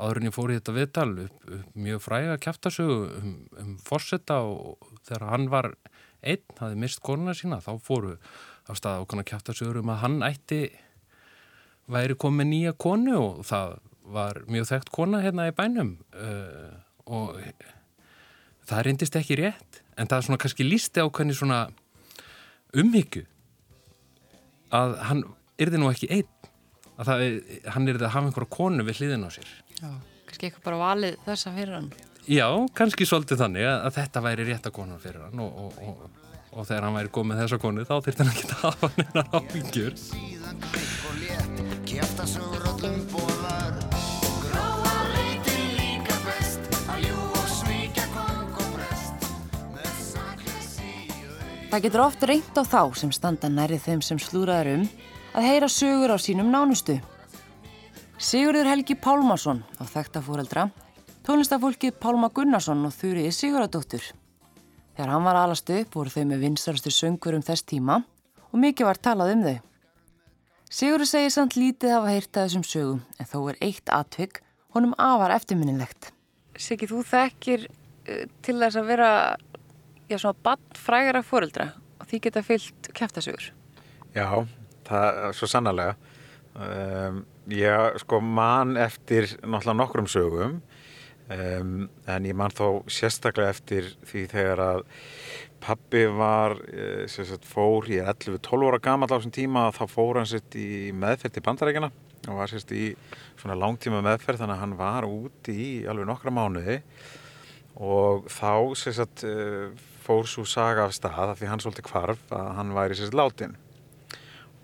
áður 0.00 0.20
en 0.20 0.28
ég 0.30 0.34
fór 0.34 0.52
í 0.52 0.58
þetta 0.58 0.76
viðtal 0.76 1.10
upp, 1.26 1.40
upp 1.56 1.80
mjög 1.86 2.04
fræga 2.04 2.36
kæftasögu 2.40 3.00
um, 3.18 3.34
um 3.60 3.74
fórsetta 3.84 4.40
og 4.48 4.92
þegar 5.06 5.26
hann 5.34 5.48
var 5.52 5.72
einn, 6.20 6.44
hafði 6.60 6.80
mist 6.80 7.02
konuna 7.04 7.34
sína 7.36 7.60
þá 7.64 7.72
fóru 7.84 8.16
á 8.68 8.72
stað 8.76 9.04
okkurna 9.04 9.26
kæftasögur 9.28 9.80
um 9.82 9.92
að 9.92 10.02
hann 10.04 10.20
ætti 10.26 10.62
væri 11.90 12.16
komið 12.20 12.50
nýja 12.50 12.74
konu 12.78 13.16
og 13.18 13.44
það 13.48 13.76
var 14.10 14.40
mjög 14.50 14.70
þekkt 14.70 14.92
kona 14.94 15.20
hérna 15.24 15.48
í 15.50 15.54
bænum 15.56 15.94
uh, 16.16 16.72
og 17.10 17.36
það 18.66 18.84
reyndist 18.86 19.18
ekki 19.18 19.38
rétt 19.40 19.82
en 19.96 20.08
það 20.08 20.16
er 20.16 20.26
svona 20.28 20.40
kannski 20.42 20.66
lísti 20.66 21.02
ákveðni 21.02 21.36
svona 21.36 21.60
umhyggju 22.70 23.26
að 24.74 24.96
hann 25.08 25.24
yrði 25.60 25.80
nú 25.80 25.90
ekki 25.90 26.10
einn 26.14 26.39
að 27.00 27.08
það, 27.08 27.26
hann 27.74 27.88
er 27.88 27.98
að 28.00 28.14
hafa 28.14 28.28
einhverja 28.28 28.54
konu 28.56 28.86
við 28.86 29.00
hliðin 29.00 29.26
á 29.26 29.30
sér. 29.32 29.50
Já, 29.80 29.90
kannski 30.28 30.48
eitthvað 30.48 30.66
bara 30.68 30.80
valið 30.84 31.20
þessa 31.26 31.52
fyrir 31.56 31.76
hann. 31.78 31.90
Já, 32.30 32.46
kannski 32.76 33.06
svolítið 33.08 33.40
þannig 33.40 33.64
að, 33.66 33.78
að 33.88 33.94
þetta 33.96 34.22
væri 34.26 34.44
rétta 34.50 34.72
konu 34.74 34.98
fyrir 35.00 35.22
hann 35.24 35.40
og, 35.40 35.62
og, 35.64 35.78
og, 35.88 36.26
og 36.52 36.66
þegar 36.68 36.86
hann 36.86 36.98
væri 36.98 37.12
góð 37.16 37.28
með 37.30 37.40
þessa 37.44 37.58
konu 37.62 37.86
þá 37.88 37.94
þurfti 38.04 38.26
hann 38.26 38.32
ekki 38.34 38.50
að 38.50 38.60
hafa 38.66 38.90
hann 38.90 39.06
einar 39.06 39.30
ábyggjur 39.38 39.96
Síðan 40.02 40.60
kveik 40.66 41.06
og 41.08 41.16
létt 41.22 41.62
kæft 41.88 42.20
að 42.20 42.30
sögur 42.34 42.68
öllum 42.74 43.00
bóðar 43.14 43.80
Gróa 44.44 44.94
leiti 45.14 45.56
líka 45.78 46.18
best 46.26 46.78
að 46.92 47.06
jú 47.08 47.16
og 47.24 47.48
svíkja 47.56 48.06
kong 48.12 48.60
og 48.60 48.70
brest 48.76 49.28
með 49.72 49.90
saklesi 50.12 50.92
Það 51.72 51.86
getur 51.88 52.04
oft 52.04 52.28
reynt 52.30 52.60
á 52.60 52.62
þá 52.68 52.82
sem 53.00 53.16
standa 53.16 53.50
nærið 53.50 53.86
þeim 53.88 54.04
sem 54.04 54.20
slúraður 54.20 54.74
um 54.76 54.86
að 55.34 55.46
heyra 55.46 55.68
sögur 55.70 56.12
á 56.12 56.18
sínum 56.18 56.50
nánustu. 56.50 56.98
Sigurður 58.20 58.68
Helgi 58.68 58.96
Pálmarsson 58.98 59.62
á 59.80 59.84
þekktafóreldra, 59.88 60.68
tónlistafólkið 61.24 61.96
Pálma 62.02 62.28
Gunnarsson 62.34 62.82
og 62.84 62.92
Þurriði 62.96 63.32
Siguradóttur. 63.32 64.02
Þegar 64.96 65.12
hann 65.14 65.24
var 65.24 65.38
alast 65.40 65.70
upp 65.72 65.96
voru 65.96 66.12
þau 66.12 66.26
með 66.28 66.44
vinstarstu 66.44 66.92
söngur 66.92 67.38
um 67.38 67.44
þess 67.46 67.64
tíma 67.64 68.02
og 68.50 68.56
mikið 68.60 68.90
var 68.90 69.00
talað 69.00 69.34
um 69.36 69.44
þau. 69.46 69.56
Sigurður 70.70 71.08
segir 71.10 71.32
samt 71.34 71.56
lítið 71.58 71.96
hafa 71.96 72.12
heyrta 72.14 72.44
þessum 72.44 72.66
sögum 72.66 73.00
en 73.18 73.30
þó 73.30 73.38
er 73.50 73.60
eitt 73.64 73.90
atvigg 73.90 74.42
honum 74.74 74.94
afar 74.98 75.32
eftirminnilegt. 75.34 76.12
Siggi, 76.60 76.86
þú 76.90 77.00
þekkir 77.06 77.66
uh, 77.70 78.26
til 78.44 78.58
þess 78.60 78.78
að 78.78 78.90
vera 78.92 79.10
já, 80.10 80.18
svona 80.18 80.36
badfrægara 80.44 81.24
fóreldra 81.26 81.70
og 81.98 82.06
því 82.10 82.22
geta 82.26 82.44
fyllt 82.44 82.90
kæftasögur. 82.94 83.50
Já, 84.14 84.26
það 84.90 85.20
er 85.28 85.38
svo 85.38 85.48
sannarlega. 85.50 85.96
Um, 86.50 87.22
ég 87.54 88.00
sko 88.02 88.18
man 88.20 88.74
eftir 88.76 89.28
náttúrulega 89.38 89.76
nokkrum 89.78 90.08
sögum 90.10 90.56
um, 91.30 91.76
en 92.10 92.26
ég 92.26 92.34
man 92.34 92.50
þó 92.50 92.82
sérstaklega 92.90 93.54
eftir 93.54 93.92
því 94.10 94.24
þegar 94.32 94.62
að 94.64 94.82
pappi 95.60 96.06
var 96.16 96.56
eh, 96.72 97.04
sagt, 97.10 97.44
fór, 97.46 97.86
ég 97.92 98.02
er 98.02 98.14
11-12 98.16 98.66
ára 98.70 98.80
gammal 98.82 99.10
á 99.12 99.14
þessum 99.18 99.34
tíma 99.36 99.66
þá 99.76 99.82
fór 99.92 100.20
hann 100.20 100.30
sett 100.30 100.56
í 100.58 100.90
meðferð 100.96 101.36
til 101.36 101.44
bandarækjana 101.46 101.90
og 102.28 102.36
var 102.36 102.50
sérst 102.50 102.72
í 102.76 102.90
svona 103.40 103.58
langtíma 103.60 104.02
meðferð 104.04 104.42
þannig 104.42 104.56
að 104.56 104.62
hann 104.64 104.76
var 104.80 105.08
úti 105.08 105.56
í 105.56 105.70
alveg 105.88 106.08
nokkra 106.08 106.32
mánuði. 106.34 106.80
Og 107.80 108.26
þá 108.28 108.76
sérst, 108.76 109.24
eh, 109.24 109.70
fór 110.04 110.28
svo 110.28 110.44
saga 110.48 110.88
af 110.88 110.96
stað 110.96 111.32
af 111.32 111.40
því 111.40 111.52
hann 111.52 111.62
svolítið 111.62 111.88
kvarf 111.88 112.32
að 112.34 112.54
hann 112.58 112.74
væri 112.76 113.12
látin 113.12 113.56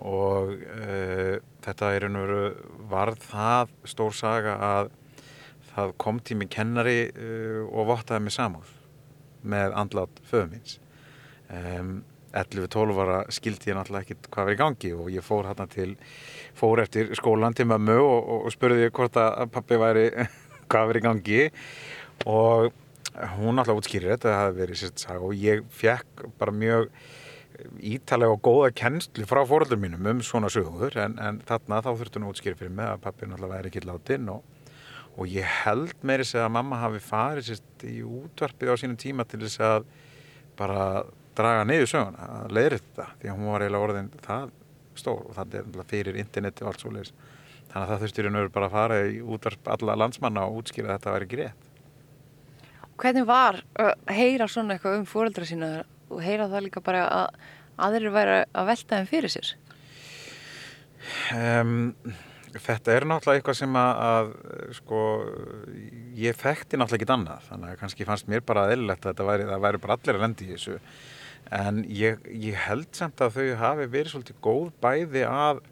og 0.03 0.53
uh, 0.53 1.37
þetta 1.65 1.93
er 1.97 2.09
einhver 2.09 2.57
varð 2.91 3.23
það 3.31 3.77
stór 3.89 4.17
saga 4.17 4.57
að 4.63 4.91
það 5.71 5.95
kom 6.01 6.21
tími 6.25 6.49
kennari 6.53 7.07
uh, 7.11 7.63
og 7.71 7.93
vottaði 7.93 8.27
mig 8.27 8.37
samúð 8.37 8.75
með 9.47 9.79
andlátt 9.79 10.21
föðu 10.27 10.51
míns. 10.53 10.79
Um, 11.47 11.99
11-12 12.37 12.99
ára 13.01 13.21
skildi 13.33 13.71
ég 13.71 13.77
náttúrulega 13.79 14.05
ekkit 14.05 14.27
hvað 14.33 14.49
verið 14.49 14.57
í 14.57 14.61
gangi 14.61 14.89
og 14.97 15.07
ég 15.15 15.25
fór 15.25 15.47
hérna 15.49 15.67
til 15.73 15.93
fór 16.59 16.83
eftir 16.83 17.13
skólan 17.17 17.55
til 17.57 17.69
mömmu 17.71 17.97
og, 18.03 18.19
og, 18.19 18.41
og 18.49 18.53
spurði 18.53 18.91
hvort 18.91 19.17
að 19.21 19.47
pappi 19.55 19.79
væri 19.81 20.09
hvað 20.71 20.91
verið 20.91 21.01
í 21.01 21.07
gangi. 21.07 21.45
Og 22.27 22.75
hún 23.37 23.57
náttúrulega 23.57 23.81
útskýrið 23.81 24.13
þetta 24.15 24.33
það 24.33 24.43
hefði 24.43 24.61
verið 24.61 24.81
sérst 24.83 25.07
saga 25.07 25.25
og 25.25 25.39
ég 25.41 25.65
fekk 25.73 26.27
bara 26.41 26.53
mjög 26.53 26.91
ítalega 27.81 28.35
og 28.35 28.43
góða 28.45 28.73
kennslu 28.77 29.27
frá 29.29 29.43
fóröldum 29.49 29.83
mínum 29.83 30.09
um 30.11 30.23
svona 30.25 30.51
sögur 30.53 30.97
en, 31.01 31.19
en 31.19 31.41
þarna 31.49 31.83
þá 31.85 31.91
þurftu 31.93 32.23
nú 32.23 32.33
útskýri 32.33 32.59
fyrir 32.59 32.75
mig 32.75 32.89
að 32.89 33.03
pappi 33.07 33.29
náttúrulega 33.29 33.55
væri 33.55 33.71
ekki 33.73 33.85
látin 33.87 34.33
og, 34.33 34.43
og 35.17 35.31
ég 35.33 35.55
held 35.65 35.95
meiri 36.07 36.27
sig 36.29 36.43
að 36.43 36.53
mamma 36.59 36.81
hafi 36.83 37.01
farið 37.05 37.51
sérst 37.51 37.87
í 37.89 38.01
útvarpið 38.05 38.73
á 38.73 38.81
sínum 38.83 38.99
tíma 39.01 39.27
til 39.29 39.43
þess 39.45 39.63
að 39.65 39.89
bara 40.57 41.05
draga 41.37 41.65
niður 41.69 41.91
söguna, 41.93 42.29
að 42.41 42.55
leiðri 42.57 42.81
þetta 42.83 43.09
því 43.21 43.31
að 43.31 43.39
hún 43.39 43.51
var 43.53 43.65
eiginlega 43.65 43.89
orðin 43.89 44.13
það 44.25 44.53
stór 44.97 45.25
og 45.27 45.35
það 45.37 45.59
er 45.61 45.91
fyrir 45.91 46.21
interneti 46.23 46.65
og 46.65 46.73
allt 46.73 46.85
svo 46.85 46.93
leiðis 46.95 47.13
þannig 47.73 47.93
að 47.93 48.05
það 48.05 48.21
í 48.27 48.33
nöður 48.33 48.53
bara 48.55 48.69
að 48.69 48.77
fara 48.77 49.01
í 49.05 49.19
útvarp 49.21 49.71
alla 49.75 49.97
landsmanna 50.01 50.47
og 50.47 50.63
útskýra 50.63 50.95
að 50.95 50.99
þetta 50.99 51.15
væri 51.17 51.41
rétt. 51.43 51.65
Hvernig 52.97 53.27
var 53.29 53.59
að 53.77 53.93
heyra 54.17 54.47
svona 54.49 54.77
eitthvað 54.77 55.01
um 55.03 55.09
fóreldra 55.09 55.45
sína 55.49 55.71
og 56.11 56.23
heyra 56.23 56.49
það 56.53 56.67
líka 56.69 56.83
bara 56.85 57.05
að 57.07 57.41
aðrir 57.87 58.15
væri 58.15 58.39
að 58.47 58.71
velta 58.71 59.01
þeim 59.01 59.11
fyrir 59.11 59.33
sér? 59.33 59.53
Um, 61.37 61.75
þetta 62.57 62.95
er 62.95 63.07
náttúrulega 63.09 63.41
eitthvað 63.41 63.59
sem 63.61 63.79
að, 63.79 64.01
að 64.07 64.33
sko, 64.79 65.03
ég 66.19 66.41
þekkti 66.41 66.81
náttúrulega 66.81 67.05
ekki 67.05 67.15
annað, 67.17 67.47
þannig 67.51 67.73
að 67.73 67.79
kannski 67.83 68.09
fannst 68.09 68.33
mér 68.33 68.45
bara 68.47 68.67
aðeinlegt 68.67 69.07
að 69.07 69.15
þetta 69.15 69.61
væri, 69.67 69.81
bara 69.85 69.99
allir 69.99 70.19
að 70.19 70.25
lendi 70.25 70.49
í 70.49 70.53
þessu, 70.55 70.81
en 71.57 71.81
ég, 71.93 72.27
ég 72.33 72.67
held 72.67 72.91
samt 72.97 73.23
að 73.23 73.39
þau 73.39 73.49
hafi 73.63 73.89
verið 73.93 74.15
svolítið 74.15 74.41
góð 74.47 74.71
bæði 74.83 75.27
að 75.29 75.63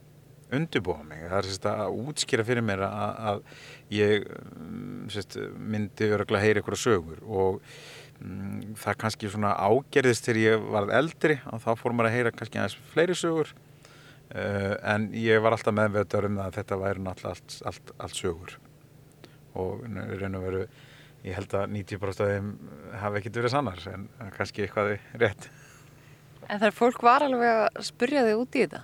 undirbúa 0.55 1.03
mig, 1.07 1.25
það 1.25 1.39
er 1.39 1.49
sérst 1.49 1.69
að 1.71 1.99
útskýra 2.05 2.47
fyrir 2.47 2.65
mér 2.67 2.85
að, 2.87 3.19
að 3.31 3.43
ég 3.95 4.27
mm, 4.29 5.05
sérst, 5.11 5.39
myndi 5.59 6.11
öruglega 6.15 6.45
heyri 6.45 6.63
ykkur 6.63 6.79
sögur 6.79 7.25
og 7.25 7.61
það 8.81 8.99
kannski 9.03 9.31
svona 9.33 9.53
ágerðist 9.59 10.27
þegar 10.29 10.41
ég 10.41 10.67
varð 10.75 10.95
eldri 10.99 11.39
og 11.51 11.63
þá 11.65 11.71
fór 11.81 11.95
maður 11.95 12.11
að 12.11 12.17
heyra 12.17 12.33
kannski 12.35 12.61
aðeins 12.61 12.77
fleiri 12.93 13.17
sögur. 13.19 13.53
Uh, 14.35 14.75
en 14.91 15.11
ég 15.19 15.43
var 15.45 15.55
alltaf 15.55 15.77
meðveitur 15.77 16.27
um 16.31 16.41
að 16.43 16.57
þetta 16.59 16.79
væri 16.81 17.05
náttúrulega 17.05 17.35
allt, 17.37 17.59
allt, 17.71 17.93
allt 18.07 18.19
sögur. 18.19 18.57
Og 19.61 19.85
raun 19.85 20.39
og 20.39 20.47
veru 20.49 20.65
ég 21.25 21.37
held 21.39 21.55
að 21.57 21.77
90% 21.77 22.25
af 22.25 22.33
þeim 22.33 22.49
hafi 23.01 23.21
ekkert 23.21 23.39
verið 23.41 23.55
sannar 23.55 23.85
en 23.93 24.09
kannski 24.35 24.65
eitthvað 24.65 24.97
rétt. 25.21 25.47
En 26.49 26.61
þar 26.61 26.75
fólk 26.77 27.05
var 27.05 27.25
alveg 27.25 27.63
að 27.63 27.85
spurja 27.87 28.25
þig 28.27 28.41
út 28.43 28.59
í 28.59 28.65
þetta? 28.65 28.83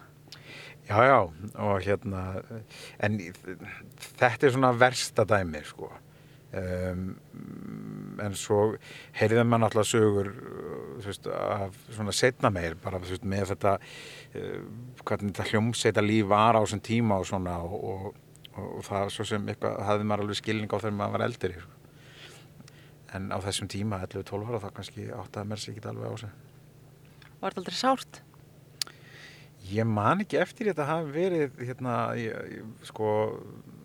Já, 0.91 0.97
já, 1.07 1.19
og 1.63 1.83
hérna 1.85 2.23
en 3.05 3.19
þetta 3.21 4.49
er 4.49 4.55
svona 4.55 4.73
versta 4.75 5.27
dæmi 5.29 5.61
sko 5.69 5.91
um, 6.57 7.05
en 8.21 8.37
svo 8.39 8.61
heyrðum 9.17 9.51
maður 9.51 9.65
náttúrulega 9.65 9.91
sögur 9.91 10.31
veist, 11.05 11.29
af 11.31 11.77
svona 11.89 12.15
setna 12.17 12.51
meir 12.55 12.77
bara 12.81 13.01
veist, 13.03 13.25
með 13.25 13.53
þetta 13.55 13.77
uh, 13.81 14.57
hvernig 15.05 15.35
þetta 15.35 15.49
hljómsveita 15.53 16.05
líf 16.05 16.31
var 16.31 16.59
á 16.59 16.63
þessum 16.63 16.85
tíma 16.91 17.21
og 17.21 17.29
svona 17.31 17.59
og, 17.65 17.77
og, 17.81 18.07
og, 18.55 18.71
og 18.81 18.87
það 18.89 19.13
svo 19.17 19.29
sem 19.33 19.51
eitthvað 19.53 19.83
hafði 19.89 20.09
maður 20.11 20.27
alveg 20.27 20.41
skilning 20.43 20.73
á 20.73 20.79
þegar 20.79 20.99
maður 20.99 21.19
var 21.19 21.27
eldri 21.29 21.55
sko. 21.59 21.77
en 23.19 23.31
á 23.35 23.39
þessum 23.47 23.71
tíma 23.71 24.03
11-12 24.07 24.51
ára 24.51 24.65
þá 24.65 24.71
kannski 24.81 25.11
áttaði 25.15 25.53
mér 25.53 25.63
sér 25.63 25.77
ekki 25.77 25.93
alveg 25.93 26.15
á 26.15 26.17
sig 26.25 26.39
Var 27.41 27.55
þetta 27.55 27.63
aldrei 27.63 27.79
sárt? 27.79 28.21
Ég 29.71 29.87
man 29.89 30.21
ekki 30.25 30.39
eftir 30.41 30.71
þetta 30.71 30.87
hafi 30.89 31.13
verið 31.15 31.61
hérna, 31.63 31.95
ég, 32.19 32.57
ég, 32.59 32.71
sko 32.89 33.13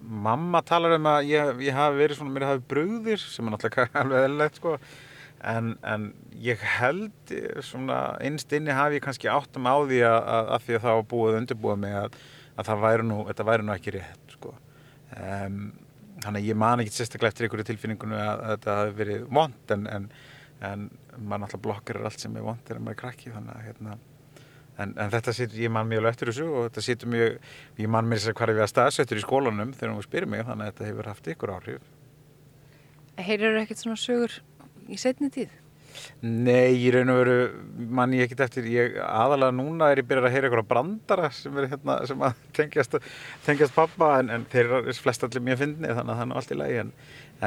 mamma 0.05 0.61
talar 0.65 0.95
um 0.97 1.09
að 1.09 1.31
ég, 1.31 1.51
ég 1.67 1.75
hafi 1.75 1.99
verið 1.99 2.19
svona, 2.19 2.33
mér 2.35 2.47
hafi 2.49 2.63
brugðir 2.71 3.21
sem 3.21 3.45
er 3.45 3.55
náttúrulega 3.55 3.99
alveg 4.03 4.27
eðlilegt 4.27 4.59
sko. 4.61 4.75
En, 5.45 5.73
en 5.85 6.09
ég 6.41 6.61
held 6.79 7.33
svona 7.65 7.99
innst 8.25 8.53
inni 8.55 8.73
hafi 8.73 8.99
ég 8.99 9.05
kannski 9.05 9.29
áttum 9.29 9.67
á 9.69 9.75
því 9.83 10.01
að, 10.07 10.19
að, 10.19 10.51
að 10.55 10.67
því 10.67 10.77
að 10.77 10.85
það 10.85 10.99
var 10.99 11.09
búið 11.13 11.39
undirbúið 11.41 11.81
mig 11.83 11.97
að, 11.99 12.19
að 12.55 12.69
það 12.69 12.85
væri 12.85 13.07
nú, 13.09 13.19
þetta 13.29 13.47
væri 13.51 13.65
nú 13.65 13.75
ekki 13.75 13.95
rétt 13.97 14.37
sko. 14.37 14.53
Um, 15.15 15.59
þannig 16.23 16.41
að 16.41 16.49
ég 16.49 16.59
man 16.59 16.81
ekki 16.81 16.95
sérstaklega 16.95 17.33
eftir 17.33 17.47
einhverju 17.47 17.67
tilfinningunum 17.69 18.23
að 18.23 18.43
þetta 18.55 18.79
hafi 18.79 18.97
verið 18.97 19.29
vond 19.37 19.75
en, 19.75 19.87
en, 19.91 20.09
en 20.65 20.89
maður 21.19 21.45
náttúrulega 21.45 21.63
blokkar 21.67 22.01
allt 22.07 22.23
sem 22.23 22.35
er 22.35 22.45
vond 22.45 22.63
þegar 22.65 22.81
maður 22.81 22.95
er 22.95 23.01
krakki 23.03 23.33
þannig 23.35 23.55
að 23.55 23.67
hérna 23.69 23.97
En, 24.75 24.91
en 24.99 25.11
þetta 25.13 25.33
sittur, 25.35 25.59
ég 25.63 25.71
man 25.71 25.87
mjög 25.87 26.01
alveg 26.01 26.15
eftir 26.15 26.31
þessu 26.31 26.47
og 26.51 26.65
þetta 26.67 26.81
sittur 26.83 27.11
mjög, 27.13 27.35
ég 27.79 27.91
man 27.91 28.09
mér 28.11 28.23
sér 28.23 28.35
hvað 28.35 28.57
við 28.57 28.65
að 28.65 28.71
staðsettur 28.73 29.21
í 29.21 29.23
skólanum 29.23 29.71
þegar 29.75 29.93
hún 29.93 30.03
spyrir 30.03 30.31
mig 30.31 30.43
þannig 30.47 30.65
að 30.65 30.73
þetta 30.73 30.89
hefur 30.89 31.11
haft 31.11 31.29
ykkur 31.31 31.53
áhrif. 31.55 31.85
Heyrir 33.15 33.55
þú 33.55 33.61
ekkert 33.61 33.83
svona 33.85 34.01
sögur 34.01 34.35
í 34.91 34.99
setni 34.99 35.31
tíð? 35.31 35.53
Nei, 36.19 36.75
ég 36.75 36.91
raun 36.95 37.11
og 37.13 37.19
veru, 37.21 37.35
man 37.95 38.13
ég 38.15 38.25
ekkert 38.25 38.45
eftir, 38.49 38.67
ég 38.67 38.97
aðalega 38.99 39.55
núna 39.55 39.89
er 39.91 40.01
ég 40.01 40.07
byrjað 40.09 40.27
að 40.27 40.35
heyra 40.35 40.49
ykkur 40.49 40.63
á 40.67 40.71
brandara 40.73 41.29
sem 41.31 41.59
er 41.61 41.69
hérna, 41.71 41.97
sem 42.09 42.25
að 42.27 42.41
tengjast, 42.57 42.97
tengjast 43.45 43.75
pappa 43.77 44.17
en, 44.19 44.31
en 44.35 44.47
þeir 44.51 44.73
eru 44.81 44.95
flest 44.99 45.23
allir 45.23 45.45
mjög 45.45 45.61
fyndni 45.63 45.93
þannig 45.93 46.11
að 46.11 46.19
það 46.19 46.25
er 46.25 46.41
allt 46.41 46.51
í 46.51 46.59
lagi 46.59 46.81
en, 46.83 46.95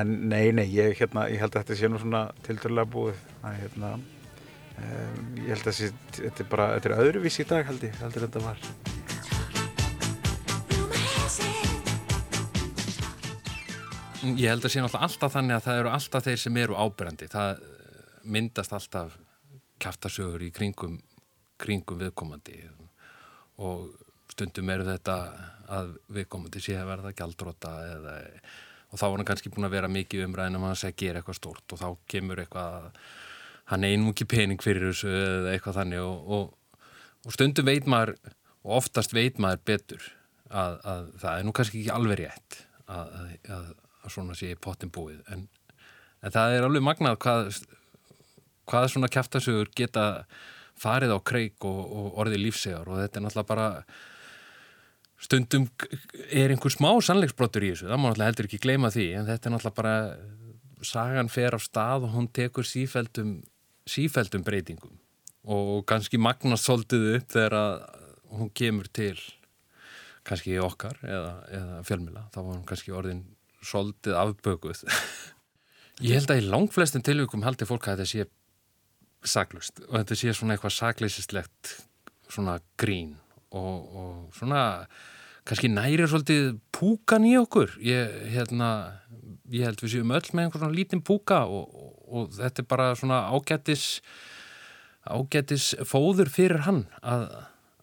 en 0.01 0.15
nei, 0.33 0.45
nei, 0.57 0.65
ég, 0.73 0.95
hérna, 1.01 1.27
ég 1.29 1.45
held 1.45 1.53
að 1.53 1.67
þetta 1.67 1.81
sé 1.83 1.93
nú 1.93 2.01
svona 2.01 2.29
tilturlega 2.47 2.93
búið 2.95 3.21
að 3.43 3.61
hérna 3.67 3.93
Um, 4.79 5.33
ég 5.43 5.51
held 5.53 5.67
að 5.71 5.81
þetta 6.15 6.45
er 6.45 6.49
bara, 6.51 6.69
þetta 6.77 6.91
er 6.91 7.03
öðruvís 7.03 7.39
í 7.43 7.47
dag 7.49 7.67
held 7.67 7.83
ég, 7.87 7.97
heldur 8.03 8.27
þetta 8.27 8.45
var. 8.45 8.63
Ég 14.29 14.51
held 14.51 14.67
að 14.67 14.73
sé 14.73 14.83
náttúrulega 14.83 15.07
alltaf 15.07 15.35
þannig 15.35 15.57
að 15.57 15.67
það 15.67 15.81
eru 15.81 15.91
alltaf 15.95 16.25
þeir 16.27 16.41
sem 16.43 16.57
eru 16.63 16.79
ábyrgandi. 16.79 17.29
Það 17.33 17.63
myndast 18.29 18.75
alltaf 18.77 19.15
kæftasögur 19.83 20.43
í 20.43 20.51
kringum, 20.55 20.99
kringum 21.59 22.01
viðkomandi 22.03 22.59
og 23.63 23.89
stundum 24.31 24.71
eru 24.75 24.87
þetta 24.87 25.19
að 25.75 25.95
viðkomandi 26.15 26.63
sé 26.63 26.77
að 26.79 26.91
verða 26.93 27.15
gældróta 27.17 27.75
eða 27.93 28.17
og 28.89 28.97
þá 28.97 29.05
var 29.05 29.17
hann 29.19 29.29
kannski 29.29 29.53
búin 29.53 29.69
að 29.69 29.75
vera 29.77 29.91
mikið 29.93 30.25
umræðin 30.25 30.59
um 30.59 30.69
að 30.71 30.79
segja 30.83 30.99
gera 31.03 31.21
eitthvað 31.21 31.39
stort 31.39 31.75
og 31.75 31.81
þá 31.81 31.89
kemur 32.09 32.41
eitthvað 32.43 32.87
hann 33.69 33.85
einum 33.85 34.13
ekki 34.13 34.29
pening 34.29 34.63
fyrir 34.65 34.91
þessu 34.91 35.11
eða 35.13 35.55
eitthvað 35.55 35.81
þannig 35.83 36.05
og, 36.05 36.31
og, 36.37 36.85
og 37.27 37.35
stundum 37.37 37.69
veit 37.69 37.89
maður 37.91 38.15
og 38.65 38.79
oftast 38.81 39.15
veit 39.17 39.41
maður 39.43 39.65
betur 39.69 40.07
að, 40.49 40.79
að 40.83 41.09
það 41.23 41.33
er 41.33 41.47
nú 41.47 41.55
kannski 41.57 41.83
ekki 41.83 41.95
alveg 41.95 42.21
rétt 42.23 42.61
að, 42.89 43.17
að, 43.57 43.73
að 44.03 44.13
svona 44.15 44.37
sé 44.39 44.55
pottin 44.61 44.93
búið. 44.93 45.21
En, 45.33 45.47
en 46.25 46.35
það 46.35 46.57
er 46.57 46.69
alveg 46.69 46.85
magnað 46.85 47.19
hvað, 47.25 47.51
hvað 48.69 48.93
svona 48.95 49.13
kæftasögur 49.13 49.73
geta 49.77 50.07
farið 50.79 51.17
á 51.17 51.19
kreik 51.27 51.67
og, 51.69 51.81
og 51.85 52.23
orðið 52.23 52.47
lífsegar. 52.47 52.89
Og 52.89 53.03
þetta 53.03 53.21
er 53.21 53.27
náttúrulega 53.27 53.53
bara 53.53 53.69
stundum 55.19 55.67
er 56.31 56.55
einhver 56.55 56.73
smá 56.73 56.91
sannleiksbrottur 57.03 57.67
í 57.67 57.73
þessu, 57.73 57.89
það 57.91 58.01
má 58.01 58.09
náttúrulega 58.09 58.31
heldur 58.31 58.49
ekki 58.49 58.63
gleyma 58.63 58.91
því 58.95 59.07
en 59.19 59.29
þetta 59.29 59.49
er 59.49 59.55
náttúrulega 59.55 59.81
bara 59.81 59.97
sagan 60.87 61.31
fer 61.33 61.57
á 61.57 61.61
stað 61.61 62.07
og 62.07 62.13
hún 62.15 62.29
tekur 62.31 62.67
sífældum 62.67 63.41
sífældum 63.91 64.45
breytingum 64.47 64.97
og 65.49 65.87
kannski 65.89 66.21
magnast 66.21 66.69
svolítið 66.69 67.09
upp 67.17 67.35
þegar 67.35 67.59
hún 68.35 68.51
kemur 68.57 68.89
til 68.93 69.17
kannski 70.29 70.59
okkar 70.61 70.99
eða, 71.07 71.35
eða 71.57 71.83
fjölmila, 71.89 72.27
þá 72.35 72.41
var 72.43 72.51
hún 72.53 72.67
kannski 72.69 72.93
orðin 72.93 73.23
svolítið 73.65 74.19
afbökuð. 74.21 74.83
Ég 76.05 76.19
held 76.19 76.31
að 76.31 76.43
í 76.43 76.51
langflestin 76.53 77.05
tilvíkum 77.07 77.47
haldi 77.47 77.67
fólk 77.67 77.89
að 77.89 78.03
þetta 78.03 78.11
sé 78.13 78.29
saklust 79.27 79.81
og 79.89 79.97
þetta 79.97 80.19
sé 80.19 80.35
svona 80.37 80.55
eitthvað 80.55 80.77
sakleisislegt 80.77 81.73
svona 82.31 82.59
grín 82.79 83.17
og, 83.51 83.89
og 83.89 84.37
svona 84.37 84.63
kannski 85.49 85.71
næri 85.73 86.07
svolítið 86.07 86.59
púkan 86.77 87.25
í 87.27 87.35
okkur. 87.41 87.79
Ég, 87.83 88.13
hérna, 88.35 88.71
ég 89.51 89.65
held 89.65 89.81
við 89.83 89.97
séum 89.97 90.13
öll 90.13 90.29
með 90.35 90.45
einhvern 90.45 90.63
svona 90.63 90.77
lítinn 90.77 91.05
púka 91.05 91.41
og, 91.49 91.73
og, 91.73 91.98
og 92.09 92.33
þetta 92.37 92.65
er 92.65 92.69
bara 92.71 92.89
svona 92.99 93.21
ágættis 93.33 94.01
ágættis 95.09 95.71
fóður 95.89 96.31
fyrir 96.33 96.65
hann 96.67 96.83
að, 97.01 97.29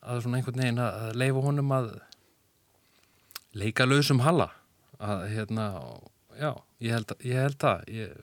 að 0.05 0.25
svona 0.25 0.39
einhvern 0.41 0.61
veginn 0.61 0.83
að 0.83 1.15
leifa 1.21 1.45
honum 1.45 1.73
að 1.75 1.89
leika 3.55 3.87
lausum 3.87 4.21
halla. 4.25 4.51
Að 4.99 5.25
hérna, 5.31 5.69
já, 6.39 6.51
ég 6.83 6.95
held, 6.95 7.15
ég 7.25 7.41
held 7.45 7.65
að 7.67 7.89
ég, 7.91 8.19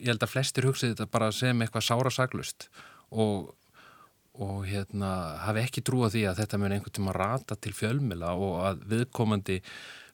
ég 0.00 0.12
held 0.12 0.26
að 0.26 0.34
flestir 0.34 0.68
hugsið 0.68 0.94
þetta 0.94 1.10
bara 1.10 1.30
sem 1.34 1.64
eitthvað 1.64 1.88
sára 1.88 2.12
saglust 2.14 2.68
og 3.10 3.56
og 4.40 4.62
hérna 4.64 5.08
hafi 5.44 5.64
ekki 5.64 5.82
trúa 5.84 6.08
því 6.12 6.22
að 6.30 6.38
þetta 6.40 6.60
mun 6.60 6.74
einhvern 6.74 6.94
tíma 6.96 7.14
rata 7.16 7.56
til 7.60 7.74
fjölmila 7.76 8.30
og 8.38 8.54
að 8.70 8.84
viðkomandi 8.92 9.58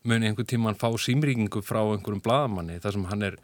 mun 0.09 0.25
einhvern 0.27 0.49
tíma 0.51 0.73
fá 0.79 0.89
símringu 0.99 1.63
frá 1.63 1.83
einhverjum 1.85 2.23
bladamanni 2.25 2.81
þar 2.83 2.97
sem 2.97 3.07
hann 3.11 3.27
er 3.29 3.37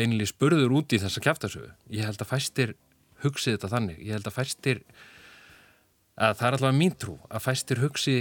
beinlega 0.00 0.32
spurður 0.32 0.76
út 0.80 0.96
í 0.96 1.00
þessa 1.04 1.22
kæftasögu. 1.28 1.70
Ég 1.92 2.08
held 2.08 2.24
að 2.24 2.32
fæstir 2.32 2.76
hugsið 3.24 3.58
þetta 3.58 3.74
þannig. 3.76 3.98
Ég 4.00 4.16
held 4.16 4.28
að 4.30 4.38
fæstir 4.40 4.84
að 6.20 6.38
það 6.38 6.46
er 6.46 6.56
allavega 6.58 6.80
mín 6.80 6.96
trú 7.00 7.16
að 7.28 7.44
fæstir 7.46 7.80
hugsi 7.84 8.16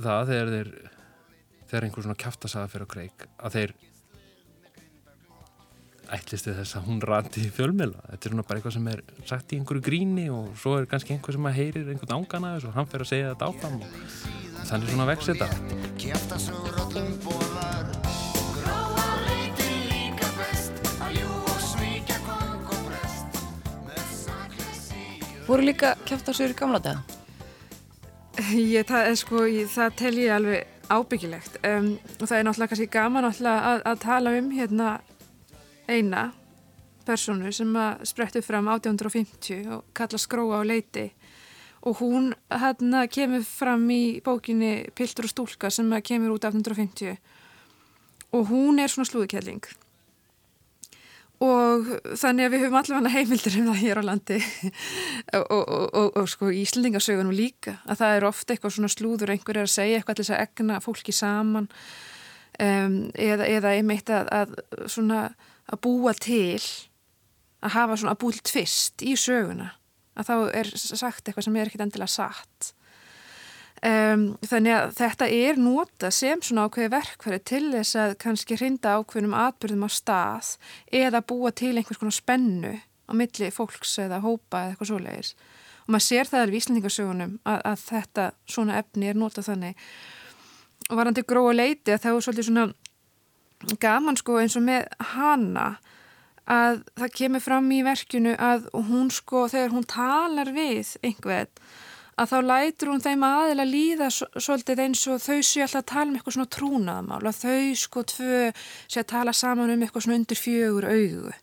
það 0.00 0.32
þegar 0.32 0.50
þeir 0.54 0.68
þegar 1.70 1.86
einhver 1.86 2.06
svona 2.06 2.22
kæftasaga 2.24 2.70
fyrir 2.70 2.86
að 2.86 2.92
kreik 2.94 3.18
að 3.38 3.56
þeir 3.56 3.72
ætlistu 6.10 6.54
þess 6.56 6.76
að 6.78 6.86
hún 6.88 7.02
rati 7.06 7.44
í 7.46 7.52
fjölmjöla 7.54 8.00
þetta 8.08 8.24
er 8.24 8.32
svona 8.34 8.46
bara 8.48 8.58
eitthvað 8.58 8.76
sem 8.78 8.88
er 8.90 9.00
sagt 9.30 9.52
í 9.54 9.60
einhverju 9.60 9.86
gríni 9.86 10.26
og 10.34 10.44
svo 10.58 10.70
er 10.80 10.90
kannski 10.90 11.14
einhver 11.14 11.34
sem 11.36 11.50
að 11.50 11.58
heyrir 11.60 11.86
einhvern 11.92 12.16
ángana 12.18 12.50
og 12.58 12.74
hann 12.74 12.90
fer 12.90 13.02
að 13.04 13.12
segja 13.12 13.30
þetta 13.30 13.50
áfram 13.52 13.76
og 13.78 13.86
þannig 14.72 14.88
svona 14.90 15.10
vex 15.12 15.20
þetta 15.30 15.48
Voru 25.50 25.64
líka 25.66 25.96
kæftasögur 26.06 26.52
í 26.52 26.54
gamla 26.54 26.78
daga? 26.78 27.00
Ég, 28.54 28.84
það, 28.86 29.08
sko, 29.18 29.40
ég, 29.50 29.66
það 29.66 29.96
tel 29.98 30.12
ég 30.20 30.30
alveg 30.30 30.84
ábyggilegt. 30.86 31.56
Um, 31.66 31.88
og 32.20 32.28
það 32.30 32.36
er 32.36 32.46
náttúrulega 32.46 32.70
kannski 32.70 32.86
gaman 32.94 33.26
að, 33.26 33.40
að 33.90 33.96
tala 34.04 34.34
um 34.38 34.52
hérna 34.54 34.92
eina 35.90 36.22
personu 37.02 37.50
sem 37.50 37.74
sprettu 38.06 38.44
fram 38.46 38.70
1850 38.70 39.66
og 39.74 39.90
kalla 39.98 40.22
skróa 40.22 40.62
á 40.62 40.70
leiti. 40.70 41.08
Og 41.82 41.98
hún 41.98 42.30
hérna 42.54 43.02
kemur 43.10 43.42
fram 43.42 43.90
í 43.90 44.20
bókinni 44.22 44.86
Piltur 44.94 45.26
og 45.26 45.34
stúlka 45.34 45.74
sem 45.74 45.90
kemur 45.98 46.36
út 46.38 46.46
1850 46.46 47.18
og 48.38 48.50
hún 48.54 48.78
er 48.78 48.92
svona 48.92 49.10
slúðukelling 49.10 49.66
og 51.40 51.88
þannig 52.20 52.46
að 52.46 52.52
við 52.52 52.62
höfum 52.64 52.78
allavega 52.80 53.12
heimildir 53.14 53.56
um 53.60 53.68
það 53.70 53.80
hér 53.80 54.00
á 54.00 54.02
landi. 54.04 54.38
Og, 55.40 55.44
og, 55.46 55.84
og, 55.94 56.08
og 56.18 56.28
sko 56.28 56.48
Íslandingasögunum 56.52 57.34
líka 57.34 57.76
að 57.86 58.00
það 58.00 58.14
er 58.16 58.24
ofta 58.26 58.54
eitthvað 58.54 58.72
svona 58.74 58.90
slúður 58.90 59.30
einhver 59.32 59.60
er 59.60 59.68
að 59.68 59.72
segja 59.72 60.00
eitthvað 60.00 60.18
til 60.18 60.24
þess 60.24 60.34
að 60.34 60.42
egna 60.42 60.78
fólki 60.82 61.14
saman. 61.14 61.68
Um, 62.60 62.96
eða, 63.14 63.46
eða 63.46 63.74
einmitt 63.78 64.10
að, 64.12 64.30
að 64.34 64.88
svona 64.90 65.20
að 65.70 65.80
búa 65.86 66.12
til 66.18 66.58
að 67.62 67.76
hafa 67.76 68.00
svona 68.00 68.16
að 68.16 68.20
búa 68.24 68.36
til 68.36 68.44
tvist 68.50 69.06
í 69.06 69.14
söguna. 69.20 69.70
Að 70.18 70.32
þá 70.32 70.34
er 70.60 70.72
sagt 70.74 71.28
eitthvað 71.28 71.46
sem 71.46 71.60
er 71.60 71.70
ekkit 71.70 71.86
endilega 71.86 72.16
satt 72.16 72.72
Um, 73.80 74.34
þannig 74.44 74.74
að 74.76 74.90
þetta 74.98 75.26
er 75.32 75.56
nota 75.56 76.10
sem 76.12 76.42
svona 76.44 76.66
ákveði 76.68 76.90
verkfæri 76.92 77.38
til 77.48 77.62
þess 77.72 77.96
að 77.96 78.10
kannski 78.20 78.58
hrinda 78.60 78.98
ákveðnum 79.00 79.32
atbyrðum 79.40 79.86
á 79.88 79.90
stað 79.94 80.50
eða 80.92 81.22
búa 81.24 81.48
til 81.56 81.72
einhvers 81.72 82.00
konar 82.02 82.12
spennu 82.12 82.74
á 82.76 83.12
milli 83.16 83.48
fólks 83.48 83.94
eða 84.04 84.20
hópa 84.20 84.66
eða 84.66 84.74
eitthvað 84.74 84.90
svoleiðis. 84.92 85.32
Og 85.86 85.94
maður 85.94 86.06
sér 86.10 86.28
það 86.28 86.44
alveg 86.44 86.58
í 86.58 86.60
Íslandingasögunum 86.60 87.32
að, 87.40 87.62
að 87.72 87.86
þetta 87.86 88.28
svona 88.52 88.76
efni 88.82 89.08
er 89.08 89.18
nota 89.18 89.46
þannig. 89.48 89.88
Og 90.90 91.00
varandi 91.00 91.24
gróa 91.32 91.56
leiti 91.56 91.94
að 91.94 92.04
það 92.04 92.18
er 92.18 92.26
svolítið 92.26 92.50
svona 92.50 93.76
gaman 93.80 94.20
sko 94.20 94.42
eins 94.42 94.60
og 94.60 94.66
með 94.68 94.90
hana 95.14 95.70
að 96.50 96.82
það 97.00 97.14
kemur 97.16 97.44
fram 97.48 97.72
í 97.72 97.80
verkinu 97.86 98.36
að 98.36 98.68
hún 98.90 99.08
sko 99.14 99.46
þegar 99.48 99.72
hún 99.72 99.88
talar 99.88 100.52
við 100.52 100.98
einhvern 101.00 101.52
að 102.20 102.32
þá 102.32 102.38
lætur 102.44 102.92
hún 102.92 103.02
þeim 103.04 103.24
aðeila 103.24 103.66
líða 103.68 104.08
svolítið 104.12 104.82
eins 104.84 105.02
og 105.08 105.20
þau 105.24 105.40
séu 105.40 105.64
alltaf 105.64 105.80
að 105.80 105.90
tala 105.92 106.08
um 106.10 106.16
eitthvað 106.18 106.36
svona 106.36 106.54
trúnaðamál 106.56 107.20
og 107.30 107.36
þau 107.36 107.76
sko 107.80 108.04
tvö 108.12 108.40
séu 108.52 109.02
að 109.02 109.10
tala 109.14 109.36
saman 109.36 109.72
um 109.72 109.84
eitthvað 109.84 110.06
svona 110.06 110.18
undir 110.20 110.40
fjögur 110.40 110.88
augu. 110.90 111.36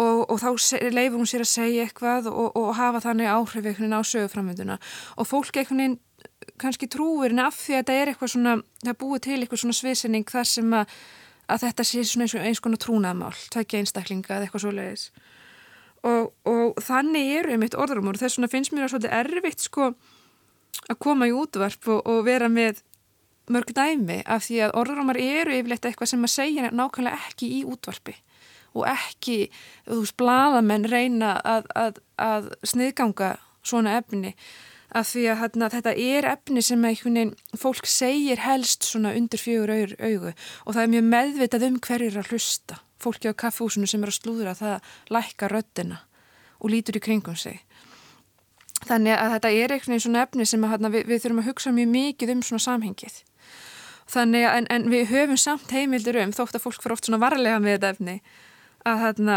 Og, 0.00 0.20
og 0.30 0.36
þá 0.38 0.48
leifur 0.94 1.18
hún 1.18 1.26
sér 1.28 1.42
að 1.42 1.50
segja 1.50 1.84
eitthvað 1.84 2.28
og, 2.30 2.54
og 2.56 2.68
hafa 2.78 3.00
þannig 3.02 3.26
áhrif 3.26 3.64
eitthvað 3.66 3.96
á 3.98 4.02
söguframönduna 4.06 4.76
og 5.18 5.26
fólk 5.26 5.58
eitthvað 5.58 5.98
kannski 6.60 6.86
trúir 6.90 7.34
en 7.34 7.42
af 7.42 7.56
því 7.58 7.74
að 7.74 7.80
þetta 7.80 7.96
er 7.96 8.12
eitthvað 8.12 8.32
svona, 8.34 8.52
það 8.84 8.98
búið 9.00 9.24
til 9.26 9.38
eitthvað 9.40 9.62
svona 9.64 9.78
sviðsending 9.80 10.30
þar 10.30 10.46
sem 10.46 10.76
að, 10.78 10.94
að 11.50 11.64
þetta 11.64 11.86
sé 11.90 12.04
svona 12.06 12.28
eins, 12.28 12.36
eins 12.38 12.62
konar 12.62 12.82
trúnaðamál, 12.84 13.34
tveikja 13.50 13.82
einstaklinga 13.82 14.36
eða 14.36 14.46
eitthvað 14.46 14.64
svo 14.64 14.74
leiðis 14.76 15.08
og, 16.06 16.30
og 16.48 16.80
þannig 16.80 17.34
eru 17.40 17.54
einmitt 17.54 17.76
orðrumur 17.76 18.16
og 18.16 18.22
þess 18.22 18.38
vegna 18.38 18.52
finnst 18.52 18.72
mér 18.72 18.86
að 18.86 18.94
svolítið 18.94 19.16
erfitt 19.18 19.66
sko 19.66 19.90
að 20.88 20.98
koma 21.02 21.28
í 21.28 21.34
útvarp 21.36 21.90
og, 21.92 22.00
og 22.08 22.24
vera 22.28 22.48
með 22.52 22.80
mörg 23.50 23.74
dæmi 23.74 24.20
af 24.30 24.46
því 24.46 24.62
að 24.66 24.74
orðrumar 24.80 25.18
eru 25.20 25.58
yfirleitt 25.58 25.86
eitthvað 25.88 26.12
sem 26.12 26.26
að 26.26 26.34
segja 26.36 26.70
nákvæmlega 26.70 27.30
ekki 27.30 27.52
í 27.58 27.60
útvarpi. 27.68 28.16
Og 28.78 28.84
ekki, 28.86 29.38
þú 29.88 30.02
veist, 30.04 30.16
bladamenn 30.20 30.86
reyna 30.86 31.34
að, 31.42 31.70
að, 31.74 31.96
að 32.22 32.52
sniðganga 32.70 33.32
svona 33.66 33.96
efni 33.98 34.36
af 34.94 35.08
því 35.10 35.24
að 35.30 35.40
hérna, 35.42 35.70
þetta 35.70 35.94
er 36.02 36.28
efni 36.32 36.62
sem 36.66 36.84
einhvern 36.86 37.34
fólk 37.58 37.86
segir 37.90 38.40
helst 38.42 38.86
svona 38.86 39.12
undir 39.18 39.42
fjögur 39.42 39.74
augu. 39.98 40.32
Og 40.66 40.76
það 40.76 40.84
er 40.84 40.94
mjög 40.94 41.10
meðvitað 41.10 41.66
um 41.66 41.82
hverjir 41.82 42.22
að 42.22 42.32
hlusta 42.32 42.78
fólki 43.00 43.32
á 43.32 43.34
kaffúsinu 43.34 43.88
sem 43.88 44.02
er 44.04 44.12
að 44.12 44.18
slúðra 44.20 44.54
það 44.58 44.92
lækka 45.14 45.50
röddina 45.50 46.02
og 46.60 46.72
lítur 46.72 46.98
í 47.00 47.04
kringum 47.04 47.38
sig. 47.38 47.60
Þannig 48.86 49.16
að 49.16 49.34
þetta 49.34 49.50
er 49.52 49.74
eitthvað 49.74 50.02
svona 50.04 50.22
efni 50.24 50.46
sem 50.48 50.64
að, 50.64 50.86
við, 50.88 51.02
við 51.08 51.22
þurfum 51.22 51.42
að 51.42 51.48
hugsa 51.50 51.72
mjög 51.76 51.90
mikið 51.94 52.32
um 52.34 52.42
svona 52.46 52.64
samhengið. 52.64 53.18
Þannig 54.10 54.46
að 54.48 54.56
en, 54.58 54.68
en 54.74 54.86
við 54.90 55.10
höfum 55.12 55.38
samt 55.38 55.72
heimildir 55.74 56.18
um, 56.22 56.32
þótt 56.34 56.56
að 56.56 56.64
fólk 56.64 56.82
fyrir 56.82 56.96
oft 56.96 57.06
svona 57.06 57.20
varlega 57.22 57.60
með 57.62 57.76
þetta 57.76 57.90
efni, 57.94 58.14
að 58.88 59.02
hérna, 59.04 59.36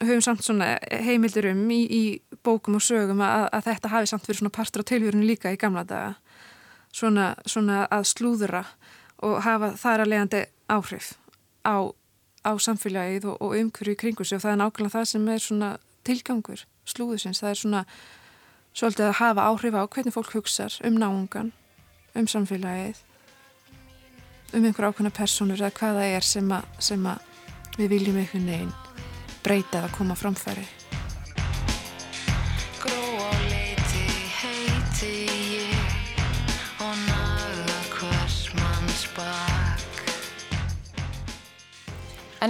höfum 0.00 0.24
samt 0.26 0.44
svona 0.44 0.72
heimildir 1.06 1.48
um 1.52 1.62
í, 1.72 1.80
í 1.86 2.02
bókum 2.44 2.76
og 2.80 2.84
sögum 2.84 3.22
að, 3.24 3.46
að 3.56 3.70
þetta 3.70 3.92
hafi 3.94 4.10
samt 4.10 4.28
verið 4.28 4.42
svona 4.42 4.56
partur 4.58 4.84
á 4.84 4.90
tilvörinu 4.90 5.28
líka 5.28 5.54
í 5.54 5.60
gamla 5.60 5.86
daga. 5.88 6.12
Svona, 6.92 7.30
svona 7.46 7.84
að 7.86 8.08
slúðra 8.10 8.64
og 9.22 9.38
hafa 9.46 9.72
þar 9.78 10.04
að 10.04 10.10
leiðandi 10.10 10.44
áhrif 10.74 11.12
á 11.62 11.94
á 12.44 12.52
samfélagið 12.56 13.28
og, 13.30 13.36
og 13.42 13.56
umhverju 13.58 13.96
kringu 14.00 14.24
sig 14.24 14.38
og 14.38 14.44
það 14.44 14.54
er 14.54 14.60
nákvæmlega 14.62 14.94
það 14.96 15.06
sem 15.12 15.28
er 15.28 15.44
svona 15.44 15.70
tilgangur 16.06 16.64
slúðusins, 16.88 17.42
það 17.42 17.50
er 17.50 17.60
svona 17.60 17.84
svolítið 18.72 19.06
að 19.08 19.18
hafa 19.20 19.46
áhrif 19.50 19.76
á 19.76 19.82
hvernig 19.84 20.14
fólk 20.14 20.34
hugsar 20.34 20.76
um 20.86 20.98
náungan, 20.98 21.52
um 22.14 22.26
samfélagið 22.26 23.04
um 24.54 24.64
einhver 24.64 24.90
ákveðna 24.90 25.14
personur 25.14 25.60
eða 25.60 25.74
hvaða 25.78 26.10
er 26.16 26.26
sem 26.26 26.50
að, 26.50 26.66
að 26.80 27.78
við 27.78 27.94
viljum 27.94 28.20
einhvern 28.22 28.50
veginn 28.50 28.76
breyta 29.44 29.82
eða 29.82 29.96
koma 29.96 30.18
framfæri 30.18 30.79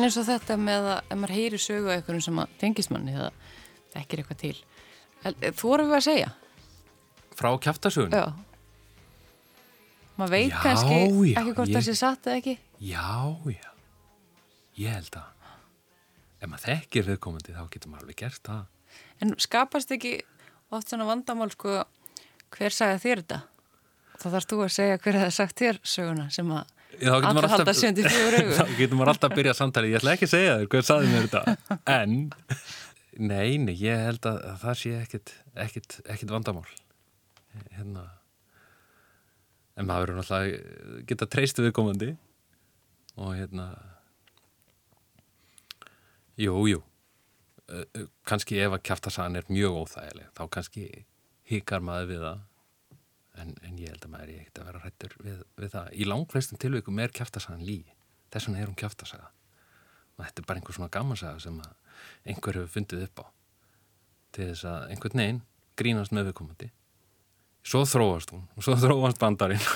En 0.00 0.06
eins 0.06 0.16
og 0.16 0.24
þetta 0.24 0.54
með 0.56 0.86
að 0.88 0.98
ef 1.12 1.18
maður 1.20 1.32
heyri 1.36 1.58
sögu 1.60 1.90
eitthvað 1.92 2.22
sem 2.24 2.38
að 2.40 2.52
tengist 2.62 2.88
manni 2.88 3.12
eða 3.12 3.26
þekkir 3.92 4.22
eitthvað 4.22 4.38
til. 4.40 4.52
Þú 5.44 5.66
voru 5.66 5.84
við 5.90 5.96
að 5.98 6.06
segja? 6.06 6.30
Frá 7.36 7.50
kæftasögun? 7.66 8.16
Já. 8.16 8.30
Maður 10.16 10.32
veit 10.32 10.54
já, 10.54 10.56
kannski 10.64 10.96
já, 10.96 11.36
ekki 11.42 11.52
hvort 11.58 11.68
ég... 11.68 11.76
það 11.76 11.84
sé 11.84 11.96
satt 12.00 12.30
eða 12.30 12.40
ekki. 12.40 12.56
Já, 12.80 13.12
já. 13.52 13.68
Ég 14.80 14.96
held 14.96 15.20
að 15.20 15.28
ef 16.40 16.48
maður 16.48 16.66
þekkir 16.70 17.08
viðkomandi 17.10 17.58
þá 17.58 17.62
getur 17.76 17.92
maður 17.92 18.06
alveg 18.06 18.20
gert 18.24 18.48
það. 18.48 18.66
En 19.20 19.36
skapast 19.44 19.96
ekki 19.98 20.16
oft 20.72 20.88
svona 20.88 21.10
vandamál 21.12 21.52
sko 21.52 21.82
hver 22.56 22.72
sagði 22.72 23.04
þér 23.04 23.26
þetta? 23.26 23.42
Þá 24.16 24.28
þarfst 24.30 24.56
þú 24.56 24.64
að 24.64 24.76
segja 24.80 25.00
hver 25.04 25.20
hefði 25.26 25.40
sagt 25.42 25.60
þér 25.60 25.84
söguna 25.84 26.30
sem 26.32 26.56
að 26.56 26.76
Alltaf 27.00 27.68
Þá 28.58 28.64
getur 28.78 28.98
maður 28.98 29.12
alltaf 29.14 29.30
að 29.30 29.36
byrja 29.38 29.56
samtalið. 29.56 29.94
Ég 29.94 30.00
ætla 30.00 30.14
ekki 30.16 30.28
að 30.28 30.32
segja 30.34 30.56
þér 30.58 30.70
hvað 30.72 30.86
saði 30.88 31.10
mér 31.12 31.28
þetta. 31.28 31.76
En, 31.94 32.16
nei, 33.30 33.58
nei, 33.62 33.74
ég 33.80 34.02
held 34.08 34.30
að 34.30 34.40
það 34.64 34.80
sé 34.82 34.94
ekkit, 35.00 35.34
ekkit, 35.66 36.00
ekkit 36.16 36.34
vandamál. 36.34 36.66
Hérna. 37.76 38.08
En 39.78 39.88
maður 39.88 40.10
verður 40.10 40.20
náttúrulega 40.20 41.06
geta 41.08 41.30
treystu 41.30 41.64
viðkomandi. 41.66 42.12
Og 43.20 43.32
hérna 43.36 43.70
Jú, 46.40 46.54
jú. 46.70 46.80
Kanski 48.26 48.58
ef 48.64 48.72
að 48.74 48.84
kæftasagan 48.88 49.36
er 49.38 49.44
mjög 49.46 49.76
óþægileg 49.84 50.30
Þá 50.34 50.40
kannski 50.56 50.86
hikar 51.46 51.84
maður 51.84 52.08
við 52.08 52.24
það 52.24 52.40
en, 53.38 53.52
en 53.62 53.78
ég 53.78 53.92
held 53.92 54.06
að 54.06 54.12
maður 54.14 54.32
er 54.32 54.40
ekkert 54.42 54.62
að 54.62 54.70
vera 54.70 54.82
hrættur 54.84 55.16
við, 55.24 55.42
við 55.60 55.74
það. 55.74 55.92
Í 55.94 56.08
langflestum 56.08 56.60
tilvægum 56.60 57.02
er 57.02 57.14
kæftasagan 57.14 57.66
lí, 57.66 57.78
þess 58.32 58.48
vegna 58.48 58.62
er 58.62 58.72
hún 58.72 58.80
kæftasaga 58.80 59.30
og 60.20 60.26
þetta 60.26 60.42
er 60.42 60.48
bara 60.48 60.60
einhver 60.60 60.76
svona 60.76 60.92
gammasaga 60.92 61.40
sem 61.40 61.60
einhver 62.28 62.58
hefur 62.60 62.74
fundið 62.74 63.06
upp 63.06 63.24
á. 63.24 63.26
Til 64.36 64.50
þess 64.50 64.66
að 64.68 64.92
einhvern 64.94 65.22
veginn 65.22 65.40
grínast 65.80 66.14
með 66.14 66.30
viðkomandi. 66.30 66.70
Svo 67.64 67.84
þróast 67.88 68.34
hún 68.34 68.46
og 68.56 68.66
svo 68.66 68.76
þróast 68.84 69.20
bandarinn. 69.20 69.64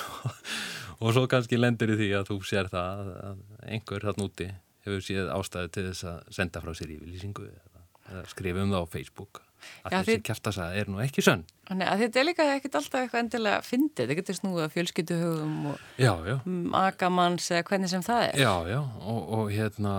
Og 1.03 1.11
svo 1.11 1.25
kannski 1.27 1.57
lendir 1.59 1.91
í 1.91 1.97
því 1.99 2.05
að 2.15 2.29
þú 2.29 2.35
sér 2.47 2.69
það 2.71 3.09
að 3.19 3.39
einhver 3.67 4.05
þarna 4.07 4.27
úti 4.29 4.45
hefur 4.85 5.01
séð 5.03 5.31
ástæði 5.33 5.71
til 5.75 5.83
þess 5.89 6.05
að 6.07 6.29
senda 6.37 6.61
frá 6.63 6.71
sér 6.77 6.93
yfirlýsingu 6.95 7.49
eða 7.49 8.21
skrifa 8.31 8.63
um 8.63 8.71
það 8.71 8.85
á 8.87 8.93
Facebook 8.93 9.41
að 9.83 9.95
þessi 9.97 10.23
kæftasaga 10.29 10.79
er 10.81 10.89
nú 10.91 11.01
ekki 11.03 11.23
sönn. 11.25 11.45
Að 11.71 12.01
þetta 12.03 12.21
er 12.21 12.27
líka 12.27 12.47
ekkert 12.55 12.79
alltaf 12.79 13.01
eitthvað 13.01 13.23
endilega 13.23 13.61
fyndið, 13.65 14.01
þetta 14.01 14.17
getur 14.19 14.37
snúið 14.39 14.65
að 14.65 14.73
fjölskyttuhugum 14.75 15.55
og 15.71 16.49
magamanns 16.75 17.47
eða 17.51 17.65
hvernig 17.69 17.93
sem 17.93 18.03
það 18.05 18.27
er. 18.27 18.43
Já, 18.43 18.53
já, 18.69 18.81
og, 19.01 19.21
og 19.39 19.53
hérna 19.53 19.95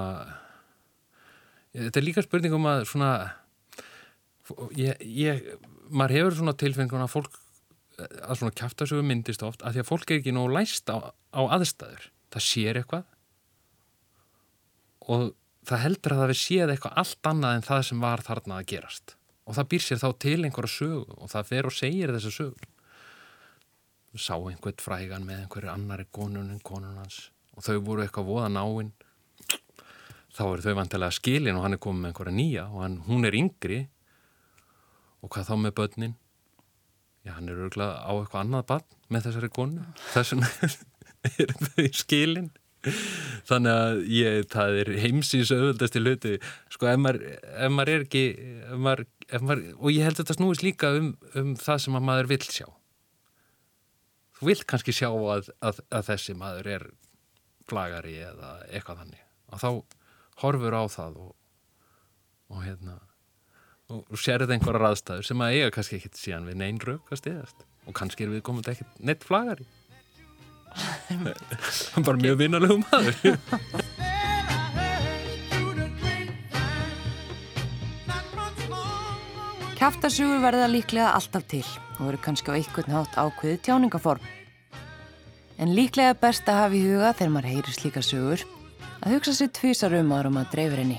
þetta 1.77 2.01
er 2.01 2.07
líka 2.07 2.25
spurningum 2.25 2.69
að 2.71 2.85
svona 2.91 3.11
ég, 4.79 5.03
ég 5.03 5.51
maður 5.91 6.17
hefur 6.19 6.39
svona 6.39 6.57
tilfengun 6.59 7.05
að 7.05 7.13
fólk 7.17 7.43
að 7.97 8.39
svona 8.39 8.57
kæftasögu 8.57 9.05
myndist 9.07 9.45
oft 9.47 9.65
að 9.65 9.77
því 9.77 9.83
að 9.83 9.91
fólk 9.91 10.11
er 10.11 10.21
ekki 10.21 10.35
nóg 10.37 10.51
læst 10.53 10.91
á, 10.93 11.11
á 11.33 11.41
aðstæður. 11.57 12.11
Það 12.35 12.45
sér 12.45 12.81
eitthvað. 12.81 13.07
Og 15.07 15.31
það 15.67 15.85
heldur 15.85 16.15
að 16.15 16.21
það 16.23 16.33
við 16.33 16.41
séð 16.43 16.73
eitthvað 16.75 16.99
allt 17.03 17.31
annað 17.31 17.57
en 17.57 17.67
það 17.67 17.87
sem 17.89 18.03
var 18.05 18.25
þarna 18.27 18.59
að 18.61 18.69
gerast 18.75 19.17
og 19.47 19.57
það 19.57 19.71
býr 19.73 19.87
sér 19.87 20.03
þá 20.03 20.09
til 20.27 20.39
einhverja 20.43 20.75
sög 20.75 21.15
og 21.17 21.31
það 21.33 21.51
fer 21.53 21.71
og 21.71 21.77
segir 21.77 22.15
þessu 22.17 22.35
sög 22.35 22.67
sá 24.17 24.35
einhvern 24.37 24.81
frægan 24.81 25.27
með 25.29 25.43
einhverju 25.45 25.71
annari 25.73 26.07
konun 26.11 26.55
konun 26.65 27.01
hans 27.03 27.27
og 27.57 27.65
þau 27.67 27.77
voru 27.85 28.05
eitthvað 28.05 28.31
voða 28.31 28.53
náinn 28.53 28.95
þá 30.37 30.45
eru 30.51 30.65
þau 30.65 30.77
vantilega 30.77 31.17
skilin 31.17 31.57
og 31.57 31.65
hann 31.65 31.77
er 31.77 31.83
komið 31.83 32.03
með 32.03 32.11
einhverja 32.11 32.37
nýja 32.37 32.67
og 32.69 32.83
hann, 32.85 32.97
hún 33.07 33.29
er 33.29 33.37
yngri. 33.39 33.81
Og 35.25 35.33
hvað 35.33 35.49
þá 35.49 35.55
með 35.63 35.75
börnin? 35.81 36.17
Já 37.27 37.33
hann 37.39 37.49
er 37.51 37.63
örgulega 37.65 38.05
á 38.05 38.13
eitthvað 38.13 38.43
annað 38.43 38.67
barn 38.69 38.99
með 39.11 39.29
þessari 39.29 39.51
konu. 39.57 39.87
Þess 40.13 40.35
vegna 40.35 40.51
er 41.47 41.55
þau 41.63 41.87
skilin 42.03 42.51
þannig 43.49 43.73
að 43.73 44.01
ég, 44.13 44.39
það 44.53 44.81
er 44.83 44.91
heimsins 45.03 45.53
auðvöldast 45.55 45.99
í 45.99 46.03
hluti. 46.03 46.35
Sko 46.75 46.91
ef 46.91 47.01
maður, 47.03 47.25
ef 47.53 47.75
maður 47.75 47.93
er 47.95 48.07
ekki 48.07 48.25
ef 48.37 48.83
maður, 48.87 49.05
ef 49.27 49.47
maður, 49.47 49.65
og 49.77 49.91
ég 49.95 50.07
held 50.09 50.17
að 50.17 50.23
þetta 50.23 50.39
snúist 50.39 50.67
líka 50.67 50.93
um, 50.99 51.11
um 51.39 51.55
það 51.61 51.83
sem 51.87 51.99
að 51.99 52.07
maður 52.11 52.31
vil 52.35 52.43
sjá. 52.47 52.69
Þú 54.37 54.51
vil 54.51 54.59
kannski 54.69 54.95
sjá 54.97 55.09
að, 55.11 55.51
að, 55.65 55.83
að 55.97 56.09
þessi 56.11 56.37
maður 56.37 56.73
er 56.77 56.89
flagari 57.67 58.19
eða 58.23 58.57
eitthvað 58.69 59.03
þannig. 59.03 59.27
Og 59.53 59.63
þá 59.63 59.71
horfur 60.43 60.77
á 60.77 60.85
það 60.93 61.21
og, 61.25 61.37
og 62.53 62.65
hérna 62.67 62.99
og 63.93 64.19
sérðu 64.19 64.51
einhverja 64.55 64.83
raðstæður 64.83 65.27
sem 65.29 65.43
að 65.45 65.57
eiga 65.57 65.73
kannski 65.75 65.99
ekkit 66.01 66.19
síðan 66.19 66.47
við 66.49 66.59
neyn 66.63 66.79
rauk 66.83 67.11
að 67.13 67.21
stiðast 67.21 67.67
og 67.87 67.95
kannski 67.95 68.27
er 68.27 68.33
við 68.35 68.43
komið 68.47 68.73
ekkit 68.73 68.97
neitt 69.07 69.27
flagari 69.27 69.67
hann 71.95 72.05
bara 72.07 72.21
mjög 72.21 72.39
vinarlegum 72.45 72.85
maður 72.91 73.39
Kæftasjúur 79.77 80.41
verða 80.41 80.67
líklega 80.73 81.11
alltaf 81.13 81.45
til 81.51 81.65
og 82.01 82.09
eru 82.09 82.19
kannski 82.25 82.49
á 82.49 82.57
einhvern 82.57 82.95
hátt 82.97 83.19
ákveði 83.21 83.59
tjáningaform. 83.69 84.25
En 85.61 85.75
líklega 85.77 86.17
best 86.17 86.49
að 86.49 86.61
hafa 86.63 86.79
í 86.79 86.83
huga 86.89 87.13
þegar 87.13 87.33
maður 87.35 87.51
heyrir 87.53 87.77
slíka 87.77 88.03
sögur 88.05 88.43
að 89.05 89.15
hugsa 89.15 89.37
sér 89.37 89.53
tvísar 89.61 89.97
um 90.01 90.13
árum 90.17 90.41
að 90.41 90.51
dreifir 90.57 90.83
henni. 90.83 90.99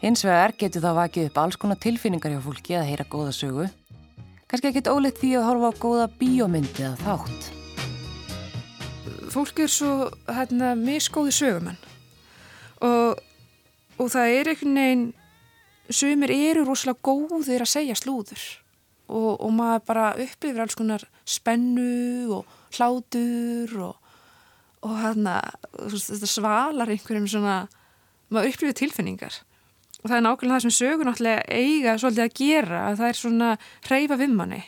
Hins 0.00 0.24
vegar 0.24 0.54
getur 0.62 0.86
það 0.86 1.00
vakið 1.02 1.30
upp 1.30 1.40
alls 1.42 1.60
konar 1.60 1.82
tilfinningar 1.82 2.36
hjá 2.36 2.42
fólki 2.46 2.78
að 2.78 2.88
heyra 2.94 3.10
góða 3.12 3.36
sögu. 3.36 3.70
Kannski 4.46 4.70
ekkit 4.70 4.94
óleitt 4.94 5.20
því 5.20 5.36
að 5.36 5.48
horfa 5.50 5.74
á 5.74 5.80
góða 5.82 6.12
bíómyndi 6.22 6.86
eða 6.86 7.02
þátt 7.02 7.59
fólk 9.32 9.62
er 9.64 9.70
svo 9.72 10.10
hérna, 10.28 10.74
miskóði 10.78 11.32
sögumann 11.34 11.78
og, 12.80 13.20
og 14.00 14.12
það 14.12 14.36
er 14.36 14.52
einhvern 14.52 14.78
veginn 14.80 15.08
sögumir 15.90 16.32
eru 16.34 16.64
rosalega 16.64 17.02
góðir 17.04 17.64
að 17.64 17.72
segja 17.72 17.96
slúður. 17.98 18.42
Og, 19.10 19.40
og 19.42 19.50
maður 19.56 19.86
bara 19.88 20.06
upplifir 20.22 20.62
alls 20.62 20.78
konar 20.78 21.02
spennu 21.26 22.30
og 22.36 22.50
hlátur 22.76 23.72
og, 23.88 23.96
og 24.86 24.98
hérna 25.02 25.40
þetta 25.74 26.30
svalar 26.30 26.92
einhverjum 26.94 27.26
svona 27.30 27.56
maður 28.30 28.52
upplifir 28.52 28.78
tilfinningar. 28.84 29.40
Og 30.00 30.06
það 30.06 30.16
er 30.16 30.24
nákvæmlega 30.28 30.54
það 30.54 30.66
sem 30.66 30.76
sögur 30.76 31.08
náttúrulega 31.08 31.58
eiga 31.58 31.96
svolítið 31.98 32.24
að 32.24 32.36
gera 32.38 32.84
að 32.86 33.00
það 33.00 33.10
er 33.10 33.18
svona 33.18 33.50
hreyfa 33.88 34.20
við 34.20 34.36
manni. 34.38 34.62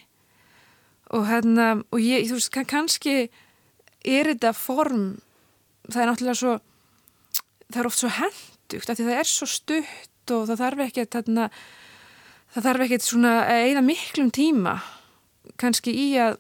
Og 1.13 1.29
hérna 1.29 1.69
og 1.93 2.03
ég, 2.03 2.27
þú 2.27 2.41
veist, 2.41 2.59
kannski 2.69 3.17
er 4.05 4.32
þetta 4.32 4.53
form 4.57 5.07
það 5.88 6.03
er 6.03 6.11
náttúrulega 6.11 6.40
svo 6.40 6.55
það 7.72 7.80
er 7.82 7.90
oft 7.90 8.00
svo 8.00 8.12
hendugt 8.18 8.92
það 8.92 9.14
er 9.16 9.30
svo 9.30 9.48
stutt 9.50 10.32
og 10.32 10.46
það 10.50 10.62
þarf 10.62 10.98
þarna, 11.12 11.48
það 12.55 12.66
þarf 12.68 12.86
ekki 12.86 13.00
svona 13.03 13.34
eða 13.59 13.84
miklum 13.84 14.30
tíma 14.34 14.76
kannski 15.61 15.94
í 15.94 16.09
að 16.22 16.38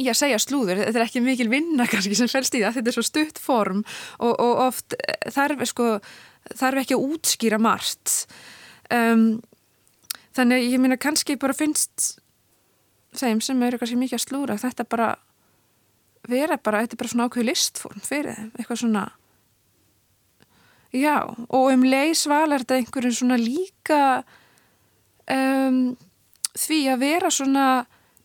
í 0.00 0.08
að 0.10 0.18
segja 0.18 0.40
slúður, 0.42 0.80
þetta 0.82 0.98
er 0.98 1.06
ekki 1.06 1.22
mikil 1.22 1.48
vinna 1.52 1.86
kannski 1.90 2.16
sem 2.18 2.30
fælst 2.30 2.56
í 2.58 2.62
það, 2.64 2.78
þetta 2.78 2.90
er 2.90 2.96
svo 2.96 3.04
stutt 3.06 3.40
form 3.42 3.84
og, 4.18 4.32
og 4.32 4.62
oft 4.68 4.96
þarf 5.34 5.62
sko, 5.70 5.90
þarf 6.50 6.82
ekki 6.82 6.96
að 6.96 7.04
útskýra 7.14 7.60
margt. 7.62 8.24
Um, 8.90 9.38
þannig 10.34 10.66
ég 10.66 10.82
minna 10.82 10.98
kannski 11.00 11.38
bara 11.40 11.54
finnst 11.56 12.16
þeim 13.14 13.38
sem 13.44 13.62
eru 13.62 13.78
kannski 13.78 14.00
mikið 14.00 14.18
að 14.18 14.24
slúra 14.26 14.58
þetta 14.58 14.86
bara 14.90 15.12
vera 16.30 16.58
bara, 16.58 16.82
þetta 16.84 16.96
er 16.96 17.02
bara 17.02 17.12
svona 17.12 17.28
ákveð 17.28 17.48
listform 17.48 18.04
fyrir 18.04 18.36
þeim, 18.38 18.50
eitthvað 18.58 18.80
svona 18.80 19.04
já, 20.94 21.16
og 21.48 21.68
um 21.72 21.84
leið 21.86 22.14
svalar 22.18 22.64
þetta 22.64 22.78
einhverjum 22.80 23.16
svona 23.18 23.38
líka 23.40 24.00
um, 25.30 25.82
því 26.54 26.80
að 26.92 27.04
vera 27.04 27.32
svona 27.34 27.66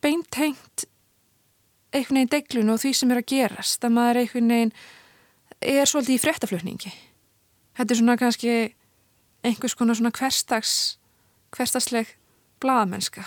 beintengt 0.04 0.86
einhvern 1.90 2.22
veginn 2.22 2.34
deglun 2.34 2.74
og 2.76 2.82
því 2.84 2.94
sem 2.96 3.12
er 3.14 3.22
að 3.24 3.30
gerast 3.34 3.86
að 3.86 3.96
maður 3.96 4.22
einhvern 4.22 4.54
veginn 4.54 4.74
er 5.60 5.90
svolítið 5.90 6.16
í 6.16 6.22
frettaflutningi 6.24 6.94
þetta 7.80 7.94
er 7.94 8.00
svona 8.00 8.18
kannski 8.22 8.56
einhvers 9.46 9.76
konar 9.80 9.98
svona 9.98 10.14
hverstags 10.16 10.76
hverstagsleg 11.56 12.14
bladamennska 12.62 13.26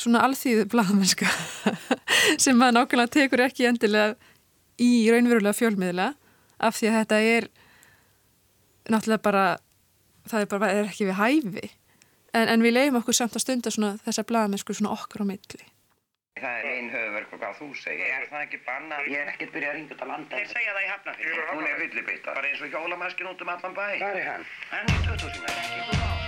svona 0.00 0.22
alþýðu 0.26 0.66
bladamennska 0.72 1.28
sem 2.42 2.56
maður 2.56 2.78
nákvæmlega 2.80 3.14
tekur 3.16 3.44
ekki 3.46 3.68
endilega 3.68 4.14
í 4.80 4.92
raunverulega 5.12 5.56
fjölmiðla 5.56 6.12
af 6.60 6.78
því 6.78 6.90
að 6.90 6.96
þetta 7.00 7.20
er 7.34 7.50
náttúrulega 8.90 9.24
bara 9.24 9.44
það 10.30 10.46
er 10.46 10.48
bara 10.54 10.70
er 10.76 10.88
ekki 10.88 11.10
við 11.10 11.20
hæfi 11.20 11.66
en, 11.68 12.46
en 12.46 12.64
við 12.64 12.76
leiðum 12.76 13.02
okkur 13.02 13.16
samt 13.16 13.36
að 13.36 13.44
stunda 13.44 13.74
svona, 13.74 13.98
þessa 14.06 14.26
bladamennsku 14.28 14.76
svona 14.76 14.96
okkur 14.96 15.26
á 15.26 15.30
milli 15.32 15.68
Það 16.40 16.58
er 16.58 16.66
einn 16.70 16.86
höfverk 16.88 17.32
og 17.36 17.40
hvað 17.42 17.58
þú 17.58 17.66
segir. 17.76 18.06
Er 18.16 18.22
það 18.30 18.44
ekki 18.46 18.60
bannað? 18.64 19.08
Ég 19.12 19.24
er 19.24 19.32
ekkert 19.34 19.52
byrjað 19.56 19.72
að 19.72 19.76
ringa 19.76 19.96
út 19.96 20.00
á 20.00 20.06
landa. 20.08 20.38
Þeir 20.38 20.48
segja 20.54 20.76
það 20.76 20.86
í 20.86 20.88
hafnafyrir. 20.92 21.42
Hún 21.50 21.66
er 21.66 21.82
villibittar. 21.82 22.40
Bara 22.40 22.52
eins 22.54 22.64
og 22.64 22.72
hjólamaskin 22.78 23.30
út 23.34 23.44
um 23.44 23.52
allan 23.58 23.76
bæ. 23.76 23.84
Hvað 24.00 24.22
er 24.22 24.32
hann? 24.32 24.48
Hann 24.72 24.96
er 24.96 25.06
2000 25.10 25.52
ekki. 25.52 26.19